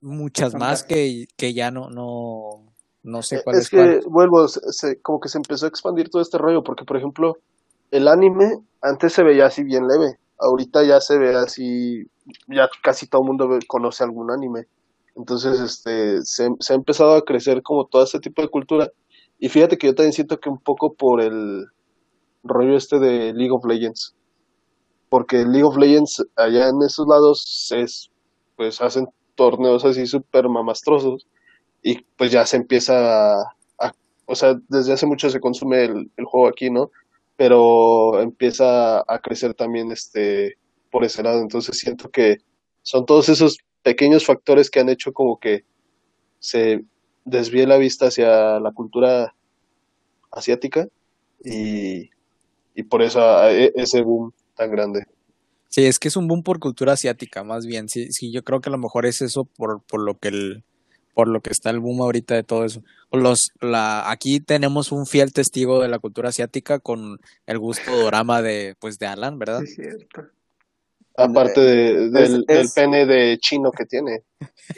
muchas 0.00 0.54
más 0.54 0.84
que, 0.84 1.26
que 1.36 1.52
ya 1.52 1.70
no, 1.70 1.90
no, 1.90 2.69
no 3.02 3.22
sé 3.22 3.40
cuál 3.42 3.58
es, 3.58 3.64
es 3.64 3.70
que, 3.70 3.76
cuál. 3.76 4.00
vuelvo, 4.06 4.48
se- 4.48 4.60
se- 4.72 5.00
como 5.02 5.20
que 5.20 5.28
se 5.28 5.38
empezó 5.38 5.66
a 5.66 5.68
expandir 5.68 6.10
todo 6.10 6.22
este 6.22 6.38
rollo, 6.38 6.62
porque, 6.62 6.84
por 6.84 6.96
ejemplo, 6.96 7.36
el 7.90 8.08
anime 8.08 8.58
antes 8.82 9.12
se 9.12 9.22
veía 9.22 9.46
así 9.46 9.62
bien 9.64 9.86
leve, 9.88 10.18
ahorita 10.38 10.82
ya 10.84 11.00
se 11.00 11.18
ve 11.18 11.34
así, 11.36 12.04
ya 12.48 12.68
casi 12.82 13.06
todo 13.08 13.22
el 13.22 13.28
mundo 13.28 13.48
ve- 13.48 13.60
conoce 13.66 14.04
algún 14.04 14.30
anime. 14.30 14.66
Entonces, 15.16 15.60
este, 15.60 16.22
se, 16.24 16.48
se 16.60 16.72
ha 16.72 16.76
empezado 16.76 17.14
a 17.16 17.24
crecer 17.24 17.62
como 17.62 17.86
todo 17.86 18.04
este 18.04 18.20
tipo 18.20 18.42
de 18.42 18.48
cultura. 18.48 18.88
Y 19.38 19.48
fíjate 19.48 19.76
que 19.78 19.88
yo 19.88 19.94
también 19.94 20.12
siento 20.12 20.38
que 20.40 20.48
un 20.48 20.58
poco 20.60 20.94
por 20.94 21.20
el 21.20 21.66
rollo 22.44 22.76
este 22.76 22.98
de 22.98 23.32
League 23.34 23.52
of 23.52 23.64
Legends. 23.66 24.14
Porque 25.08 25.44
League 25.44 25.64
of 25.64 25.76
Legends 25.76 26.24
allá 26.36 26.68
en 26.68 26.82
esos 26.82 27.06
lados 27.08 27.68
es, 27.76 28.10
pues 28.56 28.80
hacen 28.80 29.08
torneos 29.34 29.84
así 29.84 30.06
súper 30.06 30.48
mamastrosos 30.48 31.26
y 31.82 32.00
pues 32.16 32.30
ya 32.32 32.46
se 32.46 32.56
empieza 32.56 33.34
a, 33.40 33.92
o 34.26 34.34
sea, 34.34 34.54
desde 34.68 34.92
hace 34.92 35.06
mucho 35.06 35.30
se 35.30 35.40
consume 35.40 35.84
el, 35.84 36.10
el 36.16 36.24
juego 36.24 36.48
aquí, 36.48 36.70
¿no? 36.70 36.90
Pero 37.36 38.20
empieza 38.20 39.00
a 39.00 39.18
crecer 39.22 39.54
también 39.54 39.90
este 39.92 40.56
por 40.90 41.04
ese 41.04 41.22
lado. 41.22 41.40
Entonces 41.40 41.78
siento 41.78 42.10
que 42.10 42.38
son 42.82 43.06
todos 43.06 43.28
esos 43.28 43.58
pequeños 43.82 44.26
factores 44.26 44.70
que 44.70 44.80
han 44.80 44.88
hecho 44.90 45.12
como 45.12 45.38
que 45.40 45.64
se 46.38 46.84
desvíe 47.24 47.66
la 47.66 47.78
vista 47.78 48.06
hacia 48.06 48.60
la 48.60 48.72
cultura 48.72 49.34
asiática 50.30 50.86
y, 51.44 52.10
y 52.74 52.82
por 52.84 53.02
eso 53.02 53.20
a- 53.22 53.52
e- 53.52 53.72
ese 53.74 54.02
boom 54.02 54.32
tan 54.56 54.70
grande. 54.70 55.04
Sí, 55.68 55.86
es 55.86 55.98
que 55.98 56.08
es 56.08 56.16
un 56.16 56.26
boom 56.26 56.42
por 56.42 56.58
cultura 56.58 56.94
asiática, 56.94 57.44
más 57.44 57.64
bien. 57.66 57.88
Sí, 57.88 58.10
sí, 58.12 58.32
yo 58.32 58.42
creo 58.42 58.60
que 58.60 58.68
a 58.70 58.72
lo 58.72 58.78
mejor 58.78 59.06
es 59.06 59.22
eso 59.22 59.44
por, 59.44 59.82
por 59.84 60.00
lo 60.02 60.18
que 60.18 60.28
el, 60.28 60.64
por 61.20 61.28
lo 61.28 61.42
que 61.42 61.50
está 61.50 61.68
el 61.68 61.80
boom 61.80 62.00
ahorita 62.00 62.34
de 62.34 62.44
todo 62.44 62.64
eso. 62.64 62.82
Los, 63.12 63.52
la, 63.60 64.10
aquí 64.10 64.40
tenemos 64.40 64.90
un 64.90 65.04
fiel 65.04 65.34
testigo 65.34 65.82
de 65.82 65.88
la 65.88 65.98
cultura 65.98 66.30
asiática 66.30 66.78
con 66.78 67.20
el 67.44 67.58
gusto 67.58 67.90
dorama 67.94 68.40
de, 68.40 68.74
pues, 68.80 68.98
de 68.98 69.06
Alan, 69.06 69.38
¿verdad? 69.38 69.60
Sí, 69.66 69.74
cierto. 69.74 70.22
Aparte 71.14 71.60
de- 71.60 72.08
del, 72.08 72.44
del 72.46 72.60
es- 72.60 72.72
pene 72.72 73.04
de 73.04 73.36
chino 73.38 73.70
que 73.70 73.84
tiene. 73.84 74.22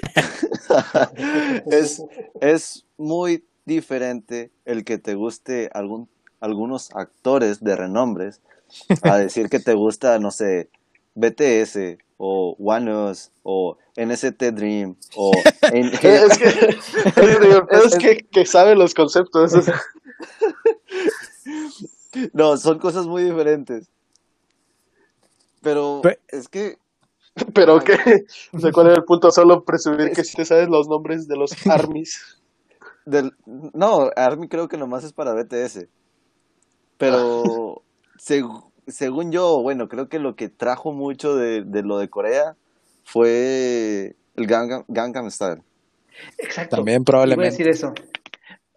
es, 1.70 2.02
es 2.40 2.86
muy 2.96 3.44
diferente 3.64 4.50
el 4.64 4.84
que 4.84 4.98
te 4.98 5.14
guste 5.14 5.70
algún, 5.72 6.08
algunos 6.40 6.90
actores 6.96 7.62
de 7.62 7.76
renombres 7.76 8.40
a 9.02 9.16
decir 9.16 9.48
que 9.48 9.60
te 9.60 9.74
gusta, 9.74 10.18
no 10.18 10.32
sé, 10.32 10.70
BTS 11.14 11.98
o 12.16 12.56
OneUs 12.58 13.30
o 13.44 13.78
NCT 13.96 14.42
Dream 14.52 14.96
o 15.16 15.32
en- 15.72 15.92
Es 15.92 16.00
que, 16.00 16.16
es 17.86 17.98
que, 17.98 18.26
que 18.30 18.46
sabe 18.46 18.74
los 18.74 18.94
conceptos. 18.94 19.52
no, 22.32 22.56
son 22.56 22.78
cosas 22.78 23.06
muy 23.06 23.24
diferentes. 23.24 23.88
Pero 25.60 26.00
Pe- 26.02 26.20
es 26.28 26.48
que 26.48 26.78
Pero 27.54 27.80
que, 27.80 28.24
o 28.52 28.58
sea, 28.58 28.72
¿cuál 28.72 28.88
era 28.88 28.96
el 28.96 29.04
punto? 29.04 29.30
Solo 29.30 29.64
presumir 29.64 30.12
que 30.12 30.24
si 30.24 30.36
te 30.36 30.44
sabes 30.44 30.68
los 30.68 30.88
nombres 30.88 31.28
de 31.28 31.36
los 31.36 31.52
armies. 31.66 32.38
Del, 33.04 33.34
no, 33.46 34.10
ARMY 34.14 34.48
creo 34.48 34.68
que 34.68 34.76
nomás 34.76 35.02
es 35.02 35.12
para 35.12 35.34
BTS. 35.34 35.88
Pero 36.98 37.82
seg- 38.16 38.64
según 38.86 39.32
yo, 39.32 39.60
bueno, 39.60 39.88
creo 39.88 40.08
que 40.08 40.20
lo 40.20 40.36
que 40.36 40.48
trajo 40.48 40.92
mucho 40.92 41.34
de, 41.34 41.64
de 41.64 41.82
lo 41.82 41.98
de 41.98 42.08
Corea 42.08 42.54
fue 43.04 44.16
el 44.36 44.46
Gangnam, 44.46 44.84
Gangnam 44.88 45.30
Style. 45.30 45.62
Exacto. 46.38 46.76
También 46.76 46.96
Iba 46.96 47.02
a 47.02 47.04
probablemente. 47.04 47.50
decir 47.50 47.68
eso. 47.68 47.92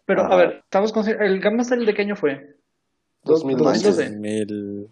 Pero, 0.05 0.21
a 0.23 0.27
Ajá. 0.27 0.35
ver, 0.35 0.61
estamos 0.63 0.91
con... 0.93 1.07
¿El 1.07 1.39
Gamma 1.39 1.63
Style 1.63 1.85
de 1.85 1.93
qué 1.93 2.01
año 2.03 2.15
fue? 2.15 2.55
2012. 3.23 3.83
2012. 3.89 4.19
Mil- 4.19 4.89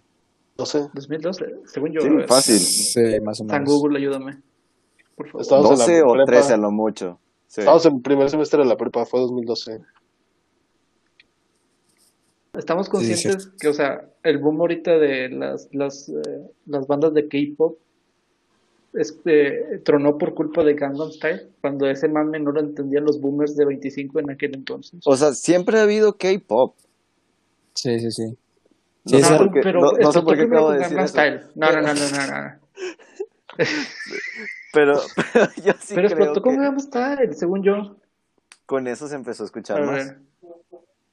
No 0.58 0.66
sé. 0.66 0.88
2012, 0.94 1.46
según 1.66 1.92
yo. 1.94 2.02
Sí, 2.02 2.08
a 2.24 2.28
fácil. 2.28 2.58
Sí, 2.58 3.02
más 3.22 3.40
o 3.42 3.46
San 3.48 3.62
menos. 3.64 3.70
Google, 3.70 4.00
ayúdame. 4.00 4.42
Por 5.16 5.28
favor. 5.28 5.42
Estamos 5.42 5.66
en 5.72 5.78
la 5.78 5.86
12 5.86 6.02
o 6.04 6.14
prepa. 6.14 6.26
13 6.26 6.54
a 6.54 6.58
lo 6.58 6.72
mucho. 6.72 7.20
Sí. 7.48 7.62
Estábamos 7.62 7.86
en 7.86 8.02
primer 8.02 8.30
semestre 8.30 8.60
de 8.64 8.66
la 8.66 8.76
prepa, 8.78 9.06
fue 9.06 9.20
2012. 9.20 9.80
Estamos 12.58 12.86
Sí, 12.86 12.92
conscientes 12.92 13.52
que, 13.60 13.68
o 13.68 13.74
sea, 13.74 14.08
el 14.24 14.38
boom 14.38 14.60
ahorita 14.62 14.98
de 14.98 15.30
las, 15.30 15.70
las, 15.72 16.10
eh, 16.10 16.52
las 16.68 16.86
bandas 16.88 17.14
de 17.14 17.28
K-pop 17.28 17.78
este, 18.94 19.80
tronó 19.84 20.18
por 20.18 20.34
culpa 20.36 20.64
de 20.64 20.74
Gangnam 20.76 21.12
Style, 21.12 21.50
cuando 21.62 21.88
ese 21.90 22.08
mame 22.08 22.40
no 22.40 22.52
lo 22.52 22.60
entendían 22.60 23.06
los 23.06 23.20
boomers 23.20 23.56
de 23.56 23.66
25 23.66 24.20
en 24.20 24.30
aquel 24.32 24.56
entonces. 24.56 25.00
O 25.06 25.16
sea, 25.18 25.34
siempre 25.34 25.80
ha 25.80 25.84
habido 25.84 26.18
K-pop. 26.18 26.76
Sí, 27.74 28.00
sí, 28.00 28.12
sí. 28.12 28.38
No 29.06 29.18
Sí, 29.20 29.50
pero 29.62 29.82
no- 29.82 29.92
no 29.94 30.12
sé 30.12 30.22
por 30.22 30.36
qué 30.38 30.44
acabo 30.44 30.68
con 30.68 30.74
de 30.76 30.80
decir 30.80 30.98
Gangnam 30.98 31.06
eso. 31.06 31.14
Style. 31.14 31.42
No, 31.56 31.72
no, 31.72 31.82
no, 31.82 31.94
no, 31.94 32.10
no, 32.10 32.42
no. 32.44 32.60
Pero, 34.74 35.00
pero 35.16 35.46
yo 35.64 35.74
sí 35.80 35.94
pero 35.94 36.08
creo 36.10 36.18
explotó 36.20 36.42
con 36.42 36.56
Gangnam 36.56 36.80
Style, 36.80 37.34
según 37.36 37.62
yo. 37.64 37.98
con 38.66 38.88
eso 38.88 39.08
se 39.08 39.14
empezó 39.16 39.44
a 39.44 39.46
escuchar 39.46 39.82
A 39.84 39.86
más. 39.86 40.16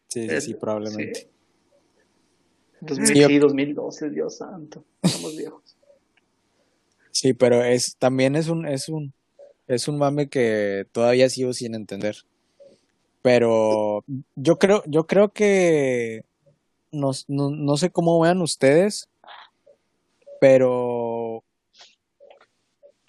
Sí, 0.08 0.28
sí, 0.28 0.40
sí, 0.40 0.54
probablemente. 0.54 1.14
sí. 1.20 1.26
2000, 2.80 3.06
Sí, 3.06 3.20
yo- 3.20 3.26
sí, 3.28 3.38
2012, 3.38 4.08
Dios 4.10 4.36
santo. 4.38 4.82
Estamos 5.02 5.36
viejos. 5.36 5.76
Sí, 7.12 7.34
pero 7.34 7.62
es 7.64 7.96
también 7.98 8.36
es 8.36 8.48
un 8.48 8.66
es 8.66 8.88
un 8.88 9.12
es 9.66 9.88
un 9.88 9.98
mame 9.98 10.28
que 10.28 10.86
todavía 10.92 11.28
sigo 11.28 11.52
sin 11.52 11.74
entender. 11.74 12.16
Pero 13.22 14.04
yo 14.36 14.58
creo 14.58 14.82
yo 14.86 15.06
creo 15.06 15.32
que 15.32 16.24
no, 16.92 17.12
no, 17.28 17.50
no 17.50 17.76
sé 17.76 17.90
cómo 17.90 18.20
vean 18.20 18.40
ustedes, 18.42 19.08
pero 20.40 21.44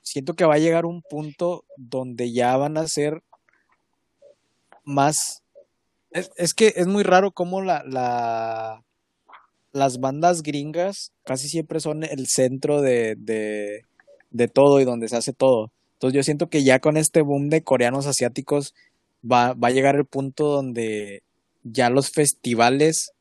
siento 0.01 0.35
que 0.35 0.45
va 0.45 0.55
a 0.55 0.59
llegar 0.59 0.85
un 0.85 1.01
punto 1.01 1.65
donde 1.77 2.31
ya 2.31 2.57
van 2.57 2.77
a 2.77 2.87
ser 2.87 3.23
más 4.83 5.43
es, 6.11 6.31
es 6.35 6.53
que 6.53 6.73
es 6.75 6.87
muy 6.87 7.03
raro 7.03 7.31
cómo 7.31 7.61
la, 7.61 7.83
la 7.85 8.83
las 9.71 9.99
bandas 9.99 10.43
gringas 10.43 11.13
casi 11.23 11.47
siempre 11.47 11.79
son 11.79 12.03
el 12.03 12.27
centro 12.27 12.81
de, 12.81 13.15
de, 13.17 13.85
de 14.31 14.47
todo 14.47 14.79
y 14.79 14.85
donde 14.85 15.07
se 15.07 15.17
hace 15.17 15.33
todo. 15.33 15.71
Entonces 15.93 16.15
yo 16.15 16.23
siento 16.23 16.49
que 16.49 16.63
ya 16.63 16.79
con 16.79 16.97
este 16.97 17.21
boom 17.21 17.49
de 17.49 17.63
coreanos 17.63 18.07
asiáticos 18.07 18.73
va, 19.29 19.53
va 19.53 19.67
a 19.67 19.71
llegar 19.71 19.95
el 19.95 20.05
punto 20.05 20.45
donde 20.45 21.21
ya 21.63 21.89
los 21.89 22.09
festivales 22.09 23.13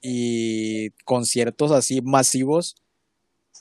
y 0.00 0.90
conciertos 1.04 1.72
así 1.72 2.00
masivos 2.00 2.76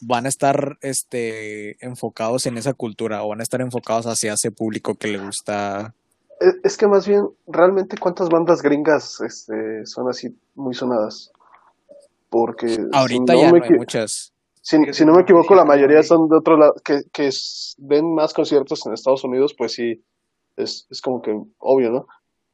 van 0.02 0.26
a 0.26 0.30
estar 0.30 0.78
este 0.82 1.84
enfocados 1.86 2.46
en 2.46 2.58
esa 2.58 2.74
cultura 2.74 3.24
o 3.24 3.30
van 3.30 3.42
a 3.42 3.44
estar 3.44 3.62
enfocados 3.62 4.06
hacia 4.06 4.34
ese 4.34 4.52
público 4.52 4.96
que 4.96 5.10
le 5.10 5.18
gusta. 5.18 5.94
Es, 6.40 6.56
es 6.64 6.78
que 6.78 6.88
más 6.88 7.06
bien, 7.06 7.28
realmente, 7.48 7.98
¿cuántas 7.98 8.30
bandas 8.30 8.62
gringas 8.62 9.20
este, 9.20 9.86
son 9.86 10.10
así 10.10 10.34
muy 10.56 10.74
sonadas? 10.74 11.32
Porque 12.30 12.78
Ahorita 12.94 13.34
si 13.34 13.42
ya 13.42 13.52
no 13.52 13.62
hay 13.62 13.70
muchas. 13.72 14.32
Si, 14.70 14.78
si 14.94 15.04
no 15.04 15.14
me 15.14 15.22
equivoco, 15.24 15.56
la 15.56 15.66
mayoría 15.66 16.04
son 16.04 16.30
de 16.30 16.38
otro 16.38 16.56
lado, 16.56 16.74
que, 16.86 17.02
que 17.12 17.26
es- 17.28 17.76
ven 17.80 18.14
más 18.14 18.36
conciertos 18.36 18.86
en 18.86 18.94
Estados 18.94 19.24
Unidos, 19.24 19.56
pues 19.58 19.74
sí, 19.74 20.04
es, 20.58 20.86
es 20.92 21.02
como 21.02 21.24
que 21.24 21.36
obvio, 21.58 21.90
¿no? 21.90 22.06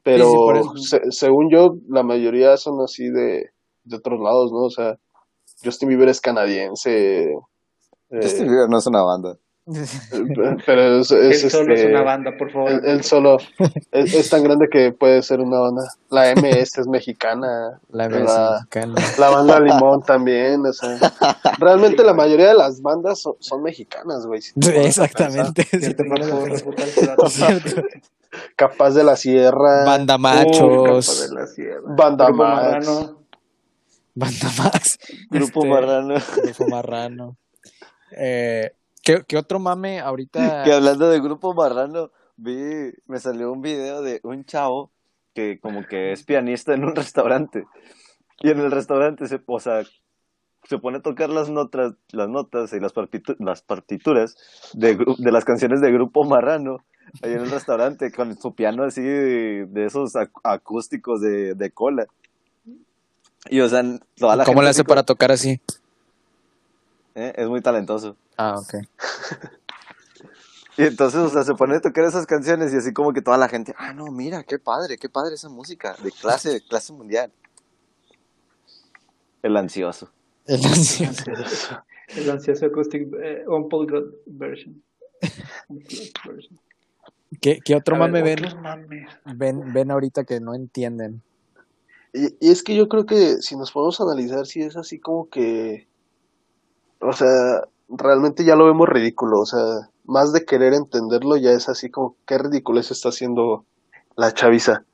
Pero 0.02 0.24
Sí, 0.24 0.30
sí, 0.30 0.38
por 0.46 0.56
eso. 0.56 0.76
se- 0.78 1.10
según 1.10 1.50
yo, 1.50 1.76
la 1.90 2.02
mayoría 2.02 2.56
son 2.56 2.80
así 2.80 3.10
de, 3.10 3.50
de 3.84 3.96
otros 3.96 4.18
lados, 4.18 4.50
¿no? 4.50 4.60
O 4.64 4.70
sea, 4.70 4.96
Justin 5.62 5.90
Bieber 5.90 6.08
es 6.08 6.22
canadiense. 6.22 7.24
eh, 7.32 7.34
Justin 8.22 8.46
Bieber 8.46 8.70
no 8.70 8.78
es 8.78 8.86
una 8.86 9.02
banda. 9.02 9.36
Pero 10.64 11.00
es, 11.00 11.10
Él 11.10 11.32
es, 11.32 11.50
solo 11.50 11.74
es 11.74 11.80
este, 11.80 11.90
una 11.92 12.02
banda, 12.02 12.30
por 12.38 12.52
favor. 12.52 12.70
Él, 12.70 12.80
él 12.84 13.02
solo 13.02 13.38
es, 13.90 14.14
es 14.14 14.30
tan 14.30 14.44
grande 14.44 14.68
que 14.70 14.92
puede 14.92 15.22
ser 15.22 15.40
una 15.40 15.58
banda. 15.58 15.82
La 16.10 16.32
MS 16.34 16.78
es 16.78 16.86
mexicana. 16.86 17.80
La 17.90 18.08
La- 18.08 18.60
mexicana. 18.60 18.94
La 19.18 19.30
banda 19.30 19.58
Limón 19.60 20.02
también, 20.02 20.64
o 20.64 20.72
sea, 20.72 20.98
realmente 21.58 22.04
la 22.04 22.14
mayoría 22.14 22.48
de 22.48 22.54
las 22.54 22.80
bandas 22.80 23.20
son, 23.20 23.34
son 23.40 23.62
mexicanas, 23.62 24.24
güey. 24.26 24.40
si 24.40 24.52
Sí, 24.60 24.70
Exactamente. 24.70 25.66
Capaz 28.56 28.90
de 28.90 29.02
la 29.04 29.16
Sierra, 29.16 29.84
Banda 29.84 30.18
machos. 30.18 31.06
Capa 31.06 31.28
de 31.28 31.34
la 31.40 31.46
Sierra. 31.46 31.80
Banda 31.96 32.28
Max. 32.30 32.86
Banda 34.14 34.48
más. 34.58 34.98
Grupo 35.30 35.60
Este, 35.60 35.68
Marrano. 35.70 36.14
Grupo 36.42 36.68
Marrano. 36.68 37.36
Eh, 38.16 38.72
¿qué, 39.06 39.24
qué 39.26 39.36
otro 39.38 39.58
mame 39.58 40.00
ahorita? 40.00 40.62
Que 40.64 40.72
hablando 40.72 41.08
de 41.08 41.20
Grupo 41.20 41.54
Marrano, 41.54 42.10
vi, 42.36 42.92
me 43.06 43.18
salió 43.20 43.52
un 43.52 43.62
video 43.62 44.02
de 44.02 44.20
un 44.24 44.44
chavo 44.44 44.90
que 45.32 45.58
como 45.60 45.84
que 45.86 46.12
es 46.12 46.24
pianista 46.24 46.74
en 46.74 46.84
un 46.84 46.94
restaurante. 46.96 47.64
Y 48.40 48.50
en 48.50 48.58
el 48.58 48.70
restaurante 48.70 49.26
se, 49.28 49.40
o 49.46 49.60
sea, 49.60 49.82
se 50.64 50.78
pone 50.78 50.98
a 50.98 51.02
tocar 51.02 51.30
las 51.30 51.48
notas, 51.48 51.94
las 52.10 52.28
notas 52.28 52.72
y 52.72 52.80
las, 52.80 52.92
partitu- 52.94 53.36
las 53.38 53.62
partituras 53.62 54.36
de, 54.74 54.96
de 55.18 55.32
las 55.32 55.44
canciones 55.44 55.80
de 55.80 55.92
Grupo 55.92 56.24
Marrano 56.24 56.84
ahí 57.22 57.32
en 57.32 57.40
el 57.40 57.50
restaurante 57.50 58.10
con 58.10 58.36
su 58.36 58.54
piano 58.54 58.82
así 58.82 59.00
de, 59.00 59.66
de 59.66 59.84
esos 59.86 60.14
ac- 60.16 60.40
acústicos 60.42 61.20
de, 61.20 61.54
de 61.54 61.70
cola. 61.70 62.06
Y 63.48 63.60
o 63.60 63.68
sea, 63.68 63.82
toda 64.16 64.34
la 64.36 64.44
¿Cómo 64.44 64.56
gente 64.56 64.64
le 64.64 64.70
hace 64.70 64.84
para 64.84 65.04
tocar 65.04 65.30
así? 65.30 65.60
¿Eh? 67.16 67.32
Es 67.36 67.48
muy 67.48 67.60
talentoso. 67.60 68.16
Ah, 68.36 68.56
ok. 68.58 68.74
Y 70.78 70.82
entonces, 70.82 71.20
o 71.20 71.30
sea, 71.30 71.42
se 71.42 71.54
pone 71.54 71.76
a 71.76 71.80
tocar 71.80 72.04
esas 72.04 72.26
canciones 72.26 72.72
y 72.74 72.76
así 72.76 72.92
como 72.92 73.14
que 73.14 73.22
toda 73.22 73.38
la 73.38 73.48
gente, 73.48 73.74
ah, 73.78 73.94
no, 73.94 74.12
mira, 74.12 74.42
qué 74.42 74.58
padre, 74.58 74.98
qué 74.98 75.08
padre 75.08 75.34
esa 75.34 75.48
música, 75.48 75.96
de 76.02 76.12
clase, 76.12 76.60
clase 76.68 76.92
mundial. 76.92 77.32
El 79.42 79.56
ansioso. 79.56 80.10
El 80.44 80.62
ansioso. 80.66 81.24
El 82.08 82.30
ansioso 82.30 82.66
acoustic 82.66 83.08
eh, 83.22 83.44
unplugged 83.48 84.04
version. 84.26 84.82
¿Qué, 87.40 87.58
qué 87.64 87.74
otro 87.74 87.96
A 87.96 87.98
ver, 88.00 88.10
mame 88.10 88.22
ven, 88.22 88.60
mames. 88.60 89.08
ven, 89.34 89.72
ven 89.72 89.90
ahorita 89.90 90.24
que 90.24 90.40
no 90.40 90.54
entienden? 90.54 91.22
Y, 92.12 92.36
y 92.38 92.50
es 92.50 92.62
que 92.62 92.76
yo 92.76 92.86
creo 92.90 93.06
que 93.06 93.40
si 93.40 93.56
nos 93.56 93.72
podemos 93.72 93.98
analizar, 94.02 94.46
si 94.46 94.60
es 94.60 94.76
así 94.76 95.00
como 95.00 95.30
que 95.30 95.88
o 97.00 97.12
sea, 97.12 97.62
realmente 97.88 98.44
ya 98.44 98.56
lo 98.56 98.66
vemos 98.66 98.88
ridículo, 98.88 99.40
o 99.40 99.46
sea, 99.46 99.60
más 100.04 100.32
de 100.32 100.44
querer 100.44 100.72
entenderlo 100.74 101.36
ya 101.36 101.50
es 101.52 101.68
así 101.68 101.90
como 101.90 102.16
qué 102.26 102.38
ridículo 102.38 102.80
está 102.80 103.08
haciendo 103.08 103.64
la 104.16 104.32
chaviza. 104.32 104.84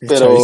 Pero, 0.00 0.36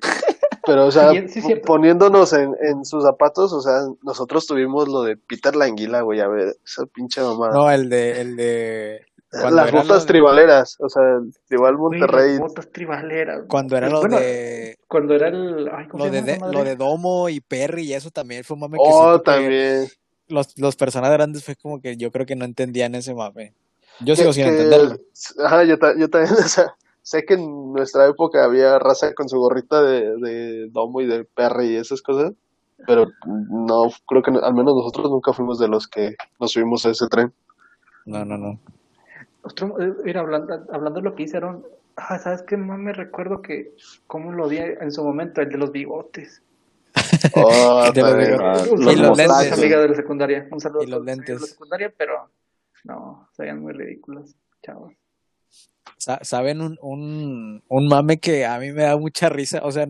pero 0.66 0.86
o 0.86 0.90
sea, 0.90 1.10
Sí, 1.12 1.28
sí, 1.28 1.42
cierto. 1.42 1.66
poniéndonos 1.66 2.32
en, 2.32 2.54
en 2.62 2.84
sus 2.84 3.04
zapatos, 3.04 3.52
o 3.52 3.60
sea, 3.60 3.80
nosotros 4.02 4.46
tuvimos 4.46 4.88
lo 4.88 5.02
de 5.02 5.16
Peter 5.16 5.54
Languila, 5.54 6.00
güey, 6.02 6.20
a 6.20 6.28
ver, 6.28 6.56
esa 6.64 6.86
pinche 6.86 7.20
mamá. 7.20 7.50
No, 7.50 7.70
el 7.70 7.88
de, 7.88 8.20
el 8.20 8.36
de 8.36 9.06
cuando 9.30 9.56
Las 9.56 9.72
botas 9.72 10.02
de- 10.02 10.06
tribaleras, 10.08 10.76
o 10.80 10.88
sea, 10.88 11.02
el 11.18 11.32
tribal 11.46 11.76
Monterrey. 11.76 12.30
las 12.32 12.40
botas 12.40 12.70
tribaleras. 12.70 13.42
cuando 13.48 13.76
era 13.76 13.88
lo 13.90 14.00
Bueno, 14.00 14.18
de 14.18 14.76
Cuando 14.88 15.14
era 15.14 15.28
el. 15.28 15.68
Ay, 15.72 15.88
¿cómo 15.88 16.04
lo 16.06 16.10
se 16.12 16.22
de, 16.22 16.32
llama 16.34 16.52
lo 16.52 16.64
de 16.64 16.76
Domo 16.76 17.28
y 17.28 17.40
Perry 17.40 17.82
y 17.82 17.92
eso 17.94 18.10
también 18.10 18.44
fue 18.44 18.54
un 18.54 18.60
mame 18.60 18.78
que 18.78 18.82
Oh, 18.86 19.18
que 19.18 19.24
también. 19.24 19.88
Los, 20.28 20.58
los 20.58 20.76
personas 20.76 21.10
grandes 21.12 21.44
fue 21.44 21.56
como 21.56 21.80
que 21.80 21.96
yo 21.96 22.10
creo 22.10 22.26
que 22.26 22.36
no 22.36 22.44
entendían 22.44 22.94
ese 22.94 23.14
mame. 23.14 23.52
Yo 24.00 24.14
Que- 24.14 24.20
sigo 24.22 24.32
sin 24.32 24.46
entenderlo. 24.46 24.96
Ajá, 25.44 25.64
yo, 25.64 25.78
ta- 25.78 25.96
yo 25.98 26.08
también, 26.10 26.34
o 26.44 26.48
sea, 26.48 26.74
sé 27.02 27.24
que 27.24 27.34
en 27.34 27.72
nuestra 27.72 28.06
época 28.06 28.44
había 28.44 28.78
raza 28.78 29.14
con 29.14 29.28
su 29.28 29.38
gorrita 29.38 29.82
de, 29.82 30.16
de 30.18 30.68
domo 30.70 31.00
y 31.00 31.06
de 31.06 31.24
perry 31.24 31.68
y 31.68 31.76
esas 31.76 32.02
cosas, 32.02 32.32
pero 32.86 33.06
no, 33.26 33.90
creo 34.06 34.22
que 34.22 34.30
no- 34.32 34.40
al 34.40 34.54
menos 34.54 34.74
nosotros 34.74 35.10
nunca 35.10 35.32
fuimos 35.32 35.58
de 35.58 35.68
los 35.68 35.86
que 35.88 36.14
nos 36.40 36.52
subimos 36.52 36.84
a 36.86 36.90
ese 36.90 37.06
tren. 37.08 37.32
No, 38.04 38.24
no, 38.24 38.36
no. 38.36 38.60
Otro, 39.42 39.80
eh, 39.80 39.94
mira, 40.04 40.20
hablando, 40.20 40.54
hablando 40.72 41.00
de 41.00 41.02
lo 41.08 41.14
que 41.14 41.22
hicieron, 41.22 41.64
ah, 41.96 42.18
¿sabes 42.18 42.42
qué 42.42 42.56
más 42.56 42.78
me 42.78 42.92
recuerdo 42.92 43.40
que 43.42 43.72
cómo 44.06 44.32
lo 44.32 44.48
di 44.48 44.58
en 44.58 44.90
su 44.92 45.02
momento? 45.04 45.40
El 45.40 45.48
de 45.50 45.58
los 45.58 45.72
bigotes. 45.72 46.42
Oh, 47.34 47.84
Y 47.94 48.96
los 48.96 49.16
lentes. 49.16 49.52
amiga 49.52 49.80
de 49.80 49.88
la 49.88 49.94
secundaria. 49.94 50.48
Un 50.50 50.60
saludo 50.60 50.82
Y 50.82 50.86
los 50.86 51.00
amigos 51.00 51.06
de 51.06 51.12
lentes. 51.16 51.40
la 51.40 51.46
secundaria, 51.46 51.94
pero 51.96 52.30
no, 52.84 53.28
se 53.36 53.42
veían 53.42 53.60
muy 53.60 53.72
ridículos, 53.72 54.34
chavos. 54.64 54.92
Sa- 55.98 56.20
¿Saben 56.22 56.60
un, 56.60 56.78
un, 56.82 57.64
un 57.68 57.88
mame 57.88 58.18
que 58.18 58.44
a 58.46 58.58
mí 58.58 58.72
me 58.72 58.82
da 58.82 58.96
mucha 58.96 59.28
risa? 59.28 59.60
O 59.64 59.72
sea, 59.72 59.86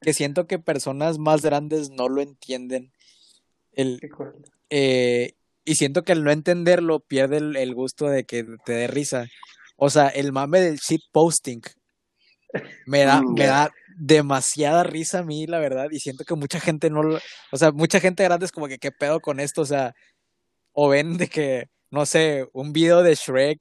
que 0.00 0.12
siento 0.12 0.46
que 0.46 0.58
personas 0.58 1.18
más 1.18 1.42
grandes 1.42 1.90
no 1.90 2.08
lo 2.08 2.20
entienden. 2.20 2.92
El, 3.72 4.00
eh, 4.70 5.34
y 5.64 5.74
siento 5.76 6.02
que 6.02 6.12
al 6.12 6.24
no 6.24 6.30
entenderlo 6.30 7.00
pierde 7.00 7.38
el, 7.38 7.56
el 7.56 7.74
gusto 7.74 8.06
de 8.06 8.24
que 8.24 8.44
te 8.64 8.72
dé 8.72 8.86
risa. 8.86 9.26
O 9.76 9.90
sea, 9.90 10.08
el 10.08 10.30
mame 10.32 10.60
del 10.60 10.76
shit 10.78 11.00
posting 11.10 11.62
me 12.84 13.04
da, 13.04 13.24
Mm, 13.24 13.34
me 13.34 13.46
da 13.46 13.70
demasiada 13.86 14.84
risa 14.84 15.20
a 15.20 15.22
mí, 15.24 15.46
la 15.46 15.58
verdad, 15.58 15.88
y 15.90 16.00
siento 16.00 16.24
que 16.24 16.34
mucha 16.34 16.60
gente 16.60 16.90
no 16.90 17.02
lo, 17.02 17.22
o 17.52 17.56
sea, 17.56 17.72
mucha 17.72 18.00
gente 18.00 18.24
grande 18.24 18.46
es 18.46 18.52
como 18.52 18.68
que 18.68 18.78
qué 18.78 18.92
pedo 18.92 19.20
con 19.20 19.40
esto, 19.40 19.62
o 19.62 19.66
sea, 19.66 19.94
o 20.72 20.88
ven 20.88 21.16
de 21.18 21.28
que, 21.28 21.68
no 21.90 22.06
sé, 22.06 22.46
un 22.52 22.72
video 22.72 23.02
de 23.02 23.14
Shrek, 23.14 23.60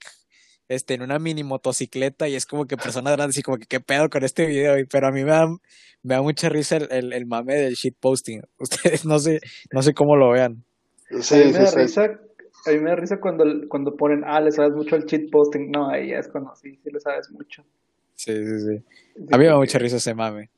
este, 0.68 0.96
en 0.96 1.02
una 1.04 1.20
mini 1.20 1.44
motocicleta, 1.44 2.28
y 2.28 2.36
es 2.36 2.46
como 2.46 2.66
que 2.68 2.78
personas 2.78 3.14
grandes 3.16 3.38
y 3.38 3.44
como 3.44 3.58
que 3.58 3.66
qué 3.68 3.80
pedo 3.80 4.10
con 4.10 4.24
este 4.24 4.46
video, 4.48 4.80
y- 4.80 4.86
pero 4.86 5.08
a 5.08 5.12
mí 5.12 5.24
me 5.24 5.32
da, 5.32 5.48
me 6.04 6.16
da 6.16 6.22
mucha 6.22 6.50
risa 6.50 6.78
el, 6.78 6.88
el, 6.92 7.14
el 7.14 7.26
mame 7.26 7.56
del 7.56 7.76
shit 7.76 7.96
posting. 8.00 8.42
Ustedes 8.60 9.06
no 9.06 9.20
sé, 9.20 9.42
no 9.72 9.82
sé 9.84 9.94
cómo 9.94 10.16
lo 10.16 10.32
vean. 10.32 10.64
a 11.30 11.36
mí 11.38 11.46
me 11.48 11.52
sí, 11.54 11.66
da 11.66 11.72
sí. 11.72 11.80
risa, 11.80 12.04
a 12.66 12.72
mí 12.72 12.80
me 12.80 12.90
da 12.90 12.96
risa 12.96 13.20
cuando, 13.20 13.46
cuando 13.70 13.96
ponen, 13.96 14.24
ah, 14.26 14.42
le 14.42 14.52
sabes 14.52 14.74
mucho 14.74 14.96
al 14.96 15.06
cheat 15.06 15.30
posting. 15.32 15.72
No, 15.72 15.90
ahí 15.90 16.10
ya 16.10 16.20
es 16.20 16.28
cuando 16.28 16.56
sí, 16.56 16.80
sí 16.84 16.90
le 16.92 17.00
sabes 17.00 17.30
mucho. 17.32 17.64
Sí, 18.16 18.34
sí, 18.34 18.60
sí. 18.60 18.84
A 19.32 19.38
mí 19.38 19.44
me 19.44 19.50
da 19.50 19.58
mucha 19.58 19.80
risa 19.80 19.98
ese 19.98 20.14
mame. 20.14 20.50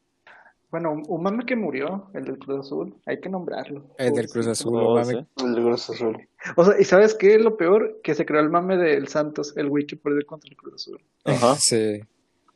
Bueno, 0.72 0.92
un, 1.08 1.24
mame 1.24 1.46
que 1.46 1.56
murió, 1.56 2.10
el 2.14 2.26
del 2.26 2.38
Cruz 2.38 2.66
Azul, 2.66 2.96
hay 3.06 3.22
que 3.22 3.30
nombrarlo. 3.30 3.86
El 3.98 4.14
del 4.14 4.28
Cruz. 4.28 4.48
Azul, 4.48 4.74
mame. 4.74 5.06
sí. 5.06 5.46
El 5.46 5.56
de 5.56 5.62
Cruz 5.62 5.90
Azul. 5.90 6.28
O 6.58 6.66
sea, 6.66 6.80
¿y 6.80 6.84
sabes 6.84 7.16
qué 7.16 7.36
es 7.36 7.42
lo 7.42 7.56
peor? 7.56 8.02
Que 8.04 8.14
se 8.14 8.26
creó 8.26 8.42
el 8.42 8.50
mame 8.50 8.76
del 8.76 9.08
Santos, 9.08 9.56
el 9.56 9.70
güey 9.70 9.86
que 9.86 9.96
perdió 9.96 10.26
contra 10.26 10.50
el 10.50 10.58
Cruz 10.58 10.76
Azul. 10.76 11.02
Ajá. 11.24 11.56
Sí, 11.56 12.02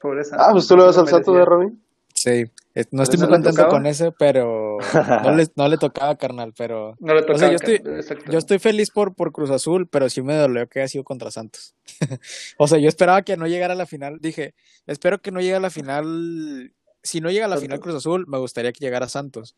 Pobre 0.02 0.24
Santos. 0.24 0.48
Ah, 0.48 0.52
pues 0.52 0.68
tú 0.68 0.76
le 0.76 0.84
vas 0.84 0.98
al 0.98 1.08
santo 1.08 1.34
de. 1.34 1.46
Ronnie. 1.46 1.78
sí. 2.14 2.46
Eh, 2.80 2.86
No 2.92 3.04
estoy 3.04 3.18
¿Pero 3.18 3.30
muy 3.30 3.38
no 3.40 3.44
contento 3.44 3.56
tocaba? 3.58 3.70
con 3.70 3.86
ese, 3.86 4.12
pero 4.12 4.78
no 5.24 5.36
le, 5.36 5.48
no 5.56 5.68
le 5.68 5.78
tocaba, 5.78 6.16
carnal, 6.18 6.54
pero... 6.58 6.96
No 7.00 7.14
le 7.14 7.22
O 7.22 7.38
sea, 7.38 7.50
tocaba. 7.50 7.52
yo 7.52 7.58
estoy-. 7.58 8.20
Yo 8.30 8.60
feliz 8.60 8.92
por, 8.92 9.16
por 9.16 9.32
Cruz 9.32 9.50
Azul, 9.50 9.88
pero 9.88 10.10
sí 10.10 10.22
me 10.22 10.36
dolió 10.36 10.68
que 10.68 10.80
haya 10.80 10.88
sido 10.88 11.04
contra 11.04 11.32
Santos. 11.32 11.76
o 12.58 12.68
sea, 12.68 12.80
yo 12.80 12.88
esperaba 12.88 13.22
que 13.24 13.38
no 13.38 13.48
llegara 13.48 13.74
a 13.74 13.78
la 13.78 13.86
final. 13.86 14.20
Dije, 14.22 14.54
espero 14.88 15.20
que 15.22 15.32
no 15.32 15.42
llegue 15.42 15.56
a 15.56 15.60
la 15.60 15.70
final. 15.70 16.74
Si 17.04 17.22
no 17.22 17.30
llega 17.32 17.46
a 17.46 17.50
la 17.50 17.58
final. 17.58 17.80
Cruz 17.80 17.96
Azul, 17.96 18.26
me 18.28 18.38
gustaría 18.38 18.72
que 18.72 18.84
llegara 18.84 19.10
Santos. 19.10 19.56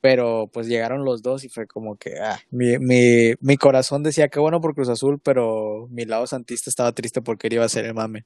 Pero 0.00 0.50
pues 0.52 0.66
llegaron 0.66 1.04
los 1.04 1.22
dos 1.22 1.44
y 1.44 1.48
fue 1.48 1.68
como 1.68 1.96
que 1.96 2.18
ah, 2.20 2.40
mi, 2.50 2.76
mi, 2.78 3.34
mi 3.40 3.56
corazón 3.56 4.02
decía 4.02 4.26
que 4.28 4.40
bueno 4.40 4.60
por 4.60 4.74
Cruz 4.74 4.88
Azul, 4.88 5.20
pero 5.22 5.86
mi 5.90 6.04
lado 6.06 6.26
santista 6.26 6.68
estaba 6.70 6.90
triste 6.90 7.22
porque 7.22 7.46
él 7.46 7.52
iba 7.54 7.64
a 7.64 7.68
ser 7.68 7.84
el 7.84 7.94
mame. 7.94 8.24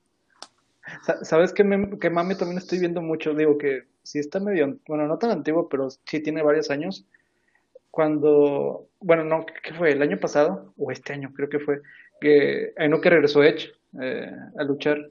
Sa- 1.04 1.24
¿Sabes 1.24 1.52
qué, 1.52 1.64
mem- 1.64 1.98
qué 1.98 2.10
mame 2.10 2.34
también 2.34 2.58
estoy 2.58 2.78
viendo 2.78 3.02
mucho? 3.02 3.34
Digo 3.34 3.58
que 3.58 3.84
sí 4.02 4.18
está 4.18 4.40
medio, 4.40 4.78
bueno, 4.88 5.06
no 5.06 5.18
tan 5.18 5.30
antiguo, 5.30 5.68
pero 5.68 5.88
sí 5.90 6.20
tiene 6.20 6.42
varios 6.42 6.70
años. 6.70 7.04
Cuando, 7.90 8.88
bueno, 9.00 9.24
no, 9.24 9.46
¿qué 9.62 9.72
fue? 9.74 9.92
¿El 9.92 10.02
año 10.02 10.18
pasado? 10.18 10.74
O 10.76 10.90
este 10.92 11.12
año, 11.14 11.32
creo 11.34 11.48
que 11.48 11.58
fue. 11.60 11.80
Que, 12.20 12.72
en 12.76 12.90
lo 12.90 13.00
que 13.00 13.10
regresó 13.10 13.42
Edge 13.42 13.72
eh, 14.00 14.30
a 14.58 14.64
luchar. 14.64 15.10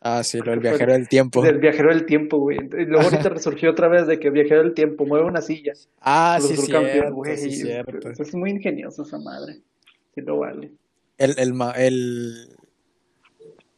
Ah, 0.00 0.22
sí, 0.22 0.38
lo 0.38 0.50
del 0.50 0.60
viajero 0.60 0.92
del 0.92 1.08
tiempo. 1.08 1.42
Del 1.42 1.58
viajero 1.58 1.88
del 1.90 2.04
tiempo, 2.04 2.38
güey. 2.38 2.58
Y 2.58 2.84
luego 2.84 3.04
ahorita 3.04 3.28
resurgió 3.28 3.70
otra 3.70 3.88
vez 3.88 4.06
de 4.06 4.18
que 4.20 4.30
viajero 4.30 4.62
del 4.62 4.74
tiempo 4.74 5.06
mueve 5.06 5.26
una 5.26 5.40
silla. 5.40 5.72
Ah, 6.00 6.38
sí, 6.40 6.56
cierto, 6.56 7.14
güey. 7.14 7.36
sí, 7.36 7.50
cierto. 7.50 8.10
Es 8.10 8.34
muy 8.34 8.50
ingenioso 8.50 9.02
esa 9.02 9.18
madre. 9.18 9.60
Sí 10.14 10.20
lo 10.20 10.38
vale. 10.38 10.70
El, 11.18 11.34
el, 11.38 11.54
el 11.76 12.56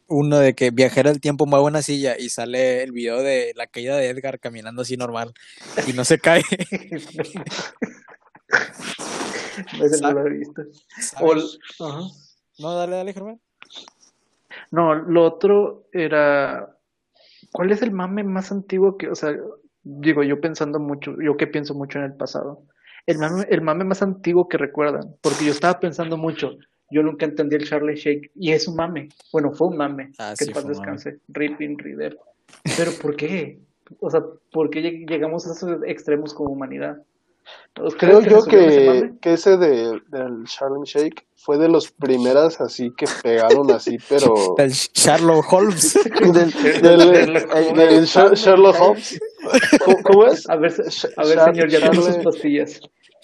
uno 0.09 0.39
de 0.39 0.55
que 0.55 0.71
viajero 0.71 1.09
del 1.09 1.21
tiempo 1.21 1.45
mueve 1.45 1.65
una 1.65 1.81
silla 1.81 2.17
y 2.17 2.29
sale 2.29 2.83
el 2.83 2.91
video 2.91 3.21
de 3.21 3.53
la 3.55 3.67
caída 3.67 3.95
de 3.95 4.09
Edgar 4.09 4.39
caminando 4.39 4.81
así 4.81 4.97
normal 4.97 5.33
y 5.87 5.93
no 5.93 6.05
se 6.05 6.19
cae. 6.19 6.43
No 9.99 10.11
lo 10.11 10.25
he 10.25 10.29
visto. 10.29 10.61
O 11.21 11.33
el-. 11.33 11.43
No, 12.59 12.75
dale, 12.75 12.95
dale, 12.95 13.13
Germán. 13.13 13.39
No, 14.71 14.95
lo 14.95 15.25
otro 15.25 15.87
era. 15.91 16.75
¿Cuál 17.51 17.71
es 17.71 17.81
el 17.81 17.91
mame 17.91 18.23
más 18.23 18.51
antiguo 18.51 18.97
que, 18.97 19.09
o 19.09 19.15
sea, 19.15 19.35
digo, 19.83 20.23
yo 20.23 20.39
pensando 20.39 20.79
mucho, 20.79 21.15
yo 21.21 21.35
que 21.35 21.47
pienso 21.47 21.73
mucho 21.73 21.97
en 21.97 22.05
el 22.05 22.13
pasado? 22.13 22.63
El 23.07 23.17
mame, 23.17 23.47
el 23.49 23.61
mame 23.61 23.85
más 23.85 24.03
antiguo 24.03 24.47
que 24.47 24.57
recuerdan, 24.57 25.15
porque 25.21 25.45
yo 25.45 25.51
estaba 25.51 25.79
pensando 25.79 26.15
mucho, 26.15 26.57
yo 26.91 27.03
nunca 27.03 27.25
entendí 27.25 27.55
el 27.55 27.67
Charlie 27.67 27.95
Shake, 27.95 28.31
y 28.35 28.51
es 28.51 28.67
un 28.67 28.75
mame, 28.75 29.09
bueno, 29.31 29.51
fue 29.51 29.67
un 29.67 29.77
mame, 29.77 30.11
Ah, 30.17 30.33
que 30.37 30.45
sí, 30.45 30.51
paz 30.51 30.67
descanse, 30.67 31.19
Ripping 31.29 31.77
Reader. 31.77 32.17
Pero 32.77 32.91
¿por 33.01 33.15
qué? 33.15 33.59
O 33.99 34.09
sea, 34.09 34.21
¿por 34.51 34.69
qué 34.69 34.81
lleg- 34.81 35.07
llegamos 35.09 35.47
a 35.47 35.51
esos 35.53 35.79
extremos 35.85 36.33
como 36.33 36.49
humanidad? 36.51 36.97
¿Ustedes 37.81 37.95
Creo 37.95 38.21
yo 38.21 38.35
resolvieron 38.45 38.95
ese 38.95 39.01
que, 39.13 39.19
que 39.21 39.33
ese 39.33 39.57
de, 39.57 39.99
del 40.09 40.43
Charlem 40.45 40.83
Shake 40.83 41.25
fue 41.35 41.57
de 41.57 41.67
los 41.67 41.89
primeras 41.91 42.61
así 42.61 42.91
que 42.95 43.05
pegaron 43.23 43.71
así, 43.71 43.97
pero... 44.09 44.53
Del 44.57 44.69
Sherlock 44.71 45.51
Holmes. 45.51 45.93
del, 46.21 46.33
del, 46.33 46.51
Sherlock 46.51 47.75
del 47.75 48.03
Sher- 48.05 48.33
Sherlock 48.35 48.75
Holmes. 48.79 49.19
¿Cómo, 49.83 49.97
cómo 50.03 50.25
es? 50.27 50.47
A 50.49 50.55
ver, 50.57 50.71
a 50.71 51.23
ver, 51.25 51.37
Char- 51.37 51.53
señor, 51.55 51.69
ya 51.69 51.79
tengo 51.79 51.93
sus 52.03 52.15
Charlie- 52.17 52.23
pastillas. 52.23 52.81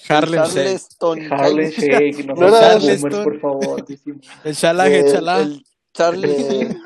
Harlem 0.09 0.43
Shake. 0.45 0.53
Charleston. 0.53 1.19
Harlem 1.31 1.71
Shake, 1.71 2.25
no, 2.25 2.33
No 2.35 2.35
boomers, 2.35 2.59
Charleston. 2.61 3.23
por 3.23 3.39
favor. 3.39 3.85
El 4.43 4.55
Chala, 4.55 4.89
Eh, 4.89 5.11
Chala. 5.11 5.39
El 5.41 5.65
Charlie. 5.93 6.77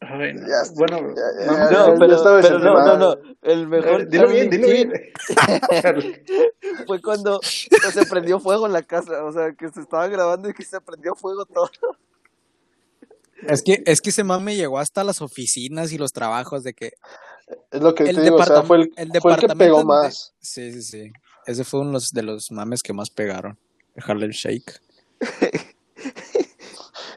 Ay, 0.00 0.34
no. 0.34 0.48
Ya 0.48 0.62
está, 0.62 0.74
bueno, 0.74 1.14
ya, 1.14 1.46
ya, 1.46 1.70
No, 1.70 1.94
pero, 1.98 2.16
estaba 2.16 2.40
pero 2.40 2.58
no, 2.58 2.74
no, 2.84 2.96
no. 2.98 3.16
El 3.42 3.68
mejor 3.68 4.08
dilo 4.08 4.28
bien, 4.28 4.50
Charlie 4.50 4.66
dilo 4.66 4.68
bien. 4.68 4.92
fue 6.86 7.00
cuando 7.00 7.40
se 7.42 8.06
prendió 8.06 8.40
fuego 8.40 8.66
en 8.66 8.72
la 8.72 8.82
casa. 8.82 9.22
O 9.24 9.32
sea, 9.32 9.52
que 9.52 9.68
se 9.68 9.80
estaba 9.80 10.08
grabando 10.08 10.48
y 10.48 10.54
que 10.54 10.64
se 10.64 10.80
prendió 10.80 11.14
fuego 11.14 11.44
todo. 11.46 11.70
Es 13.46 13.62
que, 13.62 13.82
es 13.86 14.00
que 14.00 14.10
ese 14.10 14.24
mame 14.24 14.56
llegó 14.56 14.78
hasta 14.78 15.04
las 15.04 15.20
oficinas 15.22 15.92
y 15.92 15.98
los 15.98 16.12
trabajos 16.12 16.64
de 16.64 16.74
que 16.74 16.92
Es 17.70 17.80
lo 17.80 17.94
que 17.94 18.04
el, 18.04 18.16
te 18.16 18.22
digo, 18.22 18.36
o 18.36 18.44
sea, 18.44 18.56
departam- 18.56 18.66
fue 18.66 18.76
el, 18.78 18.82
el 18.82 18.90
fue 18.92 19.04
el 19.04 19.10
que 19.10 19.12
departamento 19.18 19.58
pegó 19.58 19.78
de- 19.78 19.84
más. 19.84 20.34
Sí, 20.40 20.72
sí, 20.72 20.82
sí. 20.82 21.12
Ese 21.46 21.64
fue 21.64 21.80
uno 21.80 21.98
de 22.12 22.22
los, 22.22 22.50
mames 22.52 22.82
que 22.82 22.92
más 22.92 23.10
pegaron. 23.10 23.58
El 23.94 24.04
Harlem 24.06 24.30
Shake. 24.30 24.80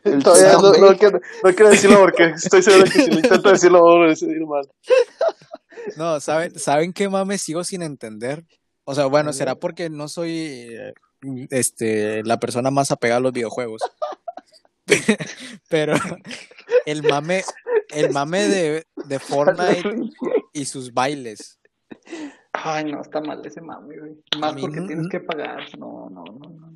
El 0.04 0.24
Todavía 0.24 0.54
no, 0.80 0.98
quiero, 0.98 1.19
no 1.43 1.50
quiero 1.56 1.69
decirlo 1.71 2.00
porque 2.00 2.26
estoy 2.36 2.62
seguro 2.62 2.84
que 2.86 2.91
si 2.91 3.10
lo 3.10 3.15
intento 3.15 3.50
decirlo 3.52 3.82
voy 3.82 4.06
a 4.06 4.10
decir 4.10 4.45
mal. 4.45 4.67
No, 5.98 6.19
¿saben, 6.19 6.58
¿saben 6.58 6.93
qué 6.93 7.08
mame 7.10 7.38
sigo 7.38 7.63
sin 7.63 7.84
entender? 7.84 8.43
O 8.86 8.95
sea, 8.95 9.06
bueno, 9.06 9.34
será 9.34 9.54
porque 9.54 9.88
no 9.88 10.08
soy 10.08 10.76
este, 11.52 12.24
la 12.24 12.39
persona 12.39 12.71
más 12.71 12.89
apegada 12.89 13.17
a 13.19 13.21
los 13.21 13.34
videojuegos. 13.34 13.82
Pero 15.69 15.93
el 16.88 17.04
mame, 17.04 17.43
el 17.89 18.10
mame 18.13 18.48
de, 18.48 18.86
de 19.06 19.19
Fortnite 19.19 20.12
y 20.54 20.65
sus 20.65 20.93
bailes. 20.93 21.60
Ay, 22.54 22.91
no, 22.91 23.02
está 23.02 23.21
mal 23.21 23.45
ese 23.45 23.62
mame, 23.62 24.00
güey. 24.00 24.24
Más 24.39 24.56
mí 24.56 24.62
porque 24.62 24.82
tienes 24.82 25.08
que 25.10 25.19
pagar. 25.19 25.63
No, 25.78 26.10
no, 26.10 26.24
no, 26.24 26.50
no. 26.50 26.74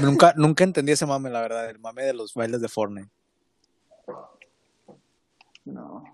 Nunca, 0.00 0.34
nunca 0.36 0.64
entendí 0.64 0.92
ese 0.92 1.06
mame, 1.06 1.30
la 1.30 1.40
verdad, 1.40 1.68
el 1.68 1.78
mame 1.78 2.04
de 2.04 2.14
los 2.14 2.34
bailes 2.34 2.60
de 2.60 2.68
Fortnite. 2.68 3.10
No. 5.64 6.04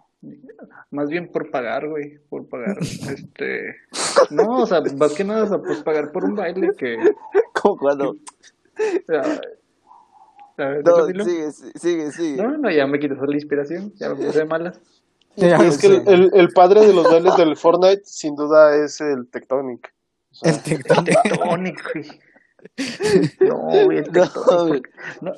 Más 0.91 1.09
bien 1.09 1.31
por 1.31 1.51
pagar, 1.51 1.89
güey. 1.89 2.19
Por 2.29 2.49
pagar. 2.49 2.77
este. 2.81 3.77
No, 4.31 4.63
o 4.63 4.67
sea, 4.67 4.81
más 4.97 5.13
que 5.15 5.25
nada, 5.25 5.45
o 5.45 5.49
sea, 5.49 5.59
pues 5.59 5.83
pagar 5.83 6.13
por 6.13 6.25
un 6.25 6.35
baile 6.35 6.71
que. 6.77 6.97
Como 7.55 7.77
cuando. 7.77 8.17
A 10.59 10.67
ver, 10.69 10.85
No, 10.85 11.25
sigue, 11.25 11.53
sigue, 11.53 12.13
sigue. 12.13 12.43
No, 12.43 12.57
no, 12.59 12.71
ya 12.71 12.87
me 12.87 12.99
quitas 12.99 13.19
la 13.21 13.35
inspiración. 13.35 13.93
Ya 13.97 14.09
me 14.11 14.17
puse 14.17 14.39
de 14.39 14.45
malas. 14.45 14.81
Es 15.37 15.79
que 15.79 15.87
el, 15.87 16.09
el- 16.09 16.31
el 16.35 16.49
padre 16.51 16.85
de 16.87 16.93
los 16.93 17.05
bailes 17.05 17.37
del 17.37 17.57
Fortnite, 17.57 18.03
sin 18.05 18.35
duda, 18.35 18.75
es 18.77 19.01
el 19.01 19.29
Tectonic. 19.29 19.95
O 20.33 20.35
sea, 20.35 20.53
El. 20.53 20.63
Tectonic, 20.63 21.93
güey. 21.93 22.21
No, 23.41 23.57
güey, 23.85 23.99
el 23.99 24.05
No, 24.13 24.23
Tectonic. 24.23 24.91
No, 25.21 25.33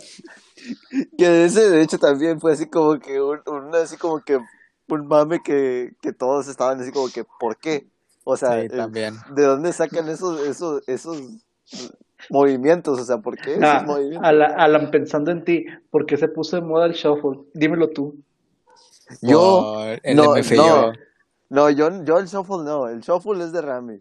Que 1.18 1.44
ese, 1.44 1.68
de 1.70 1.82
hecho, 1.82 1.98
también 1.98 2.40
fue 2.40 2.52
así 2.52 2.66
como 2.66 2.98
que 2.98 3.20
un, 3.20 3.40
un- 3.46 3.74
así 3.74 3.96
como 3.96 4.20
que 4.22 4.38
un 4.88 5.06
mame 5.06 5.42
que, 5.42 5.92
que 6.00 6.12
todos 6.12 6.48
estaban 6.48 6.80
así 6.80 6.90
como 6.92 7.08
que, 7.10 7.24
¿por 7.38 7.56
qué? 7.58 7.86
O 8.24 8.36
sea, 8.36 8.52
Sí, 8.60 8.66
eh, 8.66 8.68
también. 8.70 9.16
¿de 9.34 9.42
dónde 9.44 9.72
sacan 9.72 10.08
esos, 10.08 10.40
esos, 10.46 10.82
esos 10.88 11.20
movimientos? 12.28 13.00
O 13.00 13.04
sea, 13.04 13.18
¿por 13.18 13.36
qué 13.36 13.54
esos 13.54 13.64
Ah, 13.64 13.82
movimientos? 13.86 14.28
Alan, 14.28 14.52
Alan, 14.60 14.90
pensando 14.90 15.30
en 15.30 15.44
ti, 15.44 15.66
¿por 15.90 16.06
qué 16.06 16.16
se 16.16 16.28
puso 16.28 16.56
de 16.56 16.62
moda 16.62 16.86
el 16.86 16.92
shuffle? 16.92 17.40
Dímelo 17.54 17.90
tú. 17.90 18.16
Yo, 19.22 19.84
el 20.02 20.16
no, 20.16 20.34
MFYO. 20.34 20.56
no, 20.56 20.92
no, 21.48 21.70
yo, 21.70 22.04
yo 22.04 22.18
el 22.18 22.26
shuffle 22.26 22.64
no, 22.64 22.88
el 22.88 23.00
shuffle 23.00 23.42
es 23.44 23.52
de 23.52 23.62
Rami. 23.62 24.00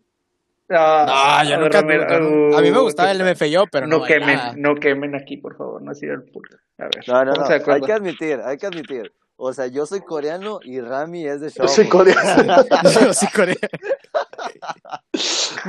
Ah, 0.69 1.41
No, 1.43 1.49
yo 1.49 1.57
nunca. 1.59 1.81
Yo 1.81 2.19
no- 2.19 2.57
a 2.57 2.61
mí 2.61 2.69
me 2.71 2.79
uh, 2.79 2.83
gustaba 2.83 3.11
el 3.11 3.21
MFYO, 3.21 3.65
pero 3.71 3.87
no, 3.87 3.99
no 3.99 4.05
quemen, 4.05 4.39
no 4.57 4.75
quemen 4.75 5.15
aquí, 5.15 5.37
por 5.37 5.57
favor, 5.57 5.81
no 5.81 5.91
ha 5.91 5.95
sido 5.95 6.13
el 6.13 6.23
pulgar. 6.23 6.59
A 6.77 6.83
ver, 6.83 7.07
No, 7.07 7.25
no, 7.25 7.31
no, 7.33 7.45
hay 7.73 7.81
que 7.81 7.93
admitir, 7.93 8.39
hay 8.43 8.57
que 8.57 8.67
admitir. 8.67 9.11
O 9.41 9.53
sea, 9.53 9.67
yo 9.67 9.85
soy 9.85 10.01
coreano 10.01 10.59
y 10.63 10.81
Rami 10.81 11.25
es 11.25 11.39
de 11.39 11.47
Yo 11.49 11.63
shuffle. 11.63 11.69
soy 11.75 11.87
coreano. 11.87 12.55
Yo 13.01 13.13
sí 13.13 13.25
coreano. 13.33 13.59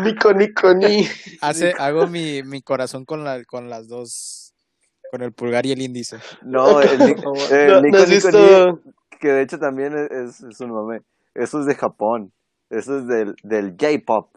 Nico, 0.05 0.33
Nico, 0.33 0.75
ni. 0.75 1.07
Hace, 1.41 1.73
hago 1.79 2.07
mi, 2.07 2.43
mi 2.43 2.63
corazón 2.63 3.05
con, 3.05 3.23
la, 3.25 3.45
con 3.45 3.71
las 3.71 3.89
dos, 3.89 4.55
con 5.11 5.23
el 5.23 5.33
pulgar 5.33 5.67
y 5.67 5.73
el 5.73 5.83
índice. 5.83 6.19
No, 6.43 6.81
el, 6.81 6.99
Nic- 6.99 7.23
Por 7.23 7.37
favor. 7.39 7.59
eh, 7.59 7.67
¿No, 7.69 7.81
Nico 7.81 7.99
no 7.99 8.07
Nico 8.07 8.11
visto? 8.11 8.73
Ni, 8.85 9.19
que 9.21 9.29
de 9.29 9.43
hecho 9.43 9.59
también 9.59 9.95
es, 10.11 10.41
es 10.43 10.61
un 10.61 10.73
mame. 10.73 11.03
Eso 11.35 11.61
es 11.61 11.67
de 11.67 11.75
Japón. 11.77 12.33
Eso 12.71 12.99
es 12.99 13.07
del, 13.07 13.37
del 13.43 13.77
J-pop. 13.81 14.31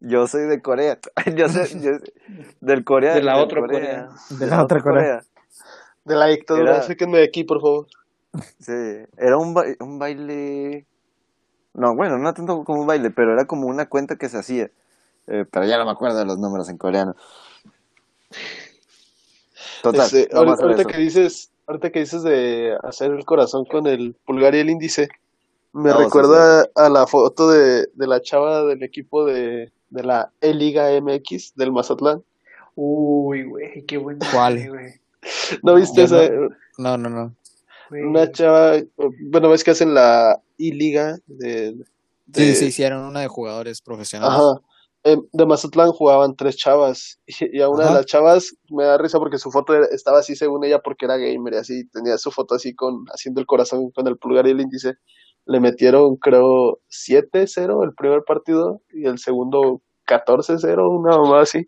Yo 0.00 0.26
soy 0.26 0.44
de 0.46 0.62
Corea. 0.62 0.98
Yo 1.36 1.48
soy 1.50 1.80
yo- 1.82 1.98
del 2.60 2.84
Corea. 2.84 3.14
De 3.14 3.22
la 3.22 3.36
otra 3.42 3.60
Corea. 3.60 4.08
De 4.30 4.46
la 4.46 4.62
otra 4.64 4.80
Corea. 4.82 5.22
De 6.04 6.14
la 6.14 6.26
dictadura, 6.26 6.76
Era- 6.76 6.82
sáquenme 6.82 7.18
de 7.18 7.24
aquí, 7.24 7.44
por 7.44 7.60
favor. 7.60 7.86
Sí, 8.58 8.72
era 9.16 9.36
un, 9.38 9.54
ba- 9.54 9.64
un 9.80 9.98
baile. 9.98 10.86
No, 11.74 11.94
bueno, 11.96 12.18
no 12.18 12.34
tanto 12.34 12.64
como 12.64 12.82
un 12.82 12.86
baile, 12.86 13.10
pero 13.10 13.32
era 13.34 13.46
como 13.46 13.66
una 13.68 13.88
cuenta 13.88 14.16
que 14.16 14.28
se 14.28 14.38
hacía. 14.38 14.70
Eh, 15.28 15.44
pero 15.50 15.66
ya 15.66 15.78
no 15.78 15.84
me 15.84 15.92
acuerdo 15.92 16.18
de 16.18 16.26
los 16.26 16.38
números 16.38 16.68
en 16.68 16.78
coreano. 16.78 17.16
Total, 19.82 20.06
Este, 20.06 20.28
ahorita, 20.34 20.84
que 20.84 20.98
dices, 20.98 21.50
ahorita 21.66 21.90
que 21.90 22.00
dices 22.00 22.22
de 22.22 22.76
hacer 22.82 23.12
el 23.12 23.24
corazón 23.24 23.64
con 23.64 23.86
el 23.86 24.14
pulgar 24.26 24.54
y 24.54 24.58
el 24.58 24.70
índice, 24.70 25.08
me 25.72 25.90
No, 25.90 25.98
sí, 26.10 26.18
recuerda 26.18 26.66
a 26.74 26.88
la 26.88 27.06
foto 27.06 27.50
de, 27.50 27.86
de 27.94 28.06
la 28.06 28.20
chava 28.20 28.64
del 28.64 28.82
equipo 28.82 29.24
de, 29.24 29.72
de 29.90 30.02
la 30.02 30.32
E-Liga 30.40 30.92
MX 30.92 31.54
del 31.56 31.72
Mazatlán. 31.72 32.22
Uy, 32.74 33.44
güey, 33.44 33.84
qué 33.86 33.98
bueno. 33.98 34.20
¿Cuál? 34.32 34.68
güey. 34.68 34.94
¿No 35.62 35.74
viste 35.74 36.02
esa? 36.02 36.22
No, 36.78 36.96
no, 36.96 37.08
no. 37.10 37.34
Güey. 37.90 38.02
Una 38.02 38.30
chava, 38.32 38.76
bueno, 39.30 39.50
ves 39.50 39.62
que 39.64 39.72
hacen 39.72 39.92
la 39.94 40.40
I-Liga 40.56 41.18
de, 41.26 41.74
Sí, 42.32 42.46
de- 42.46 42.54
sí, 42.54 42.66
hicieron 42.66 43.04
una 43.04 43.20
de 43.20 43.28
jugadores 43.28 43.82
profesionales. 43.82 44.38
Ajá. 44.38 44.60
De 45.32 45.46
Mazatlán 45.46 45.90
jugaban 45.92 46.36
tres 46.36 46.56
chavas 46.56 47.18
y, 47.26 47.32
y 47.58 47.62
a 47.62 47.68
una 47.68 47.84
Ajá. 47.84 47.92
de 47.92 47.96
las 48.00 48.06
chavas 48.06 48.54
me 48.70 48.84
da 48.84 48.98
risa 48.98 49.18
porque 49.18 49.38
su 49.38 49.50
foto 49.50 49.74
estaba 49.84 50.18
así 50.20 50.36
según 50.36 50.62
ella 50.64 50.78
porque 50.80 51.06
era 51.06 51.16
gamer 51.16 51.54
y 51.54 51.56
así 51.56 51.88
tenía 51.88 52.18
su 52.18 52.30
foto 52.30 52.54
así 52.54 52.74
con 52.74 53.04
haciendo 53.12 53.40
el 53.40 53.46
corazón 53.46 53.90
con 53.92 54.06
el 54.08 54.16
pulgar 54.18 54.46
y 54.46 54.50
el 54.50 54.60
índice. 54.60 54.94
Le 55.46 55.58
metieron 55.58 56.16
creo 56.16 56.78
7-0 56.90 57.82
el 57.82 57.94
primer 57.94 58.22
partido 58.24 58.82
y 58.92 59.06
el 59.06 59.18
segundo 59.18 59.80
14-0, 60.06 60.86
una 61.00 61.16
mamá 61.16 61.40
así. 61.40 61.66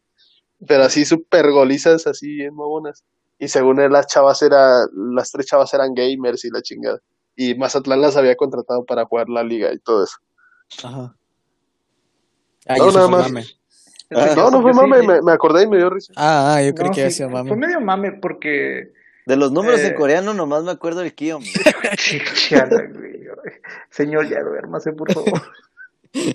Pero 0.68 0.84
así 0.84 1.04
súper 1.06 1.50
golizas, 1.50 2.06
así 2.06 2.28
bien 2.34 2.54
mamonas. 2.54 3.02
Y 3.42 3.48
según 3.48 3.80
él 3.80 3.90
las 3.90 4.06
chavas 4.06 4.40
era, 4.42 4.86
las 4.94 5.32
tres 5.32 5.46
chavas 5.46 5.74
eran 5.74 5.94
gamers 5.94 6.44
y 6.44 6.50
la 6.50 6.62
chingada. 6.62 7.00
Y 7.34 7.56
Mazatlán 7.56 8.00
las 8.00 8.16
había 8.16 8.36
contratado 8.36 8.84
para 8.84 9.04
jugar 9.04 9.28
la 9.28 9.42
liga 9.42 9.72
y 9.72 9.80
todo 9.80 10.04
eso. 10.04 10.16
Ajá. 10.84 11.16
Ah, 12.68 12.76
No, 12.78 12.88
eso 12.88 12.98
nada 12.98 13.08
fue 13.08 13.18
más. 13.18 13.32
mame. 13.32 13.40
Este, 14.10 14.36
No, 14.36 14.50
no 14.52 14.62
fue 14.62 14.72
mame, 14.72 15.00
sí. 15.00 15.06
me, 15.08 15.22
me 15.22 15.32
acordé 15.32 15.64
y 15.64 15.66
me 15.66 15.76
dio 15.78 15.90
risa. 15.90 16.12
Ah, 16.14 16.54
ah, 16.54 16.62
yo 16.62 16.72
creí 16.72 16.88
No, 16.90 16.94
que 16.94 17.00
había 17.00 17.10
sí, 17.10 17.16
sido 17.16 17.30
mame. 17.30 17.48
Fue 17.48 17.56
medio 17.56 17.80
mame 17.80 18.12
porque. 18.12 18.92
De 19.26 19.34
los 19.36 19.50
números 19.50 19.80
en 19.80 19.92
Eh. 19.92 19.94
coreano 19.96 20.34
nomás 20.34 20.62
me 20.62 20.70
acuerdo 20.70 21.00
del 21.00 21.12
Kion. 21.12 21.42
Señor, 23.90 24.28
ya 24.28 24.40
duérmase, 24.44 24.92
por 24.92 25.12
favor. 25.12 25.42
Ay, 26.14 26.28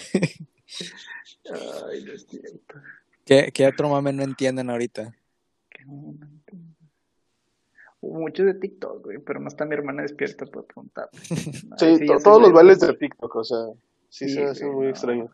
no 2.04 2.12
es 2.12 2.26
cierto. 2.28 2.76
¿Qué, 3.26 3.50
¿Qué 3.54 3.66
otro 3.68 3.88
mame 3.90 4.12
no 4.12 4.24
entienden 4.24 4.70
ahorita? 4.70 5.16
Que 5.70 5.86
no, 5.86 6.14
no 8.08 8.14
entiendo. 8.14 8.18
Hubo 8.18 8.20
mucho 8.22 8.44
de 8.44 8.54
TikTok, 8.54 9.04
güey, 9.04 9.18
pero 9.20 9.40
no 9.40 9.48
está 9.48 9.66
mi 9.66 9.74
hermana 9.76 10.04
despierta 10.04 10.46
para 10.46 10.66
preguntar. 10.66 11.10
Sí, 11.78 12.06
to- 12.06 12.18
todos 12.24 12.42
los 12.42 12.52
bailes 12.54 12.80
de 12.80 12.94
TikTok, 12.94 13.36
o 13.36 13.44
sea, 13.44 13.58
sí, 14.10 14.28
Sí, 14.30 14.34
se 14.36 14.42
güey, 14.66 14.76
muy 14.76 14.86
no. 14.86 14.90
extraños. 14.92 15.32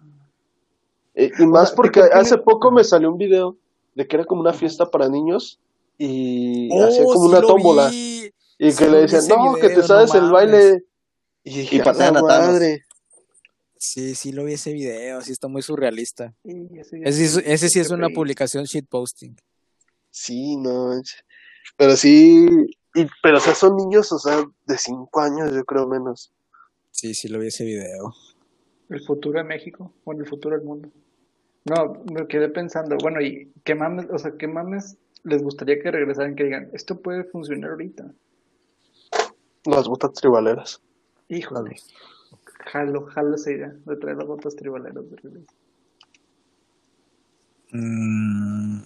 Eh, 1.15 1.31
y 1.37 1.45
más 1.45 1.69
sea, 1.69 1.75
porque 1.75 2.01
TikTok 2.01 2.17
hace 2.17 2.29
tiene- 2.31 2.43
poco 2.43 2.71
me 2.71 2.83
salió 2.83 3.11
un 3.11 3.17
video 3.17 3.57
de 3.95 4.07
que 4.07 4.15
era 4.15 4.25
como 4.25 4.41
una 4.41 4.53
fiesta 4.53 4.89
para 4.89 5.07
niños 5.09 5.59
y 5.97 6.69
Oh, 6.71 6.89
como 7.13 7.25
sí 7.25 7.29
una 7.29 7.41
tómbola 7.41 7.89
vi. 7.89 8.31
y 8.57 8.73
que 8.75 8.89
le 8.89 9.01
decían, 9.01 9.27
no, 9.27 9.53
que 9.55 9.69
te 9.69 9.83
sabes 9.83 10.09
no 10.13 10.19
el 10.19 10.31
mames". 10.31 10.51
baile. 10.51 10.83
Y 11.43 11.57
dije, 11.59 11.75
Y 11.75 11.79
"A 11.81 11.83
patean 11.83 12.13
la 12.15 12.19
a 12.21 12.27
Thanos". 12.27 12.47
madre. 12.53 12.83
Sí, 13.77 14.15
sí 14.15 14.31
lo 14.31 14.45
vi 14.45 14.53
ese 14.53 14.71
video, 14.73 15.21
sí 15.21 15.33
está 15.33 15.47
muy 15.49 15.61
surrealista. 15.61 16.33
Sí, 16.45 16.67
ese, 16.79 17.01
Ese, 17.03 17.27
sí- 17.27 17.41
ese 17.45 17.69
sí 17.69 17.79
es 17.81 17.89
una 17.91 18.07
publicación 18.09 18.63
publicación 18.63 18.63
shitposting. 18.63 19.35
Sí, 20.09 20.55
no 20.55 20.87
manches. 20.87 21.23
Pero 21.77 21.95
sí, 21.95 22.67
y, 22.95 23.07
pero 23.21 23.37
o 23.37 23.39
sea, 23.39 23.55
son 23.55 23.75
niños, 23.77 24.11
o 24.11 24.19
sea, 24.19 24.43
de 24.65 24.77
5 24.77 25.19
años, 25.19 25.53
yo 25.53 25.65
creo 25.65 25.87
menos. 25.87 26.31
Sí, 26.91 27.13
sí 27.13 27.27
lo 27.27 27.39
vi 27.39 27.47
ese 27.47 27.65
video. 27.65 28.13
El 28.89 29.01
futuro 29.01 29.39
de 29.39 29.45
México, 29.45 29.91
bueno, 30.05 30.21
el 30.21 30.29
futuro 30.29 30.55
del 30.55 30.65
mundo. 30.65 30.89
No, 31.65 32.03
me 32.11 32.27
quedé 32.27 32.49
pensando, 32.49 32.97
bueno, 33.01 33.21
¿y 33.21 33.51
qué 33.63 33.73
mames, 33.73 34.07
o 34.11 34.19
sea, 34.19 34.33
qué 34.37 34.47
mames 34.47 34.97
les 35.23 35.41
gustaría 35.41 35.79
que 35.79 35.89
regresaran, 35.89 36.35
que 36.35 36.43
digan, 36.43 36.69
esto 36.73 37.01
puede 37.01 37.23
funcionar 37.23 37.71
ahorita? 37.71 38.13
Las 39.65 39.87
botas 39.87 40.13
tribaleras. 40.13 40.81
Híjole, 41.29 41.77
jalo, 42.65 43.05
jalo 43.07 43.35
esa 43.35 43.51
idea 43.51 43.73
de 43.85 43.95
traer 43.95 44.17
las 44.17 44.27
botas 44.27 44.55
tribaleras 44.55 45.09
de 45.09 45.15
regreso. 45.15 45.53
Mm, 47.71 48.81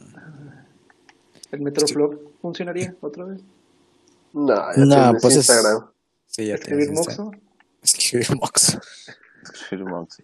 ¿El 1.52 1.62
Metroflop 1.62 2.37
funcionaría 2.48 2.96
otra 3.02 3.26
vez? 3.26 3.42
No, 4.34 4.56
ya 4.56 4.72
No, 4.86 4.96
tienes 4.96 5.22
pues 5.22 5.36
es- 5.36 5.50
Instagram. 5.50 5.90
sí, 6.28 6.48
ya 6.48 6.56
¿Escribir 6.56 6.86
tienes 6.88 7.08
ese- 7.08 7.22
Moxo? 7.22 7.32
Escribir 7.82 8.36
Moxo. 8.38 10.24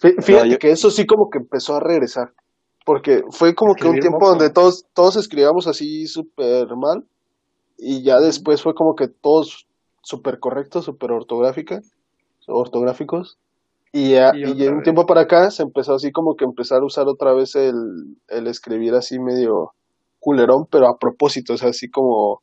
Fí- 0.00 0.20
Fíjate 0.22 0.50
yo- 0.50 0.58
que 0.58 0.70
eso 0.70 0.90
sí 0.90 1.06
como 1.06 1.30
que 1.30 1.38
empezó 1.38 1.76
a 1.76 1.80
regresar. 1.80 2.32
Porque 2.84 3.22
fue 3.30 3.54
como 3.54 3.74
que 3.76 3.84
un 3.84 3.94
Escribir 3.94 4.10
tiempo 4.10 4.28
donde 4.28 4.50
todos, 4.50 4.84
todos 4.92 5.16
escribíamos 5.16 5.66
así 5.68 6.06
súper 6.08 6.66
mal. 6.76 7.04
Y 7.78 8.02
ya 8.02 8.18
después 8.18 8.60
fue 8.62 8.74
como 8.74 8.96
que 8.96 9.06
todos 9.08 9.68
súper 10.02 10.40
correctos, 10.40 10.84
súper 10.86 11.12
ortográfica, 11.12 11.80
ortográficos. 12.48 13.38
Y, 13.92 14.12
ya- 14.12 14.32
Y 14.34 14.42
y 14.42 14.66
un 14.68 14.76
vez. 14.78 14.82
tiempo 14.84 15.06
para 15.06 15.20
acá 15.22 15.50
se 15.52 15.62
empezó 15.62 15.94
así 15.94 16.10
como 16.10 16.34
que 16.34 16.44
empezar 16.44 16.80
a 16.80 16.84
usar 16.84 17.06
otra 17.06 17.32
vez 17.34 17.54
el, 17.54 18.16
el 18.28 18.46
escribir 18.48 18.94
así 18.94 19.18
medio 19.20 19.74
culerón, 20.22 20.66
pero 20.70 20.86
a 20.86 20.98
propósito, 20.98 21.54
o 21.54 21.56
sea, 21.56 21.70
así 21.70 21.90
como, 21.90 22.42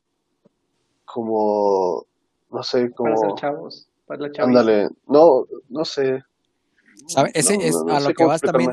como, 1.06 2.06
no 2.52 2.62
sé, 2.62 2.90
Para 2.90 3.16
ser 3.16 3.28
como, 3.28 3.36
chavos, 3.36 3.88
para 4.06 4.28
la 4.28 4.44
ándale, 4.44 4.90
no, 5.08 5.46
no 5.70 5.86
sé. 5.86 6.22
¿Sabe? 7.08 7.32
Ese 7.34 7.58
No, 7.58 7.64
es 7.64 7.74
no, 7.74 7.84
no 7.86 7.96
a 7.96 8.00
lo 8.02 8.14
que 8.14 8.26
vas 8.26 8.42
también. 8.42 8.72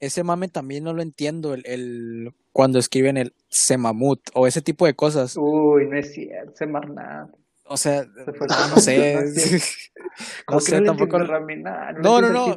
Ese 0.00 0.22
mame 0.22 0.48
también 0.48 0.84
no 0.84 0.94
lo 0.94 1.02
entiendo. 1.02 1.54
El, 1.54 1.62
el 1.66 2.32
cuando 2.52 2.78
escriben 2.78 3.16
el 3.16 3.34
semamut 3.48 4.20
o 4.32 4.46
ese 4.46 4.62
tipo 4.62 4.86
de 4.86 4.94
cosas. 4.94 5.36
Uy, 5.36 5.86
no 5.88 5.98
es 5.98 6.12
cierto, 6.12 6.52
Semarnat. 6.54 7.28
O 7.66 7.76
sea, 7.76 8.04
Se 8.04 8.70
no 8.70 8.76
sé. 8.76 9.16
¿Cómo 10.46 10.56
no 10.56 10.60
sé, 10.60 10.80
tampoco. 10.80 11.18
No, 11.18 12.20
no, 12.20 12.30
no. 12.30 12.56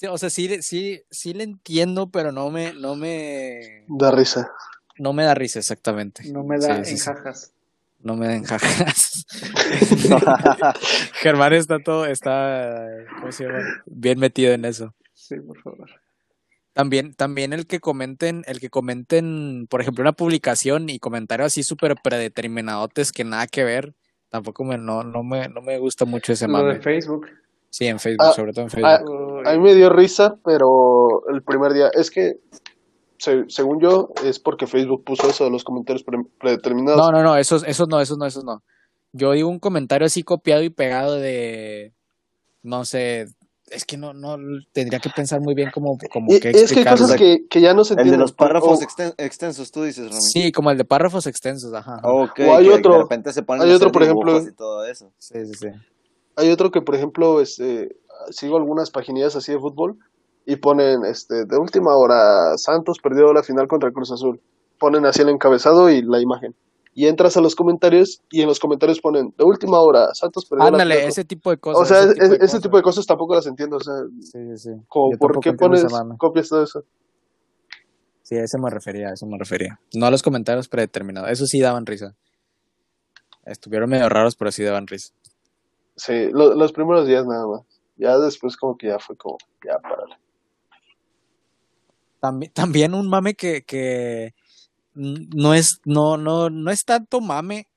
Sí, 0.00 0.06
o 0.06 0.16
sea, 0.16 0.30
sí, 0.30 0.48
le- 0.48 0.62
sí, 0.62 1.02
sí 1.10 1.34
le 1.34 1.44
entiendo, 1.44 2.08
pero 2.10 2.32
no 2.32 2.50
me, 2.50 2.72
no 2.72 2.96
me, 2.96 3.84
Da 3.86 4.10
risa. 4.10 4.50
no 4.96 5.12
me 5.12 5.24
da 5.24 5.34
risa 5.34 5.58
exactamente. 5.58 6.22
No 6.32 6.42
me 6.42 6.58
da 6.58 6.82
Sí, 6.82 6.84
sí, 6.92 6.96
sí. 6.96 7.10
enjajas. 7.10 7.52
No 7.98 8.16
me 8.16 8.26
den 8.28 8.44
jajas. 8.44 9.26
Germán 11.20 11.52
está 11.52 11.80
todo, 11.80 12.06
está, 12.06 12.86
¿cómo 13.20 13.30
se 13.30 13.44
llama? 13.44 13.58
Bien 13.84 14.18
metido 14.18 14.54
en 14.54 14.64
eso. 14.64 14.94
Sí, 15.12 15.36
por 15.36 15.60
favor. 15.60 15.90
También, 16.72 17.12
también 17.12 17.52
el 17.52 17.66
que 17.66 17.78
comenten, 17.80 18.42
el 18.46 18.58
que 18.58 18.70
comenten, 18.70 19.66
por 19.68 19.82
ejemplo, 19.82 20.00
una 20.00 20.12
publicación 20.12 20.88
y 20.88 20.98
comentarios 20.98 21.48
así 21.48 21.62
súper 21.62 21.94
predeterminadotes 22.02 23.12
que 23.12 23.24
nada 23.24 23.46
que 23.48 23.64
ver, 23.64 23.92
tampoco 24.30 24.64
me, 24.64 24.78
no, 24.78 25.02
no 25.04 25.22
me, 25.22 25.48
no 25.50 25.60
me 25.60 25.76
gusta 25.76 26.06
mucho 26.06 26.32
ese 26.32 26.48
Lo 26.48 26.56
de 26.56 26.62
mame. 26.64 26.80
Facebook. 26.80 27.26
Sí, 27.70 27.86
en 27.86 27.98
Facebook, 28.00 28.26
Ah, 28.28 28.32
sobre 28.32 28.52
todo 28.52 28.62
en 28.64 28.70
ah, 28.84 28.98
Facebook. 28.98 29.10
Uy, 29.38 29.42
A 29.46 29.52
mí 29.52 29.58
me 29.60 29.74
dio 29.74 29.90
risa, 29.90 30.36
pero 30.44 31.26
el 31.28 31.42
primer 31.42 31.72
día, 31.72 31.88
es 31.94 32.10
que, 32.10 32.38
se- 33.16 33.44
según 33.48 33.80
yo, 33.80 34.10
es 34.24 34.38
porque 34.40 34.66
Facebook 34.66 35.04
puso 35.04 35.28
eso 35.30 35.44
de 35.44 35.50
los 35.50 35.62
comentarios 35.64 36.02
pre- 36.02 36.24
predeterminados. 36.38 37.00
No, 37.00 37.12
no, 37.12 37.22
no, 37.22 37.36
esos, 37.36 37.62
esos 37.64 37.88
no, 37.88 38.00
esos 38.00 38.18
no, 38.18 38.26
esos 38.26 38.44
no. 38.44 38.62
Yo 39.12 39.32
digo 39.32 39.48
un 39.48 39.58
comentario 39.60 40.06
así 40.06 40.22
copiado 40.22 40.62
y 40.62 40.70
pegado 40.70 41.14
de, 41.16 41.92
no 42.62 42.84
sé, 42.84 43.26
es 43.70 43.84
que 43.84 43.96
no, 43.96 44.12
no, 44.14 44.36
tendría 44.72 44.98
que 44.98 45.10
pensar 45.10 45.40
muy 45.40 45.54
bien 45.54 45.70
como, 45.72 45.96
como 46.12 46.32
Y- 46.32 46.40
que 46.40 46.48
es 46.48 46.54
que 46.54 46.58
hay 46.58 46.62
explicarlo. 46.64 46.98
cosas 47.04 47.16
que, 47.16 47.46
que 47.48 47.60
ya 47.60 47.72
no 47.72 47.84
se 47.84 47.92
El 47.94 47.96
de 47.98 48.02
entienden. 48.02 48.20
los 48.22 48.32
párrafos 48.32 48.80
exten- 48.80 49.14
extensos, 49.16 49.70
tú 49.70 49.84
dices, 49.84 50.08
Rami. 50.08 50.20
Sí, 50.22 50.50
como 50.50 50.70
el 50.72 50.78
de 50.78 50.84
párrafos 50.84 51.26
extensos, 51.28 51.72
ajá. 51.72 51.96
ajá. 51.98 52.08
Ok, 52.12 52.40
O 52.48 52.56
hay 52.56 52.66
que 52.66 52.74
otro- 52.74 52.94
de 52.94 52.98
repente 53.02 53.32
se 53.32 53.42
ponen 53.44 53.62
hay 53.62 53.72
a 53.72 53.76
otro, 53.76 53.92
por 53.92 54.02
ejemplo- 54.02 54.32
dibujos 54.32 54.52
y 54.52 54.56
todo 54.56 54.84
eso. 54.86 55.12
Sí, 55.18 55.34
sí, 55.46 55.54
sí. 55.54 55.66
Hay 56.36 56.50
otro 56.50 56.70
que, 56.70 56.80
por 56.82 56.94
ejemplo, 56.94 57.40
este, 57.40 57.96
sigo 58.30 58.56
algunas 58.56 58.90
paginillas 58.90 59.36
así 59.36 59.52
de 59.52 59.58
fútbol 59.58 59.98
y 60.46 60.56
ponen, 60.56 61.04
este, 61.04 61.44
de 61.44 61.56
última 61.58 61.94
hora, 61.96 62.56
Santos 62.56 62.98
perdió 63.02 63.32
la 63.32 63.42
final 63.42 63.68
contra 63.68 63.90
Cruz 63.92 64.10
Azul. 64.12 64.40
Ponen 64.78 65.04
así 65.06 65.22
el 65.22 65.28
encabezado 65.28 65.90
y 65.90 66.02
la 66.02 66.20
imagen. 66.20 66.54
Y 66.94 67.06
entras 67.06 67.36
a 67.36 67.40
los 67.40 67.54
comentarios 67.54 68.20
y 68.30 68.40
en 68.42 68.48
los 68.48 68.58
comentarios 68.58 69.00
ponen, 69.00 69.32
de 69.38 69.44
última 69.44 69.78
hora, 69.80 70.08
Santos 70.14 70.44
perdió 70.46 70.64
la 70.64 70.68
Ándale, 70.70 70.94
final. 70.96 71.08
ese 71.08 71.24
tipo 71.24 71.50
de 71.50 71.58
cosas. 71.58 71.82
o 71.82 71.84
sea, 71.84 72.02
ese 72.02 72.10
es- 72.10 72.14
tipo 72.14 72.28
de 72.28 72.34
ese 72.36 72.40
cosas. 72.46 72.62
tipo 72.62 72.76
de 72.78 72.82
cosas 72.82 73.06
tampoco 73.06 73.34
las 73.36 73.46
entiendo. 73.46 73.76
O 73.76 73.80
sea, 73.80 73.94
Sí, 74.20 74.30
sí, 74.32 74.56
sí. 74.56 74.70
como, 74.88 75.16
¿por 75.18 75.38
qué 75.40 75.52
pones, 75.52 75.84
copias 76.18 76.48
todo 76.48 76.64
eso? 76.64 76.82
Sí, 78.22 78.36
a 78.36 78.44
eso 78.44 78.58
me 78.58 78.70
refería, 78.70 79.08
a 79.08 79.12
eso 79.14 79.26
me 79.26 79.38
refería. 79.38 79.78
No 79.94 80.06
a 80.06 80.10
los 80.10 80.22
comentarios 80.22 80.68
predeterminados. 80.68 81.30
Eso 81.30 81.46
sí 81.46 81.60
daban 81.60 81.84
risa. 81.86 82.14
Estuvieron 83.44 83.88
medio 83.90 84.08
raros, 84.08 84.36
pero 84.36 84.50
sí 84.52 84.62
daban 84.62 84.86
risa. 84.86 85.12
Sí, 85.96 86.28
lo- 86.30 86.54
los 86.54 86.72
primeros 86.72 87.06
días 87.06 87.26
nada 87.26 87.46
más. 87.46 87.62
Ya 87.96 88.16
después 88.18 88.56
como 88.56 88.76
que 88.76 88.88
ya 88.88 88.98
fue 88.98 89.16
como, 89.16 89.38
ya 89.64 89.78
párale. 89.78 90.16
También, 92.20 92.52
también 92.52 92.94
un 92.94 93.08
mame 93.08 93.34
que, 93.34 93.62
que 93.62 94.34
no 94.94 95.54
es, 95.54 95.80
no, 95.84 96.16
no, 96.16 96.50
no 96.50 96.70
es 96.70 96.84
tanto 96.84 97.20
mame, 97.20 97.68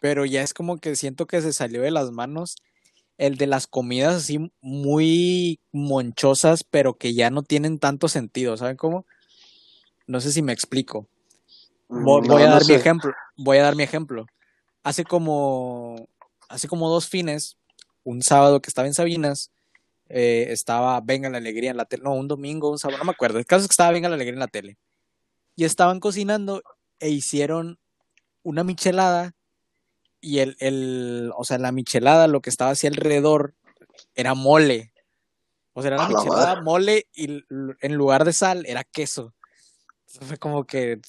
pero 0.00 0.24
ya 0.24 0.42
es 0.42 0.54
como 0.54 0.78
que 0.78 0.96
siento 0.96 1.26
que 1.26 1.40
se 1.42 1.52
salió 1.52 1.82
de 1.82 1.90
las 1.90 2.10
manos. 2.10 2.56
El 3.16 3.36
de 3.36 3.48
las 3.48 3.66
comidas 3.66 4.14
así 4.14 4.52
muy 4.60 5.58
monchosas, 5.72 6.62
pero 6.62 6.94
que 6.94 7.14
ya 7.14 7.30
no 7.30 7.42
tienen 7.42 7.80
tanto 7.80 8.06
sentido, 8.06 8.56
¿saben 8.56 8.76
cómo? 8.76 9.06
No 10.06 10.20
sé 10.20 10.30
si 10.30 10.40
me 10.40 10.52
explico. 10.52 11.08
No, 11.88 12.20
voy 12.22 12.42
a 12.42 12.46
no 12.46 12.52
dar 12.54 12.66
mi 12.66 12.74
ejemplo. 12.74 13.12
Voy 13.36 13.58
a 13.58 13.62
dar 13.64 13.74
mi 13.74 13.82
ejemplo. 13.82 14.26
Hace 14.84 15.04
como, 15.04 16.08
hace 16.48 16.68
como 16.68 16.88
dos 16.88 17.08
fines, 17.08 17.56
un 18.04 18.22
sábado 18.22 18.60
que 18.60 18.68
estaba 18.68 18.88
en 18.88 18.94
Sabinas, 18.94 19.50
eh, 20.08 20.46
estaba 20.50 21.00
Venga 21.00 21.28
la 21.30 21.38
Alegría 21.38 21.70
en 21.70 21.76
la 21.76 21.84
tele. 21.84 22.02
No, 22.04 22.14
un 22.14 22.28
domingo, 22.28 22.70
un 22.70 22.78
sábado, 22.78 22.98
no 22.98 23.04
me 23.04 23.12
acuerdo. 23.12 23.38
El 23.38 23.46
caso 23.46 23.62
es 23.62 23.68
que 23.68 23.72
estaba 23.72 23.92
Venga 23.92 24.08
la 24.08 24.14
Alegría 24.16 24.34
en 24.34 24.40
la 24.40 24.48
tele. 24.48 24.78
Y 25.56 25.64
estaban 25.64 26.00
cocinando 26.00 26.62
e 27.00 27.10
hicieron 27.10 27.78
una 28.42 28.64
michelada. 28.64 29.34
Y 30.20 30.38
el, 30.40 30.56
el, 30.60 31.32
o 31.36 31.44
sea, 31.44 31.58
la 31.58 31.72
michelada, 31.72 32.26
lo 32.26 32.40
que 32.40 32.50
estaba 32.50 32.72
así 32.72 32.86
alrededor, 32.86 33.54
era 34.14 34.34
mole. 34.34 34.92
O 35.74 35.82
sea, 35.82 35.90
era 35.92 35.96
A 35.98 36.04
la 36.04 36.08
la 36.08 36.08
michelada, 36.08 36.46
madre. 36.46 36.62
mole, 36.62 37.06
y 37.14 37.44
en 37.80 37.94
lugar 37.94 38.24
de 38.24 38.32
sal, 38.32 38.64
era 38.66 38.84
queso. 38.84 39.34
Entonces 40.06 40.28
Fue 40.28 40.38
como 40.38 40.64
que 40.66 41.00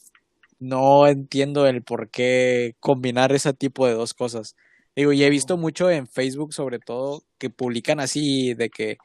no 0.60 1.08
entiendo 1.08 1.66
el 1.68 1.84
por 1.84 2.10
qué 2.10 2.76
combinar 2.80 3.32
ese 3.32 3.54
tipo 3.54 3.88
de 3.88 3.94
dos 3.94 4.14
cosas. 4.14 4.56
Digo, 4.96 5.14
y 5.14 5.24
he 5.24 5.30
visto 5.30 5.58
mucho 5.58 5.90
en 5.90 6.08
Facebook, 6.08 6.54
sobre 6.54 6.80
todo, 6.80 7.24
que 7.38 7.50
publican 7.50 8.00
así 8.00 8.54
de 8.54 8.70
que 8.70 8.98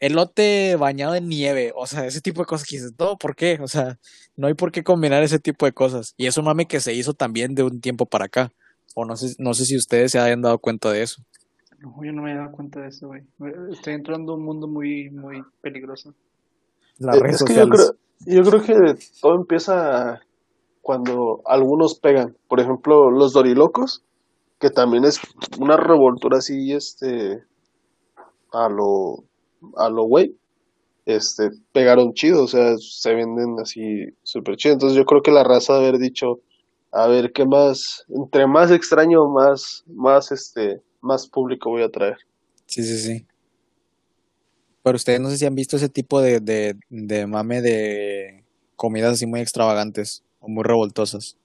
elote 0.00 0.76
bañado 0.76 1.14
en 1.14 1.28
nieve, 1.28 1.72
o 1.74 1.86
sea, 1.86 2.06
ese 2.06 2.20
tipo 2.20 2.42
de 2.42 2.46
cosas 2.46 2.68
que 2.68 2.76
dices, 2.76 2.92
no, 2.98 3.18
¿por 3.18 3.34
qué? 3.36 3.58
O 3.62 3.68
sea, 3.68 3.98
no 4.36 4.46
hay 4.46 4.54
por 4.54 4.70
qué 4.72 4.84
combinar 4.84 5.22
ese 5.22 5.38
tipo 5.40 5.66
de 5.66 5.72
cosas. 5.72 6.14
Y 6.16 6.26
es 6.26 6.36
un 6.38 6.44
mame 6.44 6.66
que 6.68 6.80
se 6.80 6.94
hizo 6.94 7.14
también 7.14 7.54
de 7.54 7.64
un 7.64 7.80
tiempo 7.80 8.06
para 8.06 8.26
acá. 8.26 8.52
O 8.94 9.04
no 9.04 9.16
sé, 9.16 9.34
no 9.38 9.54
sé 9.54 9.64
si 9.64 9.76
ustedes 9.76 10.12
se 10.12 10.18
hayan 10.20 10.42
dado 10.42 10.58
cuenta 10.58 10.90
de 10.92 11.02
eso. 11.02 11.22
No, 11.78 11.96
yo 12.04 12.12
no 12.12 12.22
me 12.22 12.30
había 12.32 12.42
dado 12.42 12.52
cuenta 12.56 12.80
de 12.80 12.88
eso, 12.88 13.06
güey. 13.08 13.22
Estoy 13.72 13.94
entrando 13.94 14.32
a 14.32 14.36
un 14.36 14.44
mundo 14.44 14.66
muy, 14.66 15.10
muy 15.10 15.42
peligroso. 15.60 16.14
Las 16.98 17.16
Eh, 17.16 17.20
redes 17.20 17.36
es 17.36 17.44
que 17.44 17.54
yo 17.54 17.68
sociales. 17.68 17.68
creo, 17.68 17.96
yo 18.26 18.44
creo 18.44 18.62
que 18.62 18.98
todo 19.20 19.34
empieza 19.36 20.20
cuando 20.82 21.42
algunos 21.46 21.98
pegan. 22.00 22.36
Por 22.48 22.60
ejemplo, 22.60 23.10
los 23.10 23.32
dorilocos, 23.32 24.04
que 24.58 24.70
también 24.70 25.04
es 25.04 25.20
una 25.58 25.76
revoltura 25.76 26.38
así, 26.38 26.72
este, 26.72 27.42
a 28.52 28.68
lo, 28.68 29.24
a 29.76 29.88
lo 29.88 30.04
güey, 30.04 30.36
este, 31.06 31.48
pegaron 31.72 32.12
chido, 32.12 32.44
o 32.44 32.48
sea, 32.48 32.76
se 32.78 33.14
venden 33.14 33.56
así 33.60 33.80
súper 34.22 34.56
chido. 34.56 34.74
Entonces 34.74 34.96
yo 34.96 35.04
creo 35.04 35.22
que 35.22 35.30
la 35.30 35.44
raza 35.44 35.74
de 35.74 35.86
haber 35.86 35.98
dicho, 35.98 36.40
a 36.92 37.06
ver, 37.06 37.32
¿qué 37.32 37.44
más? 37.46 38.04
Entre 38.08 38.46
más 38.46 38.70
extraño, 38.70 39.28
más, 39.28 39.84
más, 39.86 40.32
este, 40.32 40.80
más 41.00 41.28
público 41.28 41.70
voy 41.70 41.82
a 41.82 41.88
traer. 41.88 42.16
Sí, 42.66 42.82
sí, 42.82 42.98
sí. 42.98 43.26
Pero 44.82 44.96
ustedes 44.96 45.20
no 45.20 45.30
sé 45.30 45.38
si 45.38 45.46
han 45.46 45.54
visto 45.54 45.76
ese 45.76 45.88
tipo 45.88 46.20
de, 46.20 46.40
de, 46.40 46.74
de 46.88 47.26
mame 47.26 47.62
de 47.62 48.44
comidas 48.76 49.14
así 49.14 49.26
muy 49.26 49.40
extravagantes 49.40 50.24
o 50.40 50.48
muy 50.48 50.62
revoltosas. 50.64 51.36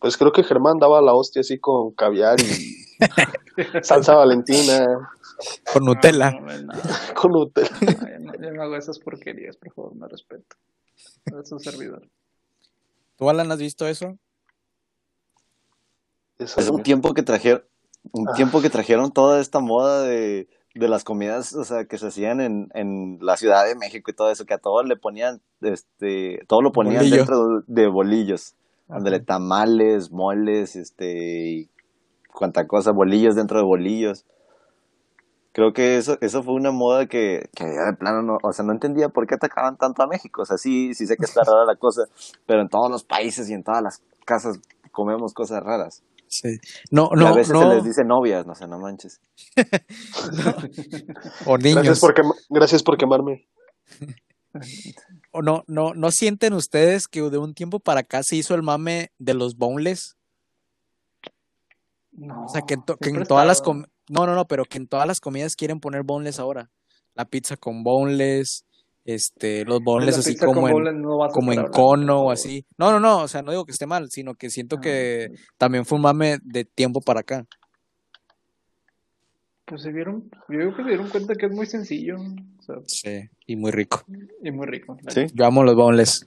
Pues 0.00 0.16
creo 0.16 0.32
que 0.32 0.44
Germán 0.44 0.78
daba 0.78 1.00
la 1.02 1.14
hostia 1.14 1.40
así 1.40 1.58
con 1.58 1.92
caviar 1.92 2.38
y 2.40 2.76
salsa 3.82 4.14
valentina, 4.14 4.86
Con 5.72 5.84
Nutella. 5.84 6.30
No, 6.32 6.40
no, 6.40 6.58
no, 6.62 6.72
con 7.14 7.32
Nutella. 7.32 7.70
no, 7.80 7.92
yo 7.92 8.18
no, 8.20 8.32
yo 8.34 8.50
no 8.52 8.62
hago 8.62 8.76
esas 8.76 8.98
porquerías, 8.98 9.56
por 9.56 9.72
favor, 9.72 9.94
me 9.94 10.06
respeto. 10.08 10.56
Es 11.40 11.50
un 11.52 11.60
servidor. 11.60 12.06
¿Tú, 13.16 13.28
Alan, 13.30 13.50
has 13.50 13.58
visto 13.58 13.86
eso? 13.86 14.16
Eso 16.38 16.60
Es 16.60 16.68
un 16.68 16.82
tiempo 16.82 17.14
que 17.14 17.22
trajeron, 17.22 17.64
un 18.12 18.28
Ah. 18.28 18.32
tiempo 18.34 18.60
que 18.60 18.70
trajeron 18.70 19.10
toda 19.10 19.40
esta 19.40 19.60
moda 19.60 20.02
de, 20.02 20.48
de 20.74 20.88
las 20.88 21.02
comidas, 21.02 21.54
o 21.54 21.64
sea, 21.64 21.86
que 21.86 21.96
se 21.98 22.08
hacían 22.08 22.40
en, 22.40 22.68
en 22.74 23.18
la 23.22 23.36
Ciudad 23.38 23.64
de 23.66 23.74
México 23.74 24.10
y 24.10 24.14
todo 24.14 24.30
eso, 24.30 24.44
que 24.44 24.54
a 24.54 24.58
todo 24.58 24.82
le 24.82 24.96
ponían, 24.96 25.40
este, 25.62 26.44
todo 26.46 26.60
lo 26.60 26.72
ponían 26.72 26.98
Bolillo. 26.98 27.16
dentro 27.16 27.62
de 27.66 27.86
bolillos. 27.88 28.54
Ándale, 28.88 29.20
tamales, 29.20 30.12
moles, 30.12 30.76
este, 30.76 31.48
y 31.48 31.70
cuanta 32.32 32.66
cosa, 32.66 32.92
bolillos 32.92 33.34
dentro 33.34 33.58
de 33.58 33.64
bolillos. 33.64 34.24
Creo 35.52 35.72
que 35.72 35.96
eso, 35.96 36.18
eso 36.20 36.42
fue 36.42 36.54
una 36.54 36.70
moda 36.70 37.06
que, 37.06 37.48
que 37.56 37.64
ya 37.64 37.90
de 37.90 37.96
plano 37.98 38.22
no, 38.22 38.36
o 38.42 38.52
sea, 38.52 38.64
no 38.64 38.72
entendía 38.72 39.08
por 39.08 39.26
qué 39.26 39.36
atacaban 39.36 39.76
tanto 39.76 40.02
a 40.02 40.06
México. 40.06 40.42
O 40.42 40.44
sea, 40.44 40.58
sí, 40.58 40.92
sí 40.94 41.06
sé 41.06 41.16
que 41.16 41.24
está 41.24 41.40
rara 41.44 41.64
la 41.64 41.76
cosa, 41.76 42.02
pero 42.46 42.60
en 42.60 42.68
todos 42.68 42.90
los 42.90 43.04
países 43.04 43.48
y 43.48 43.54
en 43.54 43.62
todas 43.62 43.82
las 43.82 44.02
casas 44.26 44.60
comemos 44.92 45.32
cosas 45.32 45.62
raras. 45.62 46.02
Sí. 46.28 46.58
No, 46.90 47.08
y 47.12 47.20
a 47.20 47.28
no, 47.30 47.34
veces 47.34 47.52
no. 47.54 47.60
se 47.60 47.74
les 47.76 47.84
dice 47.84 48.02
novias, 48.04 48.46
no 48.46 48.54
sé, 48.54 48.66
no 48.66 48.78
manches. 48.78 49.20
O 51.46 51.56
niños. 51.56 51.76
Gracias 51.76 52.00
por, 52.00 52.14
gracias 52.50 52.82
por 52.82 52.96
quemarme. 52.98 53.46
No, 55.42 55.64
no, 55.66 55.94
¿no 55.94 56.10
sienten 56.10 56.52
ustedes 56.52 57.08
que 57.08 57.20
de 57.22 57.38
un 57.38 57.54
tiempo 57.54 57.80
para 57.80 58.00
acá 58.00 58.22
se 58.22 58.36
hizo 58.36 58.54
el 58.54 58.62
mame 58.62 59.10
de 59.18 59.34
los 59.34 59.56
boneless? 59.56 60.16
No, 62.12 62.44
O 62.44 62.48
sea, 62.48 62.62
que 62.62 62.74
en, 62.74 62.82
que 63.00 63.10
en 63.10 63.24
todas 63.24 63.46
las 63.46 63.60
com- 63.60 63.84
no, 64.08 64.26
no, 64.26 64.34
no, 64.34 64.46
pero 64.46 64.64
que 64.64 64.78
en 64.78 64.86
todas 64.88 65.06
las 65.06 65.20
comidas 65.20 65.56
quieren 65.56 65.80
poner 65.80 66.02
boneless 66.02 66.38
ahora. 66.38 66.70
La 67.14 67.24
pizza 67.24 67.56
con 67.56 67.82
boneless, 67.82 68.64
este, 69.04 69.64
los 69.64 69.80
boneless 69.82 70.18
así 70.18 70.36
como 70.36 70.68
en, 70.68 71.02
no 71.02 71.18
como 71.32 71.52
en 71.52 71.66
cono 71.70 72.22
o 72.22 72.30
así. 72.30 72.64
No, 72.78 72.90
no, 72.90 73.00
no, 73.00 73.22
o 73.22 73.28
sea, 73.28 73.42
no 73.42 73.50
digo 73.50 73.64
que 73.64 73.72
esté 73.72 73.86
mal, 73.86 74.10
sino 74.10 74.34
que 74.34 74.50
siento 74.50 74.76
Ah, 74.76 74.80
que 74.80 75.30
también 75.58 75.84
fue 75.84 75.96
un 75.96 76.02
mame 76.02 76.38
de 76.42 76.64
tiempo 76.64 77.00
para 77.00 77.20
acá. 77.20 77.46
Pues 79.66 79.82
se 79.82 79.90
vieron, 79.92 80.30
yo 80.48 80.58
creo 80.58 80.76
que 80.76 80.82
se 80.84 80.88
dieron 80.88 81.08
cuenta 81.10 81.34
que 81.34 81.46
es 81.46 81.52
muy 81.52 81.66
sencillo, 81.66 82.16
o 82.18 82.62
sea, 82.62 82.76
Sí, 82.86 83.28
y 83.46 83.56
muy 83.56 83.72
rico. 83.72 84.04
y 84.42 84.50
muy 84.52 84.66
rico. 84.66 84.96
Sí. 85.08 85.26
Yo 85.34 85.44
amo 85.44 85.64
los 85.64 85.74
boneless. 85.74 86.26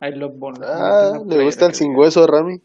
I 0.00 0.10
love 0.16 0.34
boneless. 0.36 0.68
Ah, 0.68 1.20
le 1.24 1.44
gusta 1.44 1.66
el 1.66 1.74
sin 1.74 1.94
hueso, 1.94 2.26
Rami. 2.26 2.60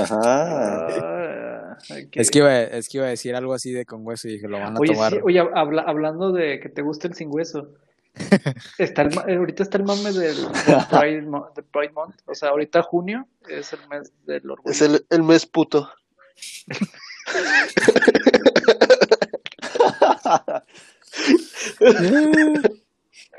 Ajá. 0.00 1.76
Es 2.12 2.30
que, 2.30 2.38
iba, 2.38 2.62
es 2.62 2.88
que 2.88 2.98
iba 2.98 3.06
a 3.06 3.10
decir 3.10 3.34
algo 3.34 3.52
así 3.52 3.72
de 3.72 3.84
con 3.84 4.06
hueso 4.06 4.28
y 4.28 4.32
dije, 4.34 4.48
lo 4.48 4.58
van 4.58 4.76
a 4.76 4.80
Oye, 4.80 4.94
tomar. 4.94 5.12
sí, 5.12 5.18
oye, 5.22 5.40
habla- 5.54 5.82
hablando 5.86 6.32
de 6.32 6.60
que 6.60 6.68
te 6.70 6.80
gusta 6.82 7.08
el 7.08 7.14
sin 7.14 7.28
hueso. 7.30 7.72
Está 8.78 9.02
el, 9.02 9.12
eh, 9.28 9.36
ahorita 9.36 9.64
está 9.64 9.76
el 9.76 9.84
mame 9.84 10.12
del, 10.12 10.36
del 10.36 10.76
Pride, 10.88 11.22
Mo- 11.22 11.50
del 11.54 11.64
Pride 11.64 11.90
Month. 11.92 12.14
O 12.26 12.34
sea, 12.34 12.50
ahorita 12.50 12.82
junio 12.82 13.26
es 13.48 13.72
el 13.72 13.80
mes 13.90 14.12
del 14.24 14.48
orgullo. 14.50 14.70
Es 14.70 14.80
el, 14.82 15.04
el 15.10 15.22
mes 15.24 15.44
puto. 15.46 15.90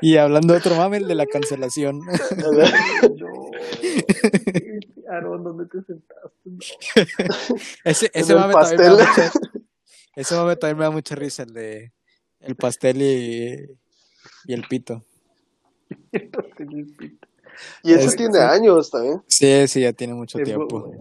y 0.00 0.16
hablando 0.16 0.52
de 0.52 0.58
otro 0.60 0.76
mame, 0.76 0.98
el 0.98 1.08
de 1.08 1.14
la 1.14 1.26
cancelación. 1.26 2.00
No. 2.00 3.50
Aaron, 5.10 5.44
¿dónde 5.44 5.66
te 5.66 5.82
sentaste? 5.82 6.30
No. 6.44 6.58
ese 7.84 8.10
ese 8.12 8.34
mame, 8.34 8.52
también 8.54 8.78
me 8.78 8.84
da 8.84 8.96
pastel. 8.96 9.22
mucha, 9.22 9.32
ese 10.16 10.34
mame 10.34 10.56
también 10.56 10.78
me 10.78 10.84
da 10.84 10.90
mucha 10.90 11.14
risa, 11.14 11.42
el 11.44 11.52
de 11.52 11.92
el 12.40 12.56
pastel 12.56 13.00
y, 13.02 13.70
y 14.46 14.52
el 14.52 14.62
pito. 14.68 15.04
Y 17.82 17.92
ese 17.94 18.06
Es- 18.06 18.16
tiene 18.16 18.38
años 18.40 18.90
también. 18.90 19.22
Sí, 19.28 19.66
sí, 19.68 19.80
ya 19.82 19.92
tiene 19.92 20.14
mucho 20.14 20.38
tiempo. 20.40 20.92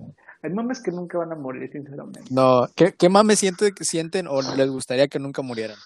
Hay 0.45 0.53
mames 0.53 0.79
que 0.79 0.91
nunca 0.91 1.17
van 1.17 1.31
a 1.31 1.35
morir, 1.35 1.71
sinceramente. 1.71 2.21
No, 2.29 2.67
¿qué, 2.75 2.93
qué 2.93 3.09
mame 3.09 3.35
siente, 3.35 3.73
sienten 3.81 4.27
o 4.27 4.43
les 4.55 4.69
gustaría 4.69 5.07
que 5.07 5.17
nunca 5.17 5.41
murieran? 5.41 5.77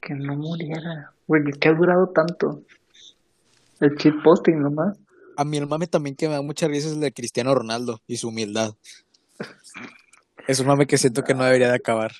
Que 0.00 0.14
no 0.14 0.34
muriera. 0.34 1.12
Güey, 1.26 1.42
que 1.60 1.68
ha 1.68 1.74
durado 1.74 2.08
tanto. 2.08 2.62
El 3.80 3.96
cheat 3.98 4.14
posting 4.24 4.62
nomás. 4.62 4.96
A 5.36 5.44
mí 5.44 5.58
el 5.58 5.66
mame 5.66 5.86
también 5.88 6.16
que 6.16 6.26
me 6.26 6.36
da 6.36 6.40
mucha 6.40 6.68
risa 6.68 6.88
es 6.88 6.94
el 6.94 7.00
de 7.00 7.12
Cristiano 7.12 7.54
Ronaldo 7.54 8.00
y 8.06 8.16
su 8.16 8.28
humildad. 8.28 8.72
Es 10.48 10.58
un 10.60 10.66
mame 10.66 10.86
que 10.86 10.96
siento 10.96 11.22
que 11.22 11.34
no 11.34 11.44
debería 11.44 11.68
de 11.68 11.76
acabar. 11.76 12.12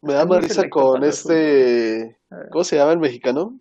Me 0.00 0.14
da 0.14 0.22
¿Cómo 0.22 0.36
más 0.36 0.44
risa 0.44 0.70
con 0.70 1.04
este. 1.04 2.16
¿Cómo 2.50 2.64
se 2.64 2.76
llama 2.76 2.92
el 2.92 3.00
mexicano? 3.00 3.60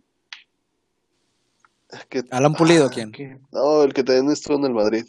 Que, 2.08 2.24
¿Alan 2.32 2.54
Pulido 2.54 2.90
quién? 2.90 3.12
Que- 3.12 3.40
no, 3.52 3.84
el 3.84 3.94
que 3.94 4.06
también 4.06 4.32
estuvo 4.32 4.56
en 4.56 4.64
el 4.64 4.74
Madrid. 4.74 5.06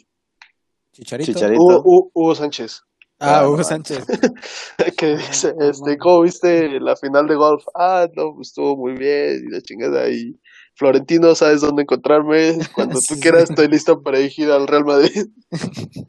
¿Chicharito? 0.97 1.31
Chicharito. 1.33 1.61
Hugo, 1.63 1.81
Hugo- 1.83 2.11
Hugo 2.13 2.35
Sánchez. 2.35 2.81
Ah, 3.19 3.39
Ah, 3.39 3.47
Hugo 3.47 3.57
no, 3.57 3.63
Sánchez. 3.63 4.05
Que 4.97 5.17
dice, 5.17 5.53
no, 5.57 5.69
este. 5.69 5.97
¿cómo 5.97 6.21
viste 6.21 6.79
la 6.79 6.95
final 6.95 7.27
de 7.27 7.35
golf? 7.35 7.63
Ah, 7.75 8.07
no, 8.15 8.33
pues 8.35 8.49
estuvo 8.49 8.75
muy 8.75 8.93
bien 8.93 9.43
y 9.47 9.51
la 9.51 9.61
chingada. 9.61 10.09
Y 10.09 10.39
Florentino, 10.75 11.33
¿sabes 11.35 11.61
dónde 11.61 11.83
encontrarme? 11.83 12.57
Cuando 12.75 12.95
tú 12.95 13.01
Sí. 13.15 13.19
quieras, 13.19 13.49
estoy 13.49 13.67
listo 13.67 14.01
para 14.01 14.17
dirigir 14.19 14.49
al 14.51 14.67
Real 14.67 14.85
Madrid. 14.85 15.27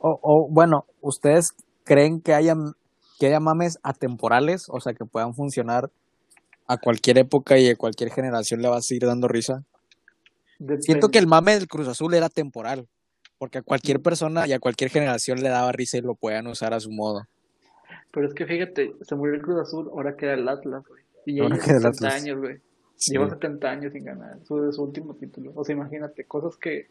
O, 0.00 0.16
o, 0.22 0.48
bueno, 0.48 0.84
¿ustedes 1.00 1.50
creen 1.82 2.20
que 2.20 2.32
haya, 2.32 2.54
que 3.18 3.26
haya 3.26 3.40
mames 3.40 3.78
atemporales? 3.82 4.66
O 4.68 4.78
sea, 4.80 4.92
que 4.94 5.04
puedan 5.04 5.34
funcionar 5.34 5.90
a 6.68 6.76
cualquier 6.76 7.18
época 7.18 7.58
y 7.58 7.68
a 7.68 7.74
cualquier 7.74 8.10
generación 8.12 8.62
le 8.62 8.68
va 8.68 8.76
a 8.76 8.80
seguir 8.80 9.06
dando 9.06 9.26
risa. 9.26 9.64
Siento 10.80 11.08
que 11.08 11.18
el 11.18 11.26
mame 11.26 11.54
del 11.54 11.66
Cruz 11.66 11.88
Azul 11.88 12.14
era 12.14 12.28
temporal. 12.28 12.86
Porque 13.38 13.58
a 13.58 13.62
cualquier 13.62 14.00
persona 14.00 14.46
y 14.46 14.52
a 14.52 14.58
cualquier 14.58 14.90
generación 14.90 15.40
le 15.42 15.48
daba 15.48 15.70
risa 15.72 15.98
y 15.98 16.00
lo 16.00 16.14
podían 16.14 16.46
usar 16.48 16.74
a 16.74 16.80
su 16.80 16.90
modo. 16.90 17.22
Pero 18.10 18.26
es 18.26 18.34
que 18.34 18.46
fíjate, 18.46 18.94
se 19.02 19.14
murió 19.14 19.34
el 19.34 19.42
Cruz 19.42 19.60
Azul, 19.60 19.88
ahora 19.92 20.16
queda 20.16 20.34
el 20.34 20.48
Atlas, 20.48 20.82
güey. 20.88 21.02
Y 21.26 21.36
ya 21.36 21.44
lleva 21.44 21.56
queda 21.58 21.76
el 21.76 21.82
70 21.82 21.88
Atlas. 21.88 22.14
años, 22.22 22.38
güey. 22.40 22.56
Sí. 22.96 23.12
Lleva 23.12 23.30
70 23.30 23.70
años 23.70 23.92
sin 23.92 24.04
ganar 24.04 24.38
su, 24.44 24.72
su 24.72 24.82
último 24.82 25.14
título. 25.14 25.52
O 25.54 25.64
sea, 25.64 25.74
imagínate, 25.74 26.24
cosas 26.24 26.56
que 26.56 26.88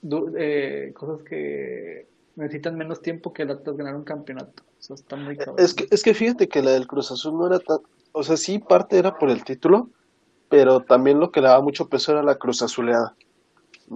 du- 0.00 0.32
eh, 0.38 0.92
cosas 0.94 1.22
que 1.24 2.06
necesitan 2.36 2.76
menos 2.78 3.02
tiempo 3.02 3.32
que 3.32 3.42
el 3.42 3.50
Atlas 3.50 3.76
ganar 3.76 3.94
un 3.94 4.04
campeonato. 4.04 4.62
O 4.78 4.82
sea, 4.82 4.94
está 4.94 5.16
muy 5.16 5.36
cabrón. 5.36 5.56
Es 5.58 5.74
que, 5.74 5.86
es 5.90 6.02
que 6.02 6.14
fíjate 6.14 6.48
que 6.48 6.62
la 6.62 6.70
del 6.70 6.86
Cruz 6.86 7.10
Azul 7.12 7.36
no 7.38 7.46
era 7.46 7.58
tan. 7.58 7.78
O 8.12 8.22
sea, 8.22 8.36
sí, 8.36 8.58
parte 8.58 8.98
era 8.98 9.18
por 9.18 9.28
el 9.30 9.44
título, 9.44 9.90
pero 10.48 10.80
también 10.80 11.20
lo 11.20 11.30
que 11.30 11.40
le 11.40 11.48
daba 11.48 11.62
mucho 11.62 11.88
peso 11.88 12.12
era 12.12 12.22
la 12.22 12.36
Cruz 12.36 12.62
Azuleada. 12.62 13.14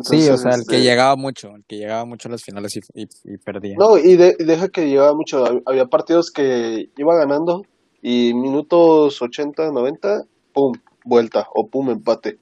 Sí, 0.02 0.28
o 0.28 0.36
sea, 0.36 0.50
el 0.52 0.56
que 0.58 0.60
este, 0.76 0.82
llegaba 0.82 1.16
mucho, 1.16 1.54
el 1.56 1.64
que 1.64 1.76
llegaba 1.78 2.04
mucho 2.04 2.28
a 2.28 2.32
las 2.32 2.42
finales 2.42 2.76
y, 2.76 2.80
y, 2.94 3.08
y 3.24 3.38
perdía. 3.38 3.76
No, 3.78 3.96
y, 3.98 4.16
de- 4.16 4.36
y 4.38 4.44
deja 4.44 4.68
que 4.68 4.88
llevaba 4.88 5.14
mucho. 5.14 5.44
hab- 5.44 5.62
Había 5.66 5.86
partidos 5.86 6.30
que 6.30 6.90
iba 6.96 7.16
ganando 7.16 7.62
y 8.02 8.34
minutos 8.34 9.20
80, 9.22 9.70
90, 9.72 10.22
pum, 10.52 10.72
vuelta 11.04 11.46
o 11.54 11.68
pum, 11.68 11.90
empate. 11.90 12.38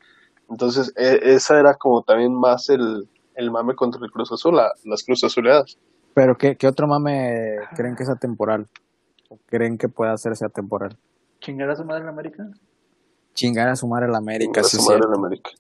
Entonces, 0.51 0.93
e- 0.97 1.21
esa 1.23 1.59
era 1.59 1.75
como 1.75 2.03
también 2.03 2.35
más 2.35 2.69
el, 2.69 3.09
el 3.35 3.51
mame 3.51 3.75
contra 3.75 4.01
el 4.05 4.11
Cruz 4.11 4.33
Azul, 4.33 4.57
la- 4.57 4.73
las 4.85 5.03
Cruz 5.05 5.25
Azuleadas. 5.25 5.79
Pero 6.15 6.37
¿qué, 6.37 6.57
¿qué 6.57 6.67
otro 6.69 6.87
mame 6.87 7.57
creen 7.77 7.97
que 7.97 8.03
es 8.05 8.11
atemporal? 8.11 8.69
¿O 9.31 9.39
creen 9.47 9.79
que 9.79 9.89
pueda 9.89 10.13
hacerse 10.13 10.45
atemporal? 10.45 10.97
¿Chingar 11.41 11.71
a 11.71 11.77
su 11.77 11.85
madre 11.85 12.03
en 12.03 12.09
América? 12.09 12.47
Chingar 13.35 13.69
a 13.69 13.77
su 13.77 13.89
madre 13.89 14.09
la 14.09 14.19
América, 14.19 14.53
Para 14.55 14.69
sí, 14.69 14.77
sumar 14.77 14.99
sí. 14.99 15.03
en 15.09 15.15
América. 15.15 15.51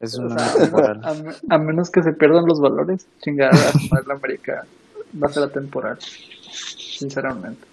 Es 0.00 0.16
O 0.18 0.18
un 0.18 0.28
mame 0.28 0.40
sea, 0.40 0.46
atemporal. 0.46 1.00
a, 1.02 1.14
me- 1.14 1.36
a 1.48 1.58
menos 1.58 1.90
que 1.90 2.02
se 2.02 2.12
pierdan 2.12 2.46
los 2.46 2.60
valores, 2.60 3.06
chingar 3.22 3.50
a 3.66 3.72
su 3.72 3.86
madre 3.90 4.04
en 4.06 4.12
América 4.12 4.66
va 5.22 5.28
a 5.28 5.32
ser 5.32 5.42
atemporal. 5.44 5.98
Sinceramente. 6.00 7.66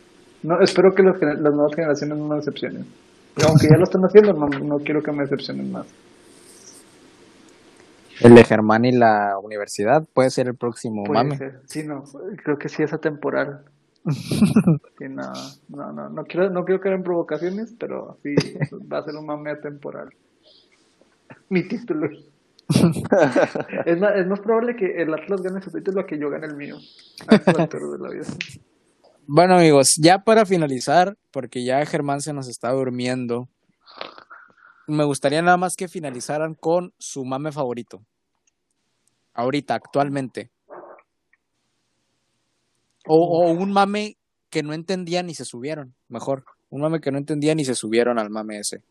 No, 0.44 0.60
espero 0.62 0.94
que 0.94 1.04
los 1.04 1.22
las 1.22 1.54
nuevas 1.54 1.76
generaciones 1.76 2.18
no 2.18 2.28
me 2.28 2.36
decepcionen. 2.38 2.86
Aunque 3.46 3.68
ya 3.70 3.78
lo 3.78 3.86
están 3.86 4.04
haciendo, 4.06 4.34
no, 4.34 4.48
no 4.50 4.80
quiero 4.80 5.02
que 5.02 5.12
me 5.12 5.24
decepcionen 5.24 5.72
más. 5.72 5.88
El 8.22 8.36
de 8.36 8.44
Germán 8.44 8.86
y 8.86 8.92
la 8.92 9.38
universidad 9.42 10.04
puede 10.14 10.30
ser 10.30 10.48
el 10.48 10.56
próximo 10.56 11.04
Puede 11.04 11.24
mame. 11.24 11.38
ser. 11.38 11.62
Sí, 11.68 11.84
no, 11.84 12.04
creo 12.44 12.58
que 12.58 12.70
sí 12.70 12.84
es 12.84 12.94
atemporal. 12.94 13.66
Sí, 14.98 15.06
no, 15.10 15.32
no, 15.70 15.92
no, 15.92 16.10
no 16.10 16.24
quiero, 16.26 16.50
no 16.50 16.64
quiero 16.66 16.80
caer 16.82 16.96
en 16.96 17.04
provocaciones, 17.04 17.74
pero 17.80 18.18
sí, 18.24 18.36
va 18.92 19.00
a 19.00 19.04
ser 19.04 19.16
un 19.16 19.26
mame 19.26 19.52
atemporal. 19.52 20.10
Mi 21.54 21.68
título. 21.68 22.10
Es 23.86 24.00
más, 24.00 24.16
es 24.16 24.26
más 24.26 24.40
probable 24.40 24.76
que 24.76 25.04
el 25.04 25.14
Atlas 25.14 25.44
gane 25.44 25.62
su 25.62 25.70
título 25.70 26.04
que 26.08 26.18
yo 26.18 26.32
gane 26.32 26.48
el 26.48 26.56
mío. 26.56 26.78
A 27.28 27.36
estas 27.36 27.60
alturas 27.60 27.92
de 27.92 28.00
la 28.00 28.10
vida. 28.10 28.26
Bueno, 29.28 29.58
amigos, 29.58 29.96
ya 30.02 30.24
para 30.24 30.48
finalizar, 30.48 31.16
porque 31.30 31.64
ya 31.64 31.86
Germán 31.86 32.22
se 32.22 32.34
nos 32.34 32.48
está 32.48 32.72
durmiendo, 32.72 33.50
me 34.88 35.04
gustaría 35.04 35.44
nada 35.44 35.58
más 35.58 35.76
que 35.76 35.88
finalizaran 35.88 36.56
con 36.56 36.92
su 36.98 37.24
mame 37.24 37.52
favorito. 37.52 38.02
Ahorita, 39.36 39.76
actualmente. 39.76 40.50
O, 43.06 43.16
o 43.16 43.52
un 43.52 43.72
mame 43.72 44.18
que 44.50 44.64
no 44.64 44.74
entendían 44.74 45.30
y 45.30 45.36
se 45.36 45.46
subieron, 45.46 45.94
mejor. 46.10 46.46
Un 46.72 46.82
mame 46.82 47.00
que 47.00 47.12
no 47.12 47.20
entendían 47.20 47.60
y 47.60 47.66
se 47.66 47.76
subieron 47.76 48.18
al 48.18 48.32
mame 48.32 48.58
ese. 48.58 48.82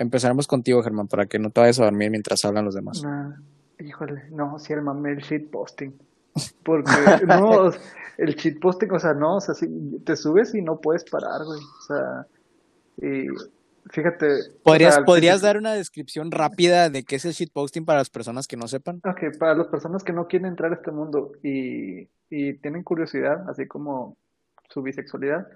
Empezaremos 0.00 0.46
contigo, 0.46 0.82
Germán, 0.82 1.08
para 1.08 1.26
que 1.26 1.38
no 1.38 1.50
te 1.50 1.60
vayas 1.60 1.78
a 1.78 1.84
dormir 1.84 2.10
mientras 2.10 2.42
hablan 2.46 2.64
los 2.64 2.74
demás. 2.74 3.02
Nah, 3.02 3.36
híjole, 3.78 4.30
no, 4.30 4.58
sí, 4.58 4.72
el 4.72 4.80
mame, 4.80 5.12
el 5.12 5.18
shitposting. 5.18 5.92
Porque, 6.64 6.90
no, 7.26 7.70
el 8.16 8.34
shitposting, 8.34 8.90
o 8.92 8.98
sea, 8.98 9.12
no, 9.12 9.36
o 9.36 9.40
sea, 9.42 9.54
sí, 9.54 9.68
te 10.06 10.16
subes 10.16 10.54
y 10.54 10.62
no 10.62 10.80
puedes 10.80 11.04
parar, 11.04 11.44
güey. 11.44 11.60
O 11.60 11.82
sea, 11.82 12.26
y 12.96 13.26
fíjate. 13.90 14.26
o 14.26 14.62
¿Podrías, 14.62 14.94
sea, 14.94 15.04
¿podrías 15.04 15.42
dar 15.42 15.58
una 15.58 15.74
descripción 15.74 16.30
rápida 16.30 16.88
de 16.88 17.04
qué 17.04 17.16
es 17.16 17.26
el 17.26 17.32
shitposting 17.32 17.84
para 17.84 17.98
las 17.98 18.08
personas 18.08 18.46
que 18.46 18.56
no 18.56 18.68
sepan? 18.68 19.02
Ok, 19.04 19.36
para 19.38 19.54
las 19.54 19.66
personas 19.66 20.02
que 20.02 20.14
no 20.14 20.28
quieren 20.28 20.48
entrar 20.48 20.72
a 20.72 20.76
este 20.76 20.92
mundo 20.92 21.32
y, 21.42 22.08
y 22.30 22.54
tienen 22.54 22.84
curiosidad, 22.84 23.46
así 23.50 23.66
como 23.66 24.16
su 24.70 24.80
bisexualidad, 24.80 25.46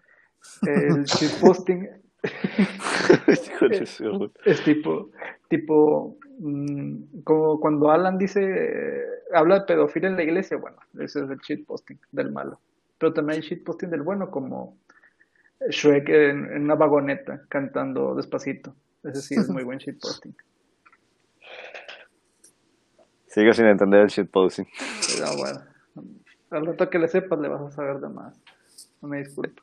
el 0.67 1.05
shitposting 1.05 2.04
Sí, 3.37 3.51
güey. 3.61 4.31
es 4.47 4.64
tipo, 4.64 5.11
tipo, 5.49 6.16
mm, 6.39 7.22
como 7.22 7.61
cuando 7.61 7.91
Alan 7.91 8.18
dice, 8.18 8.41
eh, 8.43 9.05
habla 9.33 9.61
de 9.61 9.66
pedofilia 9.66 10.09
en 10.09 10.16
la 10.16 10.22
iglesia, 10.22 10.57
bueno, 10.57 10.79
ese 10.99 11.25
es 11.25 11.31
el 11.31 11.39
shitposting 11.39 11.99
del 12.12 12.33
malo. 12.33 12.61
Pero 12.99 13.12
también 13.12 13.41
hay 13.41 13.49
shitposting 13.49 13.91
del 13.91 14.03
bueno, 14.03 14.31
como 14.31 14.79
Shrek 15.68 16.09
en, 16.09 16.47
en 16.53 16.62
una 16.62 16.75
vagoneta 16.75 17.43
cantando 17.49 18.14
despacito. 18.14 18.75
Ese 19.03 19.20
sí 19.20 19.35
es 19.35 19.49
muy 19.51 19.64
buen 19.64 19.79
shitposting. 19.79 20.35
Sigo 23.27 23.53
sin 23.53 23.66
entender 23.66 24.01
el 24.01 24.09
shitposting. 24.09 24.66
Pero 25.18 25.37
bueno, 25.37 25.61
al 26.51 26.66
rato 26.66 26.89
que 26.89 26.99
le 26.99 27.09
sepas 27.09 27.39
le 27.39 27.49
vas 27.49 27.62
a 27.62 27.70
saber 27.70 27.99
de 27.99 28.09
más. 28.09 28.41
No 29.03 29.09
me 29.09 29.18
disculpo. 29.18 29.62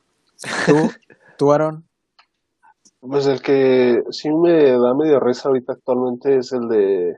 ¿Tú, 0.66 0.90
tú 1.38 1.52
Aaron? 1.52 1.84
Pues 3.02 3.26
el 3.26 3.42
que 3.42 4.00
sí 4.10 4.30
me 4.30 4.70
da 4.78 4.94
medio 4.94 5.18
risa 5.18 5.48
ahorita 5.48 5.72
actualmente 5.72 6.36
es 6.38 6.52
el 6.52 6.68
de 6.68 7.16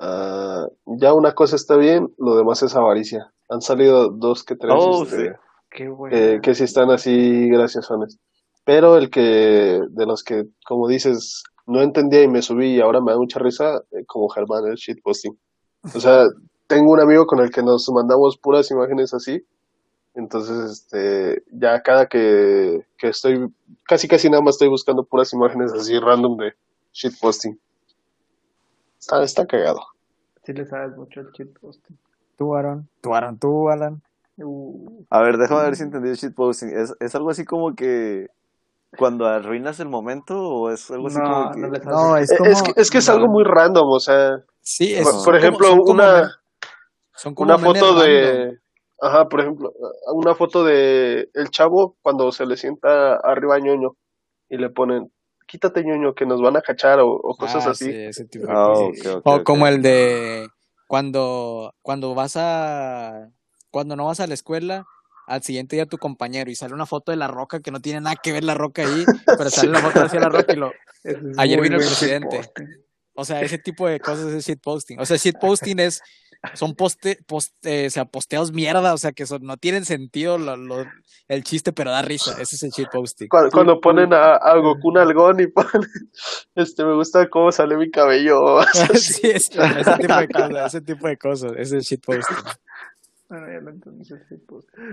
ah, 0.00 0.66
ya 0.84 1.14
una 1.14 1.32
cosa 1.32 1.54
está 1.54 1.76
bien, 1.76 2.12
lo 2.18 2.36
demás 2.36 2.62
es 2.64 2.74
avaricia. 2.74 3.32
Han 3.48 3.60
salido 3.60 4.10
dos 4.10 4.42
que 4.42 4.56
tres 4.56 4.74
Oh, 4.76 5.04
este, 5.04 5.16
sí. 5.16 5.32
Qué 5.70 5.88
bueno. 5.88 6.14
que, 6.14 6.40
que 6.42 6.54
sí 6.56 6.64
están 6.64 6.90
así 6.90 7.48
graciosones. 7.48 8.18
Pero 8.64 8.96
el 8.96 9.10
que 9.10 9.80
de 9.88 10.06
los 10.06 10.24
que, 10.24 10.42
como 10.66 10.88
dices, 10.88 11.44
no 11.66 11.80
entendía 11.80 12.24
y 12.24 12.28
me 12.28 12.42
subí 12.42 12.74
y 12.74 12.80
ahora 12.80 13.00
me 13.00 13.12
da 13.12 13.18
mucha 13.18 13.38
risa, 13.38 13.76
eh, 13.92 14.04
como 14.06 14.28
Germán, 14.28 14.66
el 14.66 14.74
shitposting. 14.74 15.38
O 15.94 16.00
sea, 16.00 16.24
tengo 16.66 16.92
un 16.92 17.00
amigo 17.00 17.26
con 17.26 17.38
el 17.38 17.50
que 17.50 17.62
nos 17.62 17.88
mandamos 17.90 18.36
puras 18.38 18.70
imágenes 18.72 19.14
así. 19.14 19.40
Entonces, 20.18 20.70
este, 20.72 21.44
ya 21.52 21.80
cada 21.80 22.06
que, 22.06 22.84
que 22.98 23.08
estoy, 23.08 23.48
casi 23.84 24.08
casi 24.08 24.28
nada 24.28 24.42
más 24.42 24.56
estoy 24.56 24.66
buscando 24.68 25.04
puras 25.04 25.32
imágenes 25.32 25.72
así 25.72 25.96
random 25.98 26.36
de 26.38 26.54
shitposting. 26.92 27.56
Está, 28.98 29.22
está 29.22 29.46
cagado. 29.46 29.80
Sí 30.44 30.52
le 30.52 30.66
sabes 30.66 30.96
mucho 30.96 31.20
el 31.20 31.30
shitposting. 31.30 31.96
Tú, 32.36 32.56
Aaron. 32.56 32.88
Tú, 33.00 33.14
Aaron. 33.14 33.38
Tú, 33.38 33.68
Alan. 33.68 34.02
Uh, 34.38 35.04
A 35.08 35.20
ver, 35.22 35.38
déjame 35.38 35.62
ver 35.62 35.76
si 35.76 35.84
entendí 35.84 36.08
el 36.08 36.16
shitposting. 36.16 36.76
¿Es, 36.76 36.94
¿Es 36.98 37.14
algo 37.14 37.30
así 37.30 37.44
como 37.44 37.76
que 37.76 38.28
cuando 38.96 39.24
arruinas 39.26 39.78
el 39.78 39.88
momento 39.88 40.36
o 40.36 40.70
es 40.72 40.90
algo 40.90 41.06
así 41.06 41.18
no, 41.18 41.24
como 41.24 41.52
que... 41.52 41.60
no. 41.60 41.68
No, 41.68 42.16
es 42.16 42.36
como... 42.36 42.50
Es, 42.50 42.62
que, 42.62 42.72
es 42.80 42.90
que 42.90 42.98
es 42.98 43.08
algo 43.08 43.28
muy 43.28 43.44
random, 43.44 43.88
o 43.88 44.00
sea, 44.00 44.42
Sí, 44.60 44.94
es, 44.94 45.04
por, 45.04 45.14
por 45.14 45.24
como- 45.24 45.36
ejemplo, 45.36 45.68
son 45.68 45.80
una, 45.86 46.40
son 47.14 47.34
como 47.36 47.54
una 47.54 47.58
foto 47.64 48.02
random. 48.04 48.56
Ajá, 49.00 49.28
por 49.28 49.40
ejemplo, 49.40 49.72
una 50.14 50.34
foto 50.34 50.64
de 50.64 51.28
el 51.34 51.50
chavo 51.50 51.96
cuando 52.02 52.32
se 52.32 52.46
le 52.46 52.56
sienta 52.56 53.16
arriba 53.16 53.56
a 53.56 53.60
ñoño 53.60 53.96
y 54.48 54.56
le 54.56 54.70
ponen, 54.70 55.12
quítate 55.46 55.84
ñoño 55.84 56.14
que 56.14 56.26
nos 56.26 56.40
van 56.40 56.56
a 56.56 56.62
cachar 56.62 57.00
o, 57.00 57.10
o 57.10 57.36
cosas 57.36 57.66
Ah, 57.66 57.70
así. 57.70 57.86
sí, 57.86 57.96
ese 57.96 58.24
tipo 58.26 58.46
de 58.46 58.52
Ah, 58.52 58.66
cosas. 58.66 59.16
ok, 59.16 59.16
ok, 59.18 59.40
O 59.40 59.44
como 59.44 59.66
el 59.66 59.82
de 59.82 60.48
cuando, 60.86 61.74
cuando 61.82 62.14
vas 62.14 62.36
a, 62.36 63.28
cuando 63.70 63.94
no 63.96 64.06
vas 64.06 64.20
a 64.20 64.26
la 64.26 64.34
escuela, 64.34 64.86
al 65.26 65.42
siguiente 65.42 65.76
día 65.76 65.84
tu 65.86 65.98
compañero 65.98 66.50
y 66.50 66.54
sale 66.54 66.72
una 66.74 66.86
foto 66.86 67.12
de 67.12 67.18
la 67.18 67.28
roca 67.28 67.60
que 67.60 67.70
no 67.70 67.80
tiene 67.80 68.00
nada 68.00 68.16
que 68.16 68.32
ver 68.32 68.44
la 68.44 68.54
roca 68.54 68.82
ahí, 68.82 69.04
pero 69.38 69.50
sale 69.50 69.70
la 69.70 69.80
foto 69.80 70.00
hacia 70.00 70.20
la 70.20 70.30
roca 70.30 70.52
y 70.54 70.56
lo, 70.56 70.72
es 71.04 71.16
Ayer 71.38 71.60
vino 71.60 71.76
el 71.76 71.82
presidente. 71.82 72.40
o 73.14 73.24
sea, 73.24 73.42
ese 73.42 73.58
tipo 73.58 73.86
de 73.86 74.00
cosas 74.00 74.32
es 74.32 74.46
shitposting. 74.46 74.98
O 74.98 75.04
sea, 75.04 75.18
shitposting 75.18 75.78
es, 75.80 76.02
son 76.54 76.74
poste, 76.74 77.18
poste, 77.26 77.86
o 77.86 77.90
sea, 77.90 78.04
posteos 78.04 78.52
mierda, 78.52 78.94
o 78.94 78.98
sea, 78.98 79.12
que 79.12 79.26
son, 79.26 79.42
no 79.42 79.56
tienen 79.56 79.84
sentido 79.84 80.38
lo- 80.38 80.56
lo- 80.56 80.86
el 81.28 81.44
chiste, 81.44 81.72
pero 81.72 81.90
da 81.90 82.00
risa. 82.02 82.32
Ese 82.40 82.56
es 82.56 82.62
el 82.62 82.70
shitposting. 82.70 83.28
Cuando, 83.28 83.50
cuando 83.50 83.80
ponen 83.80 84.12
a, 84.14 84.36
a 84.36 84.56
Goku 84.58 84.88
un 84.88 84.98
algón 84.98 85.40
y 85.40 85.46
ponen, 85.48 85.88
este, 86.54 86.84
me 86.84 86.94
gusta 86.94 87.28
cómo 87.28 87.50
sale 87.52 87.76
mi 87.76 87.90
cabello. 87.90 88.62
sí, 88.94 89.28
es, 89.28 89.50
ese 89.50 89.96
tipo 89.98 90.16
de 90.16 90.28
cosas, 90.28 90.66
ese 90.74 90.80
tipo 90.80 91.06
de 91.08 91.16
cosas, 91.18 91.52
ese 91.52 91.62
es 91.62 91.72
el 91.72 91.80
shitposting. 91.80 92.36
Bueno, 93.28 93.46
ya 93.52 93.60
lo 93.60 93.70
entendí. 93.70 94.08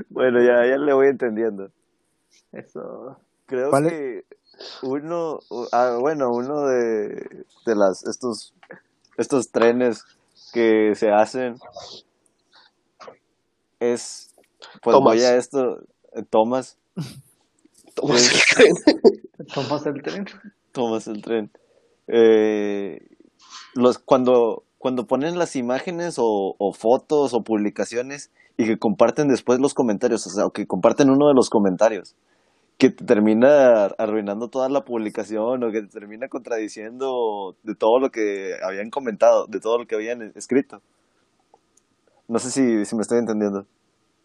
Bueno, 0.09 0.41
ya, 0.41 0.65
ya 0.67 0.77
le 0.77 0.93
voy 0.93 1.07
entendiendo. 1.07 1.71
Eso. 2.51 3.17
Creo 3.45 3.69
¿Cuál 3.69 3.85
es? 3.85 3.91
que 3.93 4.25
uno, 4.81 5.39
ah, 5.71 5.97
bueno, 5.99 6.31
uno 6.33 6.65
de, 6.67 7.45
de 7.65 7.75
las, 7.75 8.05
estos, 8.07 8.53
estos 9.17 9.51
trenes 9.51 10.03
que 10.55 10.95
se 10.95 11.11
hacen 11.11 11.57
es, 13.81 14.33
pues 14.81 14.95
Thomas. 14.95 15.13
voy 15.13 15.23
a 15.23 15.35
esto, 15.35 15.81
eh, 16.13 16.23
Thomas, 16.29 16.77
Tomas 17.95 18.25
el 18.25 18.41
tren. 18.41 18.73
Tomas 19.53 19.85
el 19.85 20.01
tren. 20.01 20.25
Thomas 20.71 21.07
el 21.07 21.21
tren. 21.21 21.51
Eh, 22.07 22.99
los, 23.73 23.99
cuando, 23.99 24.63
cuando 24.77 25.07
ponen 25.07 25.37
las 25.37 25.55
imágenes 25.55 26.15
o, 26.17 26.55
o 26.57 26.73
fotos 26.73 27.33
o 27.33 27.43
publicaciones 27.43 28.31
y 28.57 28.65
que 28.65 28.77
comparten 28.77 29.27
después 29.27 29.59
los 29.59 29.73
comentarios, 29.73 30.25
o 30.27 30.29
sea, 30.29 30.45
o 30.45 30.51
que 30.51 30.67
comparten 30.67 31.09
uno 31.09 31.27
de 31.27 31.33
los 31.33 31.49
comentarios, 31.49 32.15
que 32.77 32.89
te 32.89 33.05
termina 33.05 33.85
arruinando 33.85 34.49
toda 34.49 34.69
la 34.69 34.83
publicación 34.83 35.63
o 35.63 35.71
que 35.71 35.81
te 35.81 35.87
termina 35.87 36.27
contradiciendo 36.27 37.55
de 37.63 37.75
todo 37.75 37.99
lo 37.99 38.11
que 38.11 38.55
habían 38.61 38.89
comentado, 38.89 39.47
de 39.47 39.59
todo 39.59 39.77
lo 39.79 39.87
que 39.87 39.95
habían 39.95 40.21
escrito. 40.35 40.81
No 42.27 42.39
sé 42.39 42.51
si, 42.51 42.85
si 42.85 42.95
me 42.95 43.01
estoy 43.01 43.19
entendiendo. 43.19 43.65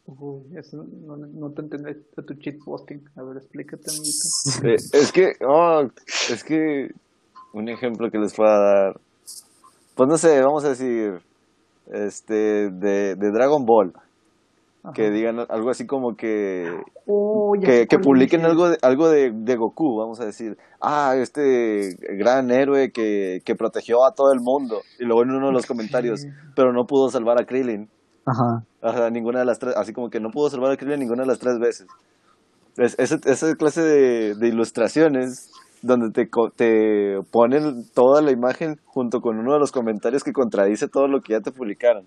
Uy, 0.06 0.42
eso 0.56 0.84
no, 1.06 1.16
no 1.16 1.50
te 1.50 1.62
entendí 1.62 1.92
de 1.92 2.22
tu 2.22 2.34
shitposting. 2.34 3.08
A 3.16 3.22
ver, 3.22 3.36
explícate, 3.36 3.90
amiguito. 3.90 4.28
Eh, 4.64 4.74
es 4.74 5.12
que, 5.12 5.32
oh, 5.46 5.88
es 6.30 6.42
que 6.42 6.90
un 7.52 7.68
ejemplo 7.68 8.10
que 8.10 8.18
les 8.18 8.34
pueda 8.34 8.58
dar, 8.58 9.00
pues 9.94 10.08
no 10.08 10.18
sé, 10.18 10.40
vamos 10.40 10.64
a 10.64 10.70
decir, 10.70 11.20
este, 11.92 12.70
de, 12.70 13.14
de 13.14 13.30
Dragon 13.30 13.64
Ball, 13.64 13.92
que 14.94 15.06
Ajá. 15.06 15.12
digan 15.14 15.38
algo 15.48 15.70
así 15.70 15.86
como 15.86 16.16
que, 16.16 16.70
Oh, 17.06 17.52
que, 17.60 17.86
publiquen 18.02 18.44
algo 18.46 18.70
de, 18.70 18.78
algo 18.82 19.08
de, 19.10 19.30
de 19.34 19.56
Goku, 19.56 19.98
vamos 19.98 20.20
a 20.20 20.24
decir, 20.24 20.56
ah, 20.80 21.14
este 21.16 21.96
gran 22.18 22.50
héroe 22.50 22.90
que, 22.90 23.40
que 23.44 23.54
protegió 23.54 24.04
a 24.06 24.12
todo 24.12 24.32
el 24.32 24.40
mundo, 24.40 24.80
y 24.98 25.04
luego 25.04 25.22
en 25.22 25.30
uno 25.32 25.48
de 25.48 25.52
los 25.52 25.66
comentarios, 25.66 26.24
pero 26.56 26.72
no 26.72 26.84
pudo 26.86 27.10
salvar 27.10 27.40
a 27.40 27.44
Krillin. 27.44 27.88
Ajá. 28.26 28.64
Sea, 28.80 29.10
ninguna 29.10 29.40
de 29.40 29.44
las 29.46 29.58
tres, 29.58 29.74
así 29.76 29.92
como 29.92 30.08
que 30.08 30.20
no 30.20 30.30
pudo 30.30 30.48
salvar 30.48 30.72
a 30.72 30.76
Krillin 30.76 31.00
ninguna 31.00 31.22
de 31.22 31.28
las 31.28 31.38
tres 31.38 31.58
veces. 31.58 31.86
Es, 32.76 32.98
ese- 32.98 33.20
esa 33.24 33.54
clase 33.56 33.82
de, 33.82 34.34
de 34.36 34.48
ilustraciones 34.48 35.50
donde 35.82 36.10
te, 36.10 36.28
te 36.56 37.18
ponen 37.32 37.84
toda 37.94 38.22
la 38.22 38.30
imagen 38.30 38.76
junto 38.84 39.20
con 39.20 39.38
uno 39.38 39.54
de 39.54 39.58
los 39.58 39.72
comentarios 39.72 40.22
que 40.22 40.32
contradice 40.32 40.88
todo 40.88 41.08
lo 41.08 41.20
que 41.20 41.32
ya 41.32 41.40
te 41.40 41.50
publicaron. 41.52 42.04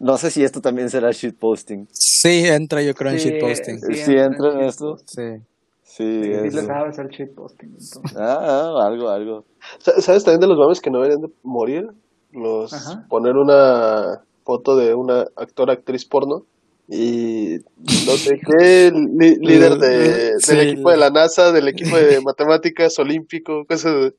No 0.00 0.16
sé 0.16 0.30
si 0.30 0.44
esto 0.44 0.60
también 0.60 0.90
será 0.90 1.10
shitposting. 1.10 1.88
Sí, 1.92 2.44
entra 2.46 2.82
yo 2.82 2.94
creo 2.94 3.10
en 3.12 3.18
Sí, 3.18 3.30
shitposting. 3.30 3.80
Sí, 3.80 4.12
entra 4.12 4.24
entra 4.26 4.52
en 4.52 4.60
esto. 4.60 4.96
Sí. 5.06 5.22
Sí, 5.82 6.22
Sí, 6.22 6.30
eso. 6.30 6.56
le 6.60 6.66
sabes 6.66 6.98
al 6.98 7.08
shitposting. 7.08 7.76
Ah, 8.16 8.38
ah, 8.78 8.86
algo, 8.86 9.08
algo. 9.08 9.44
Sa- 9.80 10.00
¿Sabes 10.00 10.22
también 10.22 10.40
de 10.40 10.46
los 10.46 10.58
mames 10.58 10.80
que 10.80 10.90
no 10.90 10.98
deberían 10.98 11.22
de 11.22 11.28
morir? 11.42 11.88
Los 12.32 12.72
Ajá. 12.72 13.06
poner 13.08 13.34
una 13.36 14.22
foto 14.44 14.76
de 14.76 14.94
una 14.94 15.26
actor 15.34 15.70
actriz 15.70 16.04
porno 16.04 16.44
y 16.88 17.56
no 18.06 18.12
sé 18.16 18.38
qué 18.46 18.92
li- 18.92 19.36
líder 19.40 19.76
de, 19.78 20.32
Sí. 20.38 20.54
del 20.54 20.68
equipo 20.68 20.90
de 20.90 20.96
la 20.98 21.10
NASA, 21.10 21.50
del 21.52 21.68
equipo 21.68 21.96
de 21.96 22.20
matemáticas 22.20 22.98
olímpico, 22.98 23.64
cosas 23.66 23.94
de- 23.94 24.14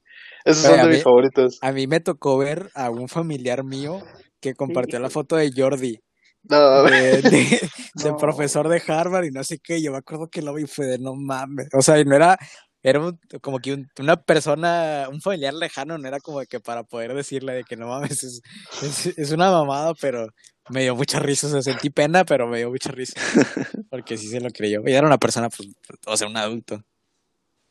esos 0.45 0.63
son 0.63 0.73
Oye, 0.73 0.82
de 0.82 0.88
mí- 0.88 0.93
mis 0.95 1.03
favoritos. 1.03 1.59
A 1.61 1.71
mí 1.71 1.88
me 1.88 1.99
tocó 1.99 2.38
ver 2.38 2.69
a 2.73 2.89
un 2.89 3.07
familiar 3.07 3.63
mío 3.63 3.99
que 4.39 4.53
compartió 4.55 4.99
la 4.99 5.09
foto 5.09 5.35
de 5.35 5.51
Jordi, 5.55 5.99
No, 6.43 6.83
de, 6.83 7.21
de- 7.21 7.59
profesor 8.19 8.67
de 8.69 8.81
Harvard 8.87 9.25
y 9.25 9.31
no 9.31 9.43
sé 9.43 9.59
qué. 9.59 9.81
Yo 9.81 9.91
me 9.91 9.97
acuerdo 9.97 10.27
que 10.29 10.41
lo 10.41 10.53
vi 10.53 10.65
fue 10.65 10.85
de 10.85 10.99
no 10.99 11.15
mames. 11.15 11.67
O 11.73 11.81
sea, 11.81 11.99
y 11.99 12.05
no 12.05 12.15
era, 12.15 12.37
era 12.81 12.99
un- 12.99 13.19
como 13.41 13.59
que 13.59 13.73
un- 13.73 13.87
una 13.99 14.15
persona, 14.21 15.07
un 15.11 15.21
familiar 15.21 15.53
lejano, 15.53 15.97
no 15.97 16.07
era 16.07 16.19
como 16.19 16.39
que 16.45 16.59
para 16.59 16.83
poder 16.83 17.13
decirle 17.13 17.53
de 17.53 17.63
que 17.63 17.75
no 17.75 17.87
mames, 17.87 18.23
es, 18.23 18.41
es, 18.81 19.07
es 19.17 19.31
una 19.31 19.51
mamada, 19.51 19.93
pero 19.99 20.27
me 20.69 20.83
dio 20.83 20.95
mucha 20.95 21.19
risa. 21.19 21.47
O 21.47 21.49
sea, 21.49 21.61
sentí 21.61 21.89
pena, 21.89 22.23
pero 22.25 22.47
me 22.47 22.59
dio 22.59 22.69
mucha 22.69 22.91
risa. 22.91 23.13
Porque 23.89 24.17
sí 24.17 24.27
se 24.27 24.39
lo 24.39 24.49
creyó. 24.51 24.81
Y 24.85 24.93
era 24.93 25.07
una 25.07 25.17
persona, 25.17 25.49
pues, 25.49 25.67
o 26.05 26.15
sea, 26.15 26.27
un 26.27 26.37
adulto. 26.37 26.83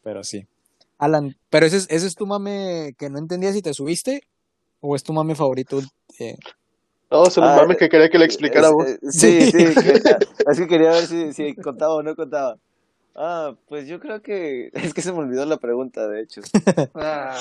Pero 0.02 0.24
sí. 0.24 0.46
Alan, 0.98 1.36
pero 1.48 1.64
ese 1.66 1.76
es, 1.76 1.86
ese 1.90 2.06
es 2.08 2.16
tu 2.16 2.26
mame 2.26 2.94
que 2.98 3.08
no 3.08 3.18
entendía 3.18 3.52
si 3.52 3.62
te 3.62 3.72
subiste 3.72 4.22
o 4.80 4.96
es 4.96 5.04
tu 5.04 5.12
mame 5.12 5.36
favorito. 5.36 5.80
eh, 6.18 6.36
no, 7.10 7.22
un 7.22 7.30
Ah, 7.44 7.56
mame 7.56 7.76
que 7.76 7.88
quería 7.88 8.08
que 8.10 8.18
le 8.18 8.24
explicara 8.26 8.68
Es- 8.68 8.94
eh, 8.94 8.98
sí, 9.10 9.40
sí, 9.50 9.74
que- 9.74 10.16
es 10.50 10.58
que 10.58 10.66
quería 10.66 10.90
ver 10.90 11.06
si, 11.06 11.32
si 11.32 11.54
contaba 11.54 11.94
o 11.94 12.02
no 12.02 12.14
contaba. 12.14 12.56
Ah, 13.20 13.52
pues 13.68 13.88
yo 13.88 13.98
creo 13.98 14.22
que 14.22 14.70
es 14.74 14.94
que 14.94 15.02
se 15.02 15.12
me 15.12 15.18
olvidó 15.18 15.44
la 15.46 15.56
pregunta, 15.56 16.06
de 16.08 16.22
hecho. 16.22 16.40
Ah, 16.94 17.36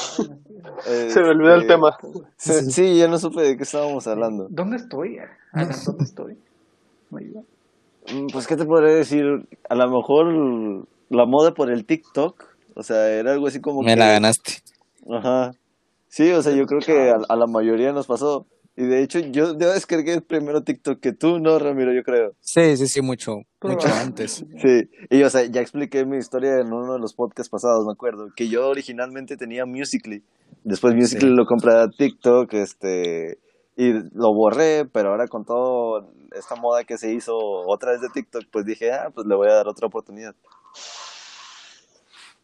Se 1.10 1.20
me 1.22 1.30
olvidó 1.30 1.54
el 1.56 1.62
Este, 1.62 1.74
tema. 1.74 1.98
se- 2.38 2.72
sí, 2.72 2.98
ya 2.98 3.08
no 3.08 3.20
supe 3.20 3.42
de 3.42 3.58
qué 3.58 3.64
estábamos 3.64 4.08
hablando. 4.08 4.48
¿Dónde 4.50 4.78
estoy? 4.78 5.18
Alan, 5.54 5.76
¿dónde 5.86 6.04
estoy? 6.04 6.38
Me 7.12 7.22
ayuda. 7.22 7.42
Mm, 8.14 8.28
Pues, 8.32 8.48
¿qué 8.48 8.56
te 8.56 8.66
podría 8.66 8.94
decir? 8.94 9.24
A 9.70 9.76
lo 9.76 9.90
mejor 9.90 10.88
la 11.10 11.26
moda 11.26 11.54
por 11.54 11.70
el 11.72 11.86
TikTok, 11.86 12.44
o 12.76 12.84
sea, 12.84 13.10
era 13.10 13.34
algo 13.34 13.48
así 13.48 13.60
como 13.62 13.82
me 13.82 13.94
que... 13.94 14.00
la 14.00 14.12
ganaste. 14.12 14.62
Ajá. 15.12 15.52
Sí, 16.10 16.32
o 16.32 16.42
sea, 16.42 16.54
yo 16.54 16.66
creo 16.66 16.80
que 16.80 17.12
a, 17.12 17.18
a 17.30 17.36
la 17.36 17.48
mayoría 17.48 17.92
nos 17.94 18.08
pasó. 18.08 18.46
Y 18.80 18.86
de 18.86 19.02
hecho, 19.02 19.18
yo, 19.18 19.56
descargué 19.56 20.22
primero 20.22 20.62
TikTok 20.62 21.00
que 21.00 21.12
tú, 21.12 21.40
no, 21.40 21.58
Ramiro, 21.58 21.92
yo 21.94 22.04
creo. 22.04 22.34
Sí, 22.42 22.78
sí, 22.78 22.88
sí, 22.88 23.02
mucho, 23.02 23.38
mucho 23.64 23.88
antes. 23.88 24.46
Sí, 24.62 24.88
y 25.10 25.24
o 25.24 25.30
sea, 25.32 25.46
ya 25.46 25.62
expliqué 25.62 26.06
mi 26.06 26.18
historia 26.18 26.60
en 26.60 26.72
uno 26.72 26.94
de 26.94 27.00
los 27.00 27.16
podcasts 27.16 27.50
pasados, 27.50 27.88
me 27.88 27.94
acuerdo, 27.94 28.28
que 28.36 28.48
yo 28.48 28.70
originalmente 28.70 29.36
tenía 29.36 29.66
Musical.ly, 29.66 30.24
después 30.64 30.94
Musical.ly 30.94 31.36
lo 31.36 31.48
compré 31.48 31.74
a 31.74 31.90
TikTok, 31.90 32.54
este, 32.54 33.40
y 33.76 33.94
lo 34.14 34.36
borré, 34.36 34.86
pero 34.86 35.10
ahora 35.10 35.28
con 35.28 35.44
toda 35.44 36.06
esta 36.38 36.56
moda 36.56 36.84
que 36.84 37.00
se 37.00 37.12
hizo 37.12 37.36
otra 37.36 37.94
vez 37.94 38.02
de 38.02 38.10
TikTok, 38.10 38.44
pues 38.52 38.64
dije, 38.64 38.92
ah, 38.92 39.10
pues 39.12 39.26
le 39.26 39.36
voy 39.36 39.50
a 39.50 39.54
dar 39.54 39.68
otra 39.68 39.88
oportunidad. 39.88 40.36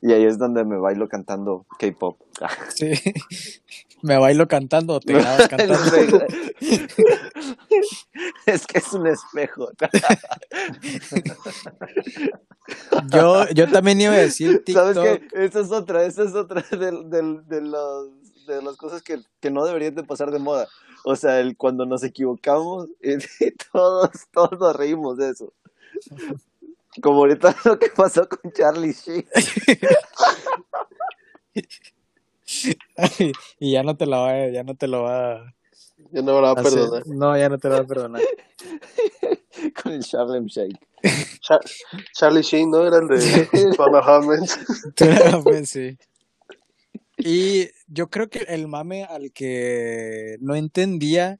Y 0.02 0.12
ahí 0.12 0.26
es 0.26 0.40
donde 0.40 0.66
me 0.66 0.80
bailo 0.80 1.08
cantando 1.08 1.68
K-pop. 1.78 2.18
Sí. 2.76 2.92
Me 4.04 4.18
bailo 4.18 4.48
cantando 4.48 4.94
o 4.96 5.00
te 5.00 5.14
grabas 5.14 5.48
cantando. 5.50 5.76
es 8.46 8.68
que 8.68 8.78
es 8.78 8.94
un 8.94 9.08
espejo. 9.08 9.72
Yo, 13.12 13.50
yo 13.50 13.72
también 13.72 14.00
iba 14.02 14.14
a 14.14 14.18
decir 14.18 14.64
¿Sabes 14.72 14.98
qué? 14.98 15.28
Esta 15.34 15.62
es 15.62 15.72
otra, 15.72 16.06
esta 16.06 16.24
es 16.24 16.36
otra 16.36 16.64
del, 16.72 17.10
del, 17.10 17.48
de 17.48 17.62
los 17.62 18.10
de 18.46 18.62
las 18.62 18.76
cosas 18.78 19.02
que, 19.02 19.22
que 19.40 19.50
no 19.50 19.66
deberían 19.66 19.96
de 19.96 20.04
pasar 20.04 20.32
de 20.32 20.40
moda. 20.40 20.68
O 21.06 21.16
sea, 21.16 21.40
el 21.40 21.58
cuando 21.58 21.86
nos 21.86 22.04
equivocamos, 22.04 22.90
y 23.02 23.18
todos, 23.72 24.10
todos 24.32 24.60
nos 24.60 24.76
reímos 24.76 25.18
de 25.18 25.30
eso. 25.30 25.54
Como 27.02 27.20
ahorita 27.20 27.56
lo 27.66 27.80
que 27.80 27.90
pasó 27.90 28.28
con 28.28 28.52
Charlie 28.52 28.94
Sheen. 28.94 29.26
Y 33.60 33.72
ya 33.72 33.84
no 33.84 33.96
te 33.96 34.06
lo 34.06 34.22
va, 34.22 34.48
ya 34.50 34.64
no 34.64 34.76
te 34.76 34.88
lo 34.88 35.04
va 35.04 35.54
Ya 36.12 36.22
no 36.22 36.42
la 36.42 36.54
va 36.54 36.60
a 36.60 36.62
hacer- 36.62 36.74
perdonar. 36.80 37.08
No, 37.08 37.38
ya 37.38 37.50
no 37.50 37.58
te 37.58 37.68
lo 37.70 37.76
va 37.76 37.82
a 37.82 37.88
perdonar. 37.88 38.22
con 39.84 39.92
el 39.94 40.04
Charlem 40.04 40.46
Shake. 40.48 40.78
Char- 41.42 41.62
Charlie 42.14 42.42
Sheen, 42.42 42.70
¿no? 42.72 42.86
Era 42.86 42.98
el 42.98 43.08
de. 43.08 43.48
Pues 45.44 45.70
sí. 45.70 45.98
Y 47.18 47.70
yo 47.88 48.10
creo 48.10 48.30
que 48.30 48.40
el 48.48 48.68
mame 48.68 49.04
al 49.06 49.32
que 49.32 50.38
no 50.42 50.56
entendía 50.56 51.40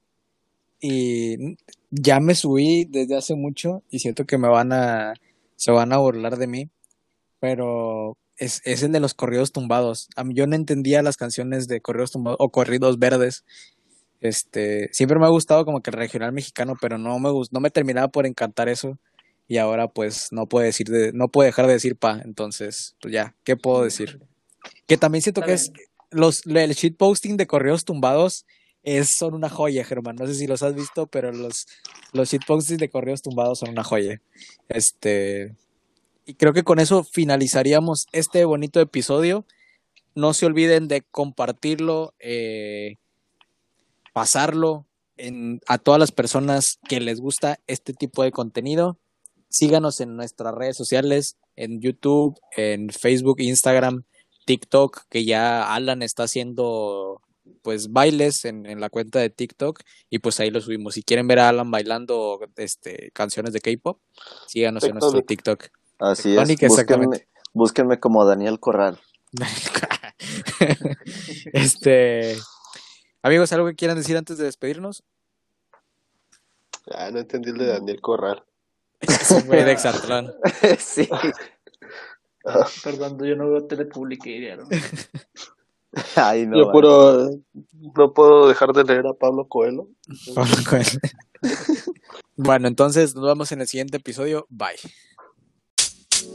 y 0.80 1.56
ya 1.90 2.20
me 2.20 2.34
subí 2.34 2.84
desde 2.84 3.16
hace 3.16 3.34
mucho 3.34 3.82
y 3.90 3.98
siento 3.98 4.24
que 4.24 4.38
me 4.38 4.48
van 4.48 4.72
a 4.72 5.14
se 5.56 5.70
van 5.70 5.92
a 5.92 5.98
burlar 5.98 6.36
de 6.36 6.46
mí, 6.46 6.70
pero 7.40 8.16
es, 8.36 8.60
es 8.64 8.82
el 8.82 8.92
de 8.92 9.00
los 9.00 9.14
corridos 9.14 9.52
tumbados. 9.52 10.08
A 10.16 10.24
mí 10.24 10.34
yo 10.34 10.46
no 10.46 10.56
entendía 10.56 11.02
las 11.02 11.16
canciones 11.16 11.68
de 11.68 11.80
corridos 11.80 12.12
tumbados 12.12 12.38
o 12.40 12.50
corridos 12.50 12.98
verdes. 12.98 13.44
Este, 14.20 14.88
siempre 14.92 15.18
me 15.18 15.26
ha 15.26 15.30
gustado 15.30 15.64
como 15.64 15.80
que 15.82 15.90
el 15.90 15.96
regional 15.96 16.32
mexicano, 16.32 16.74
pero 16.80 16.98
no 16.98 17.18
me 17.18 17.30
no 17.50 17.60
me 17.60 17.70
terminaba 17.70 18.08
por 18.08 18.26
encantar 18.26 18.68
eso 18.68 18.98
y 19.46 19.58
ahora 19.58 19.88
pues 19.88 20.28
no 20.30 20.46
puedo 20.46 20.64
decir 20.64 20.88
de, 20.88 21.12
no 21.12 21.28
puedo 21.28 21.46
dejar 21.46 21.66
de 21.66 21.74
decir 21.74 21.96
pa, 21.96 22.22
entonces 22.24 22.96
pues 23.00 23.12
ya, 23.12 23.34
¿qué 23.44 23.56
puedo 23.56 23.84
decir? 23.84 24.20
Que 24.86 24.96
también 24.96 25.22
siento 25.22 25.42
que 25.42 25.52
es 25.52 25.70
los 26.10 26.46
el 26.46 26.72
shitposting 26.72 27.36
de 27.36 27.46
correos 27.46 27.84
tumbados 27.84 28.46
es 28.84 29.16
son 29.16 29.34
una 29.34 29.48
joya, 29.48 29.84
Germán. 29.84 30.16
No 30.16 30.26
sé 30.26 30.34
si 30.34 30.46
los 30.46 30.62
has 30.62 30.74
visto, 30.74 31.06
pero 31.06 31.32
los 31.32 31.66
los 32.12 32.30
shitpostings 32.30 32.78
de 32.78 32.90
correos 32.90 33.22
tumbados 33.22 33.58
son 33.58 33.70
una 33.70 33.82
joya. 33.82 34.20
Este 34.68 35.54
y 36.26 36.34
creo 36.34 36.52
que 36.52 36.62
con 36.62 36.78
eso 36.78 37.04
finalizaríamos 37.04 38.06
este 38.12 38.44
bonito 38.44 38.80
episodio. 38.80 39.44
No 40.14 40.32
se 40.32 40.46
olviden 40.46 40.88
de 40.88 41.02
compartirlo, 41.02 42.14
eh, 42.18 42.96
pasarlo 44.12 44.86
en, 45.16 45.60
a 45.66 45.78
todas 45.78 45.98
las 45.98 46.12
personas 46.12 46.78
que 46.88 47.00
les 47.00 47.20
gusta 47.20 47.60
este 47.66 47.92
tipo 47.92 48.22
de 48.22 48.32
contenido. 48.32 48.98
Síganos 49.48 50.00
en 50.00 50.16
nuestras 50.16 50.54
redes 50.54 50.76
sociales, 50.76 51.36
en 51.56 51.80
YouTube, 51.80 52.38
en 52.56 52.90
Facebook, 52.90 53.40
Instagram, 53.40 54.04
TikTok, 54.46 55.02
que 55.08 55.24
ya 55.24 55.74
Alan 55.74 56.02
está 56.02 56.24
haciendo 56.24 57.20
pues 57.62 57.92
bailes 57.92 58.44
en, 58.46 58.64
en 58.66 58.80
la 58.80 58.88
cuenta 58.88 59.18
de 59.18 59.30
TikTok 59.30 59.80
y 60.08 60.18
pues 60.18 60.40
ahí 60.40 60.50
lo 60.50 60.60
subimos. 60.60 60.94
Si 60.94 61.02
quieren 61.02 61.26
ver 61.26 61.40
a 61.40 61.48
Alan 61.50 61.70
bailando 61.70 62.40
este 62.56 63.10
canciones 63.12 63.52
de 63.52 63.60
K-pop, 63.60 64.00
síganos 64.46 64.84
en 64.84 64.94
nuestro 64.94 65.22
TikTok. 65.22 65.68
Así 65.98 66.36
es. 66.36 66.40
Búsquenme, 66.40 66.66
exactamente. 66.66 67.28
búsquenme 67.52 68.00
como 68.00 68.24
Daniel 68.24 68.60
Corral. 68.60 69.00
este 71.52 72.36
amigos, 73.22 73.52
¿algo 73.52 73.66
que 73.66 73.74
quieran 73.74 73.96
decir 73.96 74.16
antes 74.16 74.38
de 74.38 74.44
despedirnos? 74.44 75.02
Ah, 76.92 77.10
no 77.10 77.20
entendí 77.20 77.50
el 77.50 77.58
de 77.58 77.66
Daniel 77.66 78.00
Corral. 78.00 78.44
Es 79.00 79.30
un 79.30 79.46
güey 79.46 79.64
de 79.64 79.72
Exatlón. 79.72 80.32
sí. 80.78 81.08
Perdón, 82.82 83.18
yo 83.22 83.36
no 83.36 83.50
veo 83.50 83.66
Telepublicaria. 83.66 84.58
Ay, 86.16 86.46
no. 86.46 86.56
Yo 86.56 86.66
vale. 86.66 86.72
puro, 86.72 87.30
no 87.96 88.12
puedo 88.12 88.48
dejar 88.48 88.72
de 88.72 88.84
leer 88.84 89.06
a 89.06 89.14
Pablo 89.14 89.46
Coelho. 89.46 89.88
Pablo 90.34 90.56
Coelho. 90.68 90.98
bueno, 92.36 92.68
entonces 92.68 93.14
nos 93.14 93.26
vemos 93.26 93.52
en 93.52 93.60
el 93.60 93.68
siguiente 93.68 93.98
episodio. 93.98 94.46
Bye. 94.48 94.76
You 96.24 96.30